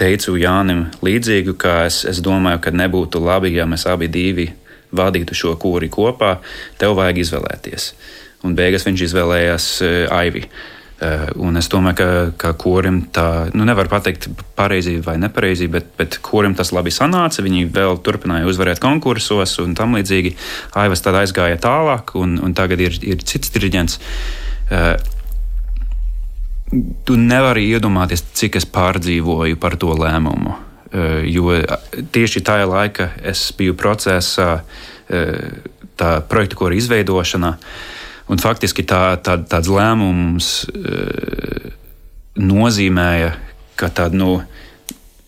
teicu 0.00 0.38
Jānim 0.40 0.86
līdzīgu, 1.04 1.56
ka 1.60 1.84
es, 1.88 2.02
es 2.08 2.22
domāju, 2.24 2.62
ka 2.64 2.72
nebūtu 2.74 3.20
labi, 3.22 3.52
ja 3.58 3.68
mēs 3.68 3.86
abi 3.90 4.08
divi 4.12 4.48
vadītu 4.96 5.36
šo 5.36 5.54
kūri 5.60 5.90
kopā. 5.92 6.38
Tev 6.80 6.96
vajag 6.98 7.22
izvēlēties. 7.24 7.92
Un 8.46 8.56
beigās 8.58 8.86
viņš 8.88 9.06
izvēlējās 9.08 9.72
uh, 9.84 9.96
Aivi. 10.16 10.46
Uh, 11.00 11.30
un 11.40 11.56
es 11.56 11.68
domāju, 11.72 11.96
ka, 11.96 12.08
ka 12.40 12.50
korim 12.60 13.02
tā, 13.14 13.48
nu, 13.56 13.64
nevar 13.68 13.88
pateikt 13.88 14.26
pareizi 14.56 14.98
vai 15.04 15.14
nepareizi, 15.20 15.68
bet, 15.72 15.94
bet 15.96 16.18
korim 16.24 16.56
tas 16.56 16.74
labi 16.76 16.92
sanāca. 16.92 17.44
Viņi 17.44 17.70
vēl 17.72 18.00
turpināja 18.04 18.48
uzvarēt 18.50 18.82
konkursos 18.82 19.56
un 19.62 19.76
tam 19.78 19.96
līdzīgi. 19.96 20.34
Aivas 20.80 21.04
tad 21.04 21.16
aizgāja 21.22 21.60
tālāk, 21.60 22.16
un, 22.20 22.36
un 22.44 22.56
tagad 22.56 22.82
ir, 22.84 23.00
ir 23.04 23.24
cits 23.24 23.52
diriģents. 23.56 24.00
Tu 26.70 27.16
nevari 27.18 27.64
iedomāties, 27.72 28.22
cik 28.38 28.60
es 28.60 28.66
pārdzīvoju 28.70 29.58
par 29.58 29.74
to 29.80 29.90
lēmumu. 29.98 30.54
Uh, 30.54 31.22
jo 31.26 31.56
tieši 32.14 32.42
tajā 32.46 32.68
laikā 32.70 33.08
es 33.26 33.48
biju 33.58 33.74
procesā, 33.78 34.60
tā 35.98 36.10
projekta 36.30 36.58
kora 36.58 36.76
izveidošanā. 36.78 37.56
Un 38.30 38.38
faktiski 38.38 38.84
tā, 38.86 39.18
tā, 39.18 39.34
tāds 39.42 39.66
lēmums 39.66 40.50
nozīmēja, 42.38 43.32
ka 43.74 43.88
tāda 43.90 44.14
nu, 44.20 44.36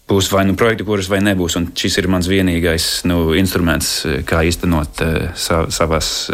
būs 0.06 0.30
vai 0.30 0.44
nu 0.46 0.54
projekta, 0.54 0.86
kuras 0.86 1.10
vai 1.10 1.18
nebūs. 1.26 1.58
Un 1.58 1.66
šis 1.74 1.98
ir 1.98 2.06
mans 2.14 2.30
vienīgais 2.30 2.88
nu, 3.10 3.32
instruments, 3.34 4.04
kā 4.28 4.44
īstenot 4.46 5.02
sa, 5.34 5.64
savas, 5.74 6.30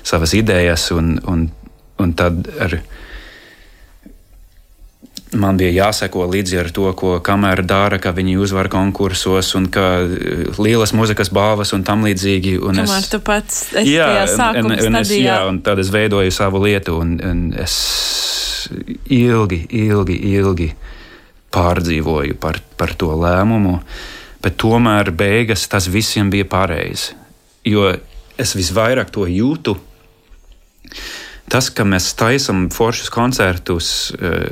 savas 0.00 0.36
idejas. 0.40 0.88
Un, 0.96 1.18
un, 1.28 1.50
un 2.00 2.16
tad 2.16 2.48
ar 2.56 2.78
viņu 2.80 3.03
man 5.38 5.58
bija 5.60 5.72
jāseko 5.86 6.26
līdzi 6.30 6.58
ar 6.60 6.70
to, 6.74 6.86
ko 6.98 7.16
kamera 7.24 7.62
dara, 7.66 7.98
ka 8.02 8.12
viņi 8.14 8.36
uzvar 8.42 8.68
konkursos 8.72 9.54
un 9.58 9.68
ka 9.72 9.86
eh, 10.04 10.44
lielas 10.58 10.94
muzikas 10.96 11.30
balvas 11.34 11.74
un 11.76 11.84
tam 11.86 12.04
līdzīgi. 12.06 12.56
Un 12.62 12.80
Kamēr 12.82 13.02
es, 13.02 13.10
tu 13.12 13.20
pats 13.24 13.60
esi 13.74 13.96
jā, 13.96 14.08
tajā 14.10 14.26
sākuma 14.34 14.78
un 14.88 15.00
es, 15.00 15.14
jā, 15.18 15.38
un 15.50 15.60
tad 15.64 15.82
es 15.82 15.92
veidoju 15.94 16.34
savu 16.34 16.62
lietu 16.64 16.98
un, 17.00 17.16
un 17.24 17.46
es 17.60 17.76
ilgi, 19.12 19.64
ilgi, 19.84 20.18
ilgi 20.34 20.70
pārdzīvoju 21.54 22.38
par, 22.40 22.58
par 22.78 22.94
to 22.98 23.12
lēmumu, 23.18 23.78
bet 24.42 24.58
tomēr 24.60 25.12
beigas 25.14 25.68
tas 25.70 25.88
visiem 25.92 26.30
bija 26.32 26.48
pareizi. 26.50 27.14
Jo 27.64 27.92
es 28.40 28.54
visvairāk 28.56 29.12
to 29.14 29.28
jūtu. 29.30 29.76
Tas, 31.50 31.68
ka 31.70 31.84
mēs 31.86 32.10
taisām 32.18 32.66
foršus 32.72 33.10
koncertus, 33.12 33.88
uh, 34.16 34.48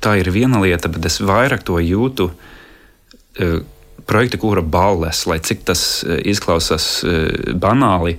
tā 0.00 0.16
ir 0.20 0.30
viena 0.32 0.60
lieta, 0.62 0.90
bet 0.92 1.06
es 1.08 1.20
vairāk 1.20 1.64
to 1.66 1.78
jūtu. 1.82 2.30
Uh, 3.40 3.60
projekta 4.08 4.40
kura 4.42 4.62
balles, 4.62 5.24
lai 5.30 5.38
cik 5.44 5.62
tas 5.68 5.84
uh, 6.02 6.16
izklausās 6.26 6.88
uh, 7.04 7.52
banāli, 7.54 8.16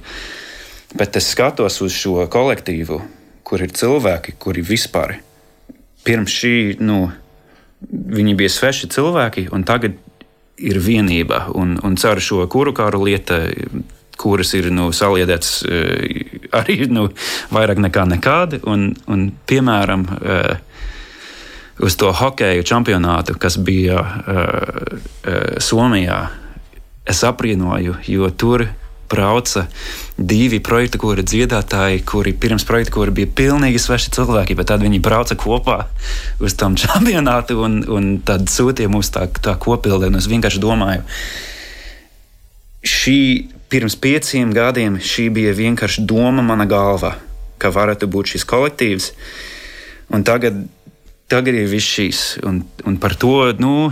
bet 0.97 1.17
es 1.19 1.31
skatos 1.33 1.81
uz 1.83 1.95
šo 1.95 2.27
kolektīvu, 2.31 3.01
kur 3.43 3.63
ir 3.63 3.73
cilvēki, 3.75 4.37
kuri 4.39 4.63
vispār 4.65 5.17
pirms 6.05 6.33
šī, 6.33 6.55
nu, 6.81 7.03
viņi 7.89 8.37
bija 8.39 8.53
sveši 8.53 8.89
cilvēki, 8.93 9.49
un 9.53 9.65
tagad 9.67 9.97
ir 10.61 10.79
vienība. 10.81 11.47
Un, 11.57 11.75
un 11.83 11.97
caur 11.99 12.21
šo 12.21 12.45
kuru 12.51 12.73
kāru 12.77 13.03
lietu, 13.05 13.37
kuras 14.21 14.53
ir 14.57 14.69
nu, 14.73 14.89
saliedētas 14.93 15.63
arī 16.61 16.85
nu, 16.91 17.07
vairāk 17.53 17.81
nekā 17.81 18.05
nekādi, 18.15 18.61
un, 18.69 18.91
un 19.09 19.29
piemēram, 19.49 20.05
uz 21.81 21.97
to 21.97 22.11
hokeju 22.13 22.63
čempionātu, 22.67 23.35
kas 23.41 23.57
bija 23.57 24.01
uh, 24.01 24.35
uh, 25.25 25.57
Somijā. 25.57 26.27
Es 27.09 27.23
apbrīnoju, 27.25 27.97
jo 28.07 28.29
tur 28.29 28.67
brauca 29.11 29.65
divi 30.17 30.61
projekta 30.63 30.99
kora 31.01 31.23
dziedātāji, 31.25 32.03
kuri 32.07 32.33
pirms 32.37 32.63
projekta 32.67 32.93
kora 32.95 33.11
bija 33.11 33.27
pilnīgi 33.35 33.81
sveši 33.81 34.13
cilvēki, 34.15 34.55
bet 34.55 34.69
tad 34.71 34.85
viņi 34.85 35.01
brauca 35.03 35.35
kopā 35.35 35.79
uz 36.39 36.55
tam 36.59 36.77
čempionātu 36.79 37.59
un, 37.65 37.81
un 37.91 38.11
tad 38.25 38.47
sūtīja 38.51 38.91
mums 38.91 39.11
tā, 39.11 39.27
tā 39.43 39.57
kopildi. 39.59 40.13
Es 40.17 40.29
vienkārši 40.31 40.61
domāju, 40.63 41.03
šī 42.87 43.19
pirms 43.71 43.97
pieciem 43.99 44.53
gadiem 44.55 44.99
šī 44.99 45.29
bija 45.33 45.55
vienkārši 45.57 46.05
doma 46.07 46.43
mana 46.45 46.67
galva, 46.69 47.15
ka 47.61 47.71
varētu 47.73 48.09
būt 48.11 48.35
šis 48.35 48.47
kolektīvs. 48.47 49.11
Un 50.11 50.25
tagad 50.27 50.65
tagad 51.31 51.55
ir 51.55 51.69
viss 51.71 51.95
šīs. 51.97 52.21
Un, 52.47 52.61
un 52.87 52.99
par 53.01 53.15
to 53.19 53.51
nu, 53.61 53.89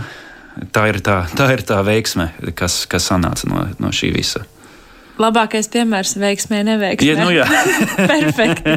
tā, 0.72 0.86
ir 0.92 1.00
tā, 1.04 1.22
tā 1.36 1.50
ir 1.54 1.64
tā 1.66 1.80
veiksme, 1.86 2.30
kas, 2.56 2.84
kas 2.90 3.10
sanāca 3.10 3.48
no, 3.50 3.66
no 3.80 3.92
šī 3.94 4.12
visa. 4.14 4.44
Labākais 5.20 5.68
piemērs 5.68 6.14
veiksmē, 6.16 6.62
neveiksmē. 6.64 7.08
Ja, 7.10 7.16
nu 7.20 7.32
jā, 7.34 7.44
perfekti. 8.12 8.76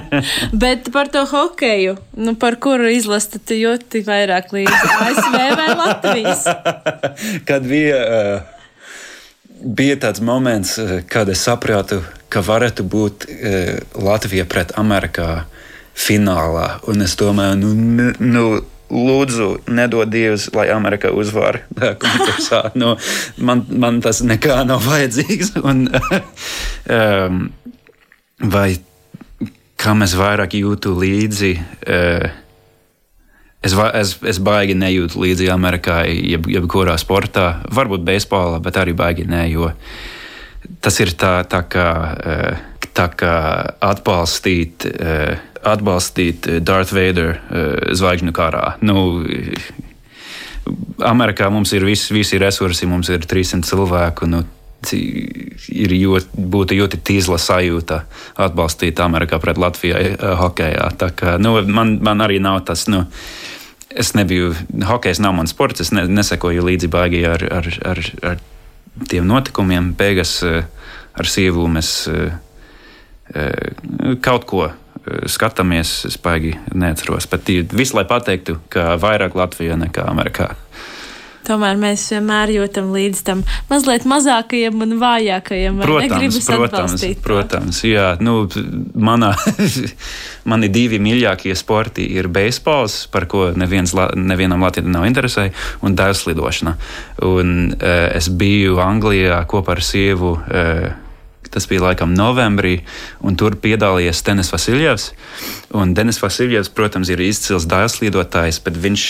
Bet 0.51 0.89
par 0.91 1.07
to 1.13 1.23
hokeju, 1.29 1.95
nu, 2.19 2.33
par 2.39 2.57
kuru 2.63 2.89
izlasat 2.91 3.53
jūti 3.55 4.03
vairāk 4.03 4.51
līdzi 4.55 4.89
ASV 5.05 5.37
vai 5.59 5.69
Latvijas? 5.79 6.43
Kad 7.47 7.69
bija, 7.69 8.01
uh, 8.03 8.83
bija 9.63 10.01
tāds 10.03 10.23
moments, 10.25 10.75
uh, 10.81 10.99
kad 11.07 11.31
es 11.31 11.45
sapratu, 11.47 12.01
ka 12.33 12.43
varētu 12.43 12.83
būt 12.91 13.29
uh, 13.29 13.71
Latvija 14.03 14.43
pret 14.49 14.75
Amerikā 14.79 15.45
finālā. 15.95 16.67
Un 16.89 17.05
es 17.05 17.17
domāju, 17.19 17.73
nu, 17.73 18.11
nu 18.19 18.45
lūdzu, 18.93 19.49
nedod 19.73 20.11
Dievs, 20.13 20.49
lai 20.55 20.67
Amerika 20.73 21.11
uzvar 21.13 21.63
konkursā. 21.73 22.69
nu, 22.79 22.95
man, 23.37 23.65
man 23.69 23.99
tas 24.03 24.21
nekā 24.25 24.61
nav 24.69 24.85
vajadzīgs. 24.85 25.55
Un, 25.69 25.87
um, 26.97 27.43
vai 28.53 28.69
kam 29.79 30.05
es 30.05 30.15
vairāk 30.19 30.57
jūtu 30.59 30.95
līdzi? 30.99 31.57
Uh, 31.87 32.39
Es, 33.63 33.71
es, 33.95 34.09
es 34.27 34.39
baigi 34.43 34.73
nejūtu 34.75 35.21
līdzi 35.21 35.45
Amerikai, 35.53 36.09
jeb, 36.33 36.49
jebkurā 36.51 36.97
sportā, 36.99 37.61
varbūt 37.71 38.01
beisbolā, 38.03 38.57
bet 38.59 38.75
arī 38.75 38.91
baigi 38.91 39.23
nē, 39.23 39.45
jo 39.53 39.69
tas 40.83 40.99
ir 40.99 41.13
tā, 41.15 41.45
tā 41.47 41.61
kā, 41.71 41.85
uh, 42.11 42.89
tā 42.91 43.05
kā 43.15 43.37
atbalstīt. 43.87 44.83
Uh, 44.91 45.52
atbalstīt 45.63 46.47
eh, 46.47 46.59
Darth 46.63 46.93
Vader 46.95 47.35
eh, 47.35 47.93
zvaigžņu 47.95 48.33
karā. 48.35 48.75
Nu, 48.83 49.13
Amerikā 51.03 51.49
mums 51.51 51.73
ir 51.75 51.85
visi, 51.87 52.13
visi 52.15 52.39
resursi, 52.41 52.87
mums 52.89 53.11
ir 53.13 53.25
300 53.27 53.67
cilvēku. 53.67 54.29
Nu, 54.29 54.43
ir 54.93 55.95
ļoti, 55.95 56.43
būtu 56.53 56.75
ļoti 56.75 56.99
tīzla 57.07 57.39
sajūta 57.39 58.01
atbalstīt 58.43 58.99
Amerikā 58.99 59.39
pret 59.43 59.59
Latviju 59.61 59.97
eh, 59.97 60.29
hokeja. 60.39 60.91
Nu, 61.41 61.57
man, 61.67 61.97
man 62.03 62.23
arī 62.25 62.41
nav 62.43 62.63
tas. 62.69 62.87
Nu, 62.91 63.07
Es 63.93 64.15
nebiju, 64.17 64.55
hokejs 64.89 65.19
nav 65.21 65.35
mans 65.37 65.51
sports, 65.53 65.83
es 65.83 65.91
ne, 65.93 66.07
nesekoju 66.09 66.63
līdzi 66.65 66.87
baigi 66.89 67.19
ar, 67.29 67.43
ar, 67.45 67.67
ar, 67.85 67.99
ar 68.25 68.39
tiem 69.05 69.27
notikumiem. 69.29 69.91
Beigās 69.93 70.31
ar 70.41 71.29
sievu 71.29 71.67
mēs 71.69 71.91
kaut 74.25 74.47
ko 74.49 74.71
skatāmies, 75.27 75.95
es 76.09 76.17
baigi 76.21 76.53
neatceros. 76.73 77.27
Bet 77.31 77.49
visu 77.73 77.99
lai 77.99 78.05
pateiktu, 78.09 78.59
ka 78.73 78.93
vairāk 79.01 79.35
Latvijā 79.37 79.79
nekā 79.79 80.07
Amerikā. 80.09 80.53
Tomēr 81.43 81.75
mēs 81.75 82.05
vienmēr 82.13 82.53
jūtam 82.53 82.93
līdz 82.95 83.19
tam 83.27 83.41
mazliet 83.67 84.05
mazākajiem 84.07 84.79
un 84.85 84.95
vājākajiem. 85.01 85.81
Protams, 85.83 86.37
protams, 86.47 87.03
protams 87.25 87.81
jā, 87.83 88.13
nu, 88.23 88.45
manā, 88.95 89.33
mani 90.51 90.71
divi 90.71 91.01
mīļākie 91.03 91.51
sporti 91.59 92.07
ir 92.15 92.31
beisbols, 92.31 93.01
par 93.11 93.27
ko 93.31 93.49
neviens, 93.59 93.91
nevienam 94.15 94.63
Latvijam 94.63 94.93
nav 94.95 95.07
interesē, 95.09 95.49
un 95.83 95.99
dēlslidošana. 95.99 96.77
Un, 97.27 97.55
uh, 97.75 97.93
es 98.15 98.31
biju 98.31 98.79
Anglijā 98.83 99.43
kopā 99.51 99.75
ar 99.75 99.83
sievu. 99.83 100.37
Uh, 100.47 100.93
Tas 101.53 101.67
bija 101.69 101.85
laikam 101.85 102.15
novembrī, 102.17 102.79
un 103.21 103.37
tur 103.39 103.57
piedalījās 103.61 104.23
Denis 104.25 104.49
Vasiljevs. 104.53 105.11
Un 105.77 105.93
Denis 105.97 106.21
Vasiljevs, 106.23 106.71
protams, 106.73 107.11
ir 107.13 107.21
izcils 107.21 107.67
dārzlidotājs, 107.69 108.61
bet 108.65 108.79
viņš, 108.85 109.07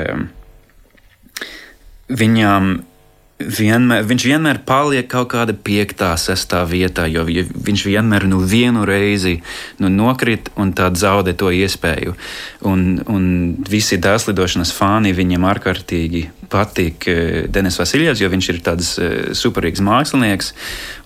um, 0.00 0.28
viņam 2.08 2.72
vienmēr, 3.40 4.04
viņš 4.08 4.24
vienmēr 4.28 4.60
paliek 4.66 5.06
kaut 5.10 5.30
kāda 5.32 5.54
piektā, 5.56 6.12
sestā 6.20 6.62
vietā, 6.68 7.06
jo 7.10 7.24
viņš 7.24 7.84
vienmēr 7.88 8.26
nu 8.30 8.40
vienu 8.44 8.84
reizi 8.88 9.38
nu, 9.80 9.88
nokrit 9.92 10.50
un 10.60 10.74
tā 10.76 10.90
zaudē 10.94 11.34
to 11.38 11.50
iespēju. 11.54 12.14
Un, 12.68 13.00
un 13.08 13.24
visi 13.70 13.98
dēslidošanas 14.00 14.74
fani 14.76 15.14
viņam 15.16 15.46
ārkārtīgi 15.50 16.26
patīk 16.50 17.08
eh, 17.10 17.22
Denis 17.48 17.78
Vasiljevs, 17.80 18.20
jo 18.20 18.30
viņš 18.32 18.50
ir 18.52 18.60
tāds 18.66 18.92
eh, 18.98 19.16
superīgs 19.36 19.82
mākslinieks, 19.84 20.52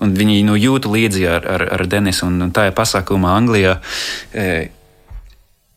viņi 0.00 0.42
nu, 0.48 0.58
jūtu 0.58 0.92
līdzi 0.94 1.28
ar, 1.30 1.48
ar, 1.56 1.68
ar 1.78 1.86
Denisu, 1.90 2.28
un, 2.30 2.40
un 2.48 2.54
tā 2.54 2.70
ir 2.70 2.76
pasākuma 2.76 3.36
Anglijā. 3.38 3.78
Eh, 4.32 4.72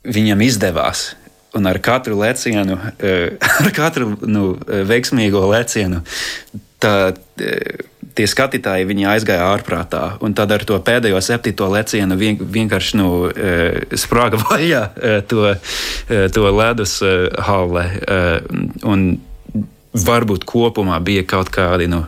viņam 0.08 0.42
izdevās 0.46 1.10
Un 1.56 1.66
ar 1.70 1.80
katru 1.80 2.18
lecienu, 2.20 2.76
ar 3.64 3.72
katru 3.76 4.12
nu, 4.28 4.50
veiksmīgo 4.90 5.46
lecienu, 5.52 6.02
tā, 6.84 6.94
tie 8.18 8.26
skatītāji 8.28 8.88
aizgāja 9.08 9.48
ārprātā. 9.54 10.04
Un 10.26 10.36
tad 10.38 10.52
ar 10.52 10.66
to 10.68 10.80
pēdējo 10.84 11.22
septīto 11.24 11.70
lecienu 11.72 12.18
vien, 12.20 12.42
vienkārši 12.42 13.00
nu, 13.00 13.08
sprāga 13.96 14.42
vaļā 14.48 14.84
to, 15.30 15.54
to 16.34 16.52
ledus 16.58 17.00
halle. 17.48 17.88
Un 18.84 19.08
varbūt 19.98 20.46
kopumā 20.48 21.00
bija 21.04 21.26
kaut 21.28 21.52
kādi. 21.54 21.88
Nu, 21.90 22.06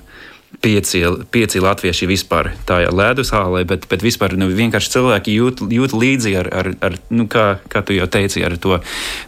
pieci, 0.61 1.03
pieci 1.31 1.61
latvieši 1.61 2.09
vispār 2.09 2.51
tajā 2.67 2.89
ledus 2.95 3.31
hālē, 3.35 3.63
bet, 3.69 3.85
bet 3.91 4.03
vispār 4.03 4.35
nu, 4.39 4.49
vienkārši 4.53 4.93
cilvēki 4.95 5.35
jūt, 5.37 5.63
jūt 5.73 5.95
līdzi 5.95 6.35
ar, 6.41 6.49
ar, 6.61 6.71
ar 6.85 6.97
nu, 7.13 7.27
kā, 7.31 7.45
kā 7.71 7.83
tu 7.85 7.95
jau 7.95 8.09
teici, 8.11 8.43
ar 8.45 8.57
to, 8.61 8.81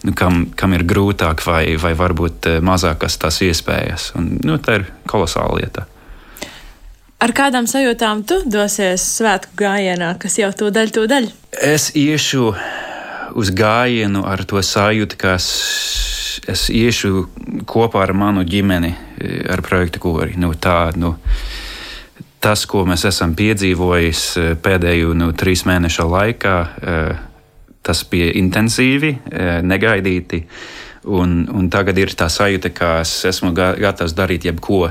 nu, 0.07 0.15
kam, 0.17 0.47
kam 0.57 0.76
ir 0.78 0.86
grūtāk 0.88 1.45
vai, 1.47 1.63
vai 1.82 1.93
varbūt 1.97 2.49
mazākas 2.65 3.19
tās 3.22 3.41
iespējas. 3.45 4.11
Un, 4.19 4.36
nu, 4.45 4.59
tā 4.61 4.82
ir 4.82 4.88
kolosāla 5.09 5.61
lieta. 5.61 5.88
Ar 7.22 7.36
kādām 7.38 7.67
sajūtām 7.69 8.24
tu 8.26 8.39
dosies 8.49 9.03
svētku 9.19 9.53
gājienā, 9.61 10.15
kas 10.22 10.39
jau 10.41 10.49
to 10.57 10.72
daļu, 10.74 10.95
to 10.95 11.03
daļu? 11.11 11.30
Es 11.61 11.91
iešu 11.93 12.49
uz 13.36 13.51
gājienu 13.55 14.23
ar 14.27 14.43
to 14.47 14.61
sajūtu, 14.63 15.17
kas 15.19 15.47
es 16.49 16.67
iešu 16.73 17.25
kopā 17.69 18.05
ar 18.05 18.13
manu 18.17 18.43
ģimeni, 18.47 18.93
ar 19.51 19.61
projektu 19.65 20.01
kori. 20.03 20.38
Nu, 20.41 20.53
tā, 20.55 20.91
nu, 20.97 21.15
tas, 22.41 22.65
ko 22.69 22.86
mēs 22.89 23.05
esam 23.09 23.36
piedzīvojuši 23.38 24.55
pēdējo 24.63 25.15
nu, 25.17 25.32
trīs 25.38 25.65
mēnešu 25.69 26.07
laikā, 26.11 26.55
tas 27.82 28.05
bija 28.09 28.32
intensīvi, 28.41 29.15
negaidīti. 29.65 30.45
Un, 31.11 31.43
un 31.49 31.69
tagad 31.73 31.97
ir 31.97 32.13
tā 32.13 32.27
sajūta, 32.29 32.69
ka 32.77 32.93
es 33.01 33.15
esmu 33.25 33.55
gatavs 33.57 34.13
darīt 34.17 34.45
jebko 34.45 34.84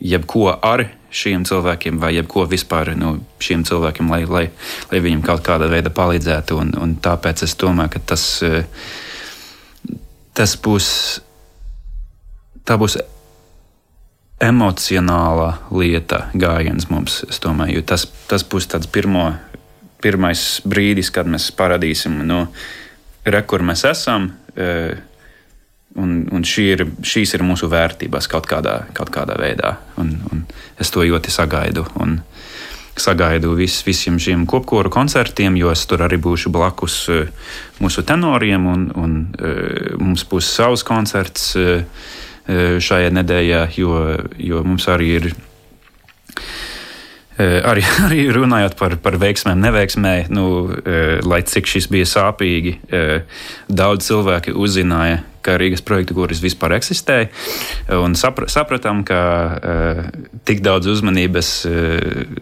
jebko 0.00 0.50
ar 0.62 0.84
šiem 1.16 1.44
cilvēkiem, 1.48 1.98
vai 2.00 2.12
jebko 2.16 2.44
vispār 2.50 2.92
no 2.96 3.14
nu, 3.16 3.24
šiem 3.40 3.64
cilvēkiem, 3.66 4.10
lai, 4.12 4.22
lai, 4.28 4.44
lai 4.90 5.00
viņiem 5.02 5.22
kaut 5.24 5.44
kādā 5.46 5.68
veidā 5.70 5.92
palīdzētu. 5.94 6.58
Un, 6.60 6.72
un 6.82 6.96
tāpēc 7.02 7.44
es 7.46 7.56
domāju, 7.60 7.94
ka 7.96 8.02
tas, 8.12 8.24
eh, 8.46 8.66
tas 10.36 10.56
būs. 10.60 10.88
Tā 12.66 12.74
būs 12.74 12.96
emocionāla 14.42 15.52
lieta, 15.70 16.26
gājiens 16.34 16.88
mums. 16.90 17.22
Domāju, 17.40 17.84
tas, 17.86 18.08
tas 18.28 18.42
būs 18.44 18.66
tāds 18.72 18.90
pirmo, 18.90 19.30
pirmais 20.02 20.42
brīdis, 20.66 21.12
kad 21.14 21.30
mēs 21.30 21.46
parādīsim, 21.56 22.18
no, 22.26 22.48
re, 23.24 23.42
kur 23.46 23.62
mēs 23.64 23.86
esam. 23.88 24.32
Uh, 24.56 24.98
Un, 25.96 26.26
un 26.34 26.44
šī 26.44 26.64
ir, 26.74 26.84
šīs 27.00 27.34
ir 27.36 27.44
mūsu 27.46 27.70
vērtības 27.72 28.28
kaut 28.28 28.48
kādā, 28.50 28.82
kaut 28.96 29.10
kādā 29.14 29.38
veidā. 29.40 29.76
Un, 30.00 30.16
un 30.30 30.44
es 30.80 30.92
to 30.92 31.04
ļoti 31.06 31.32
sagaidu. 31.32 31.86
Un 32.02 32.18
sagaidu 32.96 33.54
vis, 33.56 33.78
visiem 33.84 34.18
šiem 34.20 34.44
kopkoru 34.48 34.92
koncertiem, 34.92 35.56
jo 35.60 35.72
es 35.72 35.84
tur 35.88 36.04
arī 36.04 36.20
būšu 36.20 36.52
blakus 36.52 37.00
uh, 37.12 37.50
mūsu 37.80 38.04
tenoriem. 38.08 38.68
Un, 38.72 38.86
un, 38.96 39.18
uh, 39.40 39.96
mums 40.00 40.26
būs 40.28 40.52
savs 40.58 40.84
koncerts 40.86 41.54
uh, 41.60 41.82
šajā 42.46 43.10
nedēļā, 43.16 43.66
jo, 43.80 43.98
jo 44.38 44.62
mums 44.68 44.86
arī 44.92 45.12
ir 45.18 45.30
Eh, 47.36 47.60
arī, 47.68 47.82
arī 48.06 48.22
runājot 48.32 48.76
par, 48.78 48.96
par 49.04 49.18
veiksmēm, 49.20 49.60
neveiksmēm, 49.60 50.32
nu, 50.32 50.46
eh, 50.80 51.18
lai 51.20 51.42
cik 51.44 51.68
šis 51.68 51.90
bija 51.92 52.08
sāpīgi, 52.08 52.78
eh, 52.88 53.42
daudz 53.68 54.08
cilvēki 54.08 54.54
uzzināja, 54.56 55.20
ka 55.46 55.56
Rīgas 55.60 55.84
projekta 55.86 56.16
kuris 56.16 56.42
vispār 56.44 56.76
eksistē, 56.76 57.18
un 57.96 58.18
sapra, 58.18 58.50
sapratām, 58.50 59.04
ka 59.06 59.20
tik 60.48 60.62
daudz 60.66 60.90
uzmanības 60.90 61.50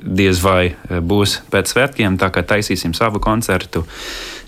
diez 0.04 0.40
vai 0.44 0.74
būs 0.88 1.40
pēc 1.52 1.74
svētkiem, 1.74 2.18
tā 2.20 2.32
kā 2.34 2.44
taisīsim 2.54 2.96
savu 2.96 3.22
koncertu 3.24 3.84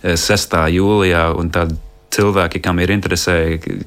6. 0.02 0.56
jūlijā, 0.76 1.28
un 1.36 1.52
tad 1.52 1.76
cilvēki, 2.16 2.62
kam 2.64 2.80
ir 2.80 2.92
interesē, 2.94 3.36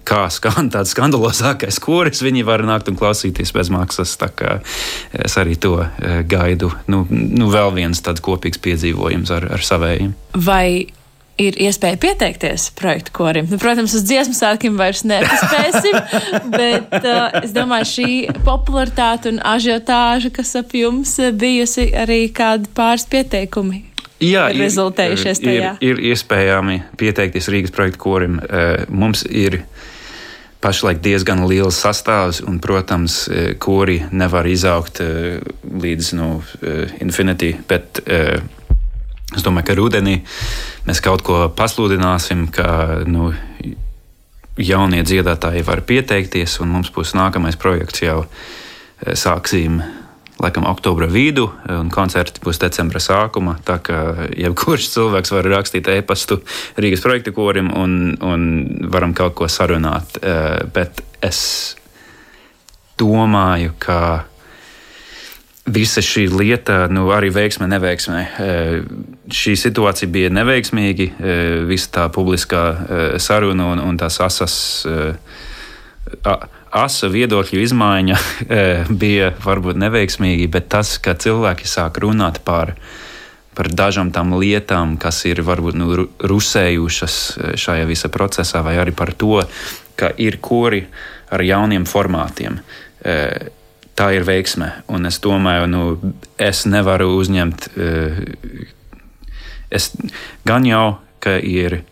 kā 0.07 0.25
skan 0.33 0.69
tāds 0.73 0.93
skandalozākais 0.95 1.79
koris, 1.83 2.23
viņi 2.25 2.45
var 2.47 2.63
nākt 2.67 2.91
un 2.91 2.99
klausīties 2.99 3.53
bez 3.55 3.71
maksas. 3.73 4.15
Es 5.13 5.37
arī 5.39 5.57
to 5.61 5.77
eh, 5.81 6.21
gaidu. 6.27 6.71
Nu, 6.91 7.05
nu 7.09 7.49
vēl 7.51 7.73
viens 7.77 8.03
tāds 8.05 8.23
kopīgs 8.25 8.61
piedzīvojums 8.61 9.33
ar, 9.35 9.49
ar 9.57 9.65
savējiem. 9.65 10.15
Vai 10.45 10.89
ir 11.39 11.57
iespēja 11.59 11.99
pieteikties 12.01 12.69
projektu 12.77 13.13
korim. 13.15 13.47
Nu, 13.49 13.59
protams, 13.61 13.95
uz 13.97 14.05
dziesmu 14.07 14.35
svētkiem 14.37 14.77
vairs 14.79 15.05
nepaspēsim, 15.07 15.99
bet 16.59 16.95
uh, 16.99 17.39
es 17.43 17.53
domāju, 17.55 17.89
šī 17.93 18.09
popularitāte 18.45 19.31
un 19.33 19.41
ažiotāža, 19.43 20.33
kas 20.35 20.55
ap 20.59 20.75
jums 20.75 21.15
bijusi 21.39 21.89
arī 21.95 22.25
kādi 22.35 22.71
pāris 22.75 23.07
pieteikumi. 23.09 23.85
Jā, 24.19 24.49
ir 24.51 24.59
rezultējušies 24.65 25.39
tajā. 25.39 25.75
Ir, 25.79 25.95
ir 25.95 26.11
iespējami 26.11 26.81
pieteikties 26.99 27.47
Rīgas 27.51 27.71
projekta 27.75 28.01
korim. 28.03 28.35
Eh, 28.43 28.83
mums 28.91 29.23
ir 29.23 29.61
pašlaik 30.59 30.99
diezgan 30.99 31.45
liels 31.47 31.79
sastāvs, 31.79 32.41
un, 32.43 32.57
protams, 32.59 33.21
eh, 33.31 33.53
kori 33.55 34.01
nevar 34.11 34.47
izaugt 34.51 34.99
līdz 34.99 36.11
nu, 36.19 36.29
infinity. 36.99 37.53
Bet, 37.69 38.03
Es 39.35 39.45
domāju, 39.45 39.67
ka 39.69 39.77
rudenī 39.77 40.15
mēs 40.87 41.03
kaut 41.05 41.21
ko 41.25 41.43
pasludināsim, 41.53 42.47
ka 42.53 43.03
nu, 43.05 43.29
jaunie 44.57 45.03
dziedātāji 45.05 45.63
var 45.67 45.83
pieteikties, 45.85 46.57
un 46.63 46.73
mums 46.73 46.89
būs 46.95 47.13
nākamais 47.17 47.59
projekts 47.59 48.01
jau 48.03 48.23
sāksim 48.99 49.79
laikam, 50.39 50.65
oktobra 50.65 51.07
vidu, 51.11 51.49
un 51.69 51.89
koncerti 51.91 52.41
būs 52.43 52.61
decembra 52.61 53.01
sākuma. 53.03 53.57
Tā 53.65 53.79
kā 53.83 53.99
jebkurš 54.39 54.89
cilvēks 54.95 55.33
var 55.35 55.49
rakstīt 55.55 55.89
e-pastu 55.91 56.39
Rīgas 56.79 57.03
projekta 57.03 57.33
korim 57.35 57.71
un, 57.75 58.15
un 58.23 58.47
varam 58.91 59.13
kaut 59.17 59.35
ko 59.39 59.49
sarunāt. 59.51 60.19
Eh, 60.23 60.63
bet 60.73 61.03
es 61.25 61.41
domāju, 62.99 63.75
ka 63.79 63.99
visa 65.69 66.01
šī 66.05 66.27
lieta, 66.33 66.87
nu, 66.91 67.07
arī 67.15 67.29
veiksme, 67.33 67.67
neveiksme. 67.69 68.21
Eh, 68.43 68.71
šī 69.29 69.55
situācija 69.59 70.09
bija 70.09 70.31
neveiksmīga, 70.33 71.09
eh, 71.09 71.43
visa 71.69 71.93
tā 71.99 72.07
publiskā 72.13 72.63
saruna 73.21 73.71
un, 73.73 73.83
un 73.85 74.01
tās 74.01 74.19
asas 74.25 74.57
asa 76.71 77.09
viedokļu 77.09 77.61
izmaiņa 77.65 78.17
eh, 78.47 78.89
bija 78.89 79.33
varbūt 79.43 79.79
neveiksmīga, 79.81 80.49
bet 80.53 80.69
tas, 80.71 80.97
ka 81.01 81.17
cilvēki 81.17 81.67
sāk 81.69 81.99
runāt 82.03 82.41
par, 82.45 82.75
par 83.57 83.71
dažām 83.73 84.13
tām 84.15 84.35
lietām, 84.39 84.97
kas 85.01 85.23
ir 85.29 85.43
varbūt 85.45 85.79
nu, 85.79 86.07
rusējušas 86.19 87.19
eh, 87.37 87.53
šajā 87.59 87.87
visā 87.89 88.11
procesā, 88.13 88.63
vai 88.65 88.77
arī 88.81 88.95
par 88.95 89.13
to, 89.17 89.41
ka 89.99 90.13
ir 90.17 90.39
kori 90.41 90.85
ar 91.29 91.43
jauniem 91.45 91.85
formātiem. 91.85 92.61
Eh, 93.99 94.05
tā 94.05 94.13
ir 94.15 94.23
veiksme, 94.23 94.71
un 94.87 95.05
es 95.05 95.19
domāju, 95.19 95.67
nu, 95.67 96.13
es 96.37 96.65
nevaru 96.65 97.11
uzņemt. 97.19 97.67
Es 99.69 99.91
gan 100.47 100.65
jau, 100.65 100.99
ka 101.19 101.35
ir 101.37 101.83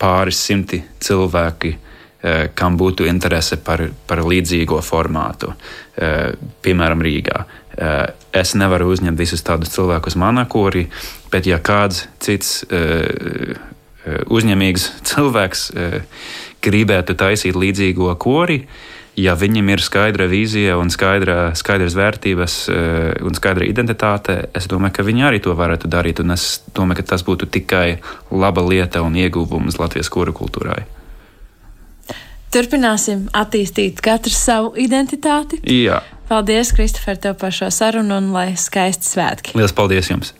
pāris 0.00 0.40
simti 0.40 0.80
cilvēki, 1.00 1.76
Eh, 2.18 2.48
kam 2.54 2.74
būtu 2.74 3.06
interese 3.06 3.60
par, 3.62 3.84
par 4.10 4.24
līdzīgo 4.26 4.80
formātu, 4.82 5.52
eh, 6.02 6.32
piemēram, 6.66 6.98
Rīgā. 7.06 7.44
Eh, 7.78 8.06
es 8.34 8.56
nevaru 8.58 8.88
uzņemt 8.90 9.20
visus 9.20 9.44
tādus 9.46 9.70
cilvēkus 9.70 10.16
manā 10.18 10.42
korī, 10.50 10.88
bet 11.30 11.46
ja 11.46 11.60
kāds 11.62 12.08
cits 12.18 12.64
uzņēmīgs 14.26 14.88
cilvēks 15.08 15.62
gribētu 16.64 17.14
taisīt 17.14 17.54
līdzīgo 17.54 18.10
kori, 18.18 18.64
ja 19.18 19.34
viņam 19.38 19.72
ir 19.72 19.82
skaidra 19.82 20.28
vīzija 20.30 20.76
un 20.78 20.92
skaidra, 20.94 21.50
skaidras 21.58 21.96
vērtības 21.98 22.58
un 23.26 23.38
skaidra 23.38 23.66
identitāte, 23.66 24.38
es 24.56 24.68
domāju, 24.70 24.98
ka 24.98 25.06
viņi 25.06 25.26
arī 25.26 25.42
to 25.42 25.54
varētu 25.58 25.90
darīt. 25.90 26.22
Un 26.22 26.36
es 26.36 26.60
domāju, 26.76 27.00
ka 27.00 27.10
tas 27.14 27.26
būtu 27.26 27.50
tikai 27.58 27.98
laba 28.30 28.64
lieta 28.64 29.02
un 29.02 29.18
ieguvums 29.18 29.80
Latvijas 29.80 30.12
kora 30.12 30.34
kultūrai. 30.36 30.84
Turpināsim 32.54 33.26
attīstīt 33.36 34.00
katru 34.04 34.32
savu 34.32 34.72
identitāti. 34.80 35.60
Jā. 35.68 36.00
Paldies, 36.30 36.72
Kristofer, 36.76 37.18
tev 37.20 37.36
par 37.40 37.52
šo 37.52 37.68
sarunu 37.72 38.20
un 38.22 38.32
lai 38.32 38.52
skaisti 38.56 39.16
svētki. 39.16 39.56
Lielas 39.58 39.76
paldies 39.76 40.08
jums! 40.12 40.37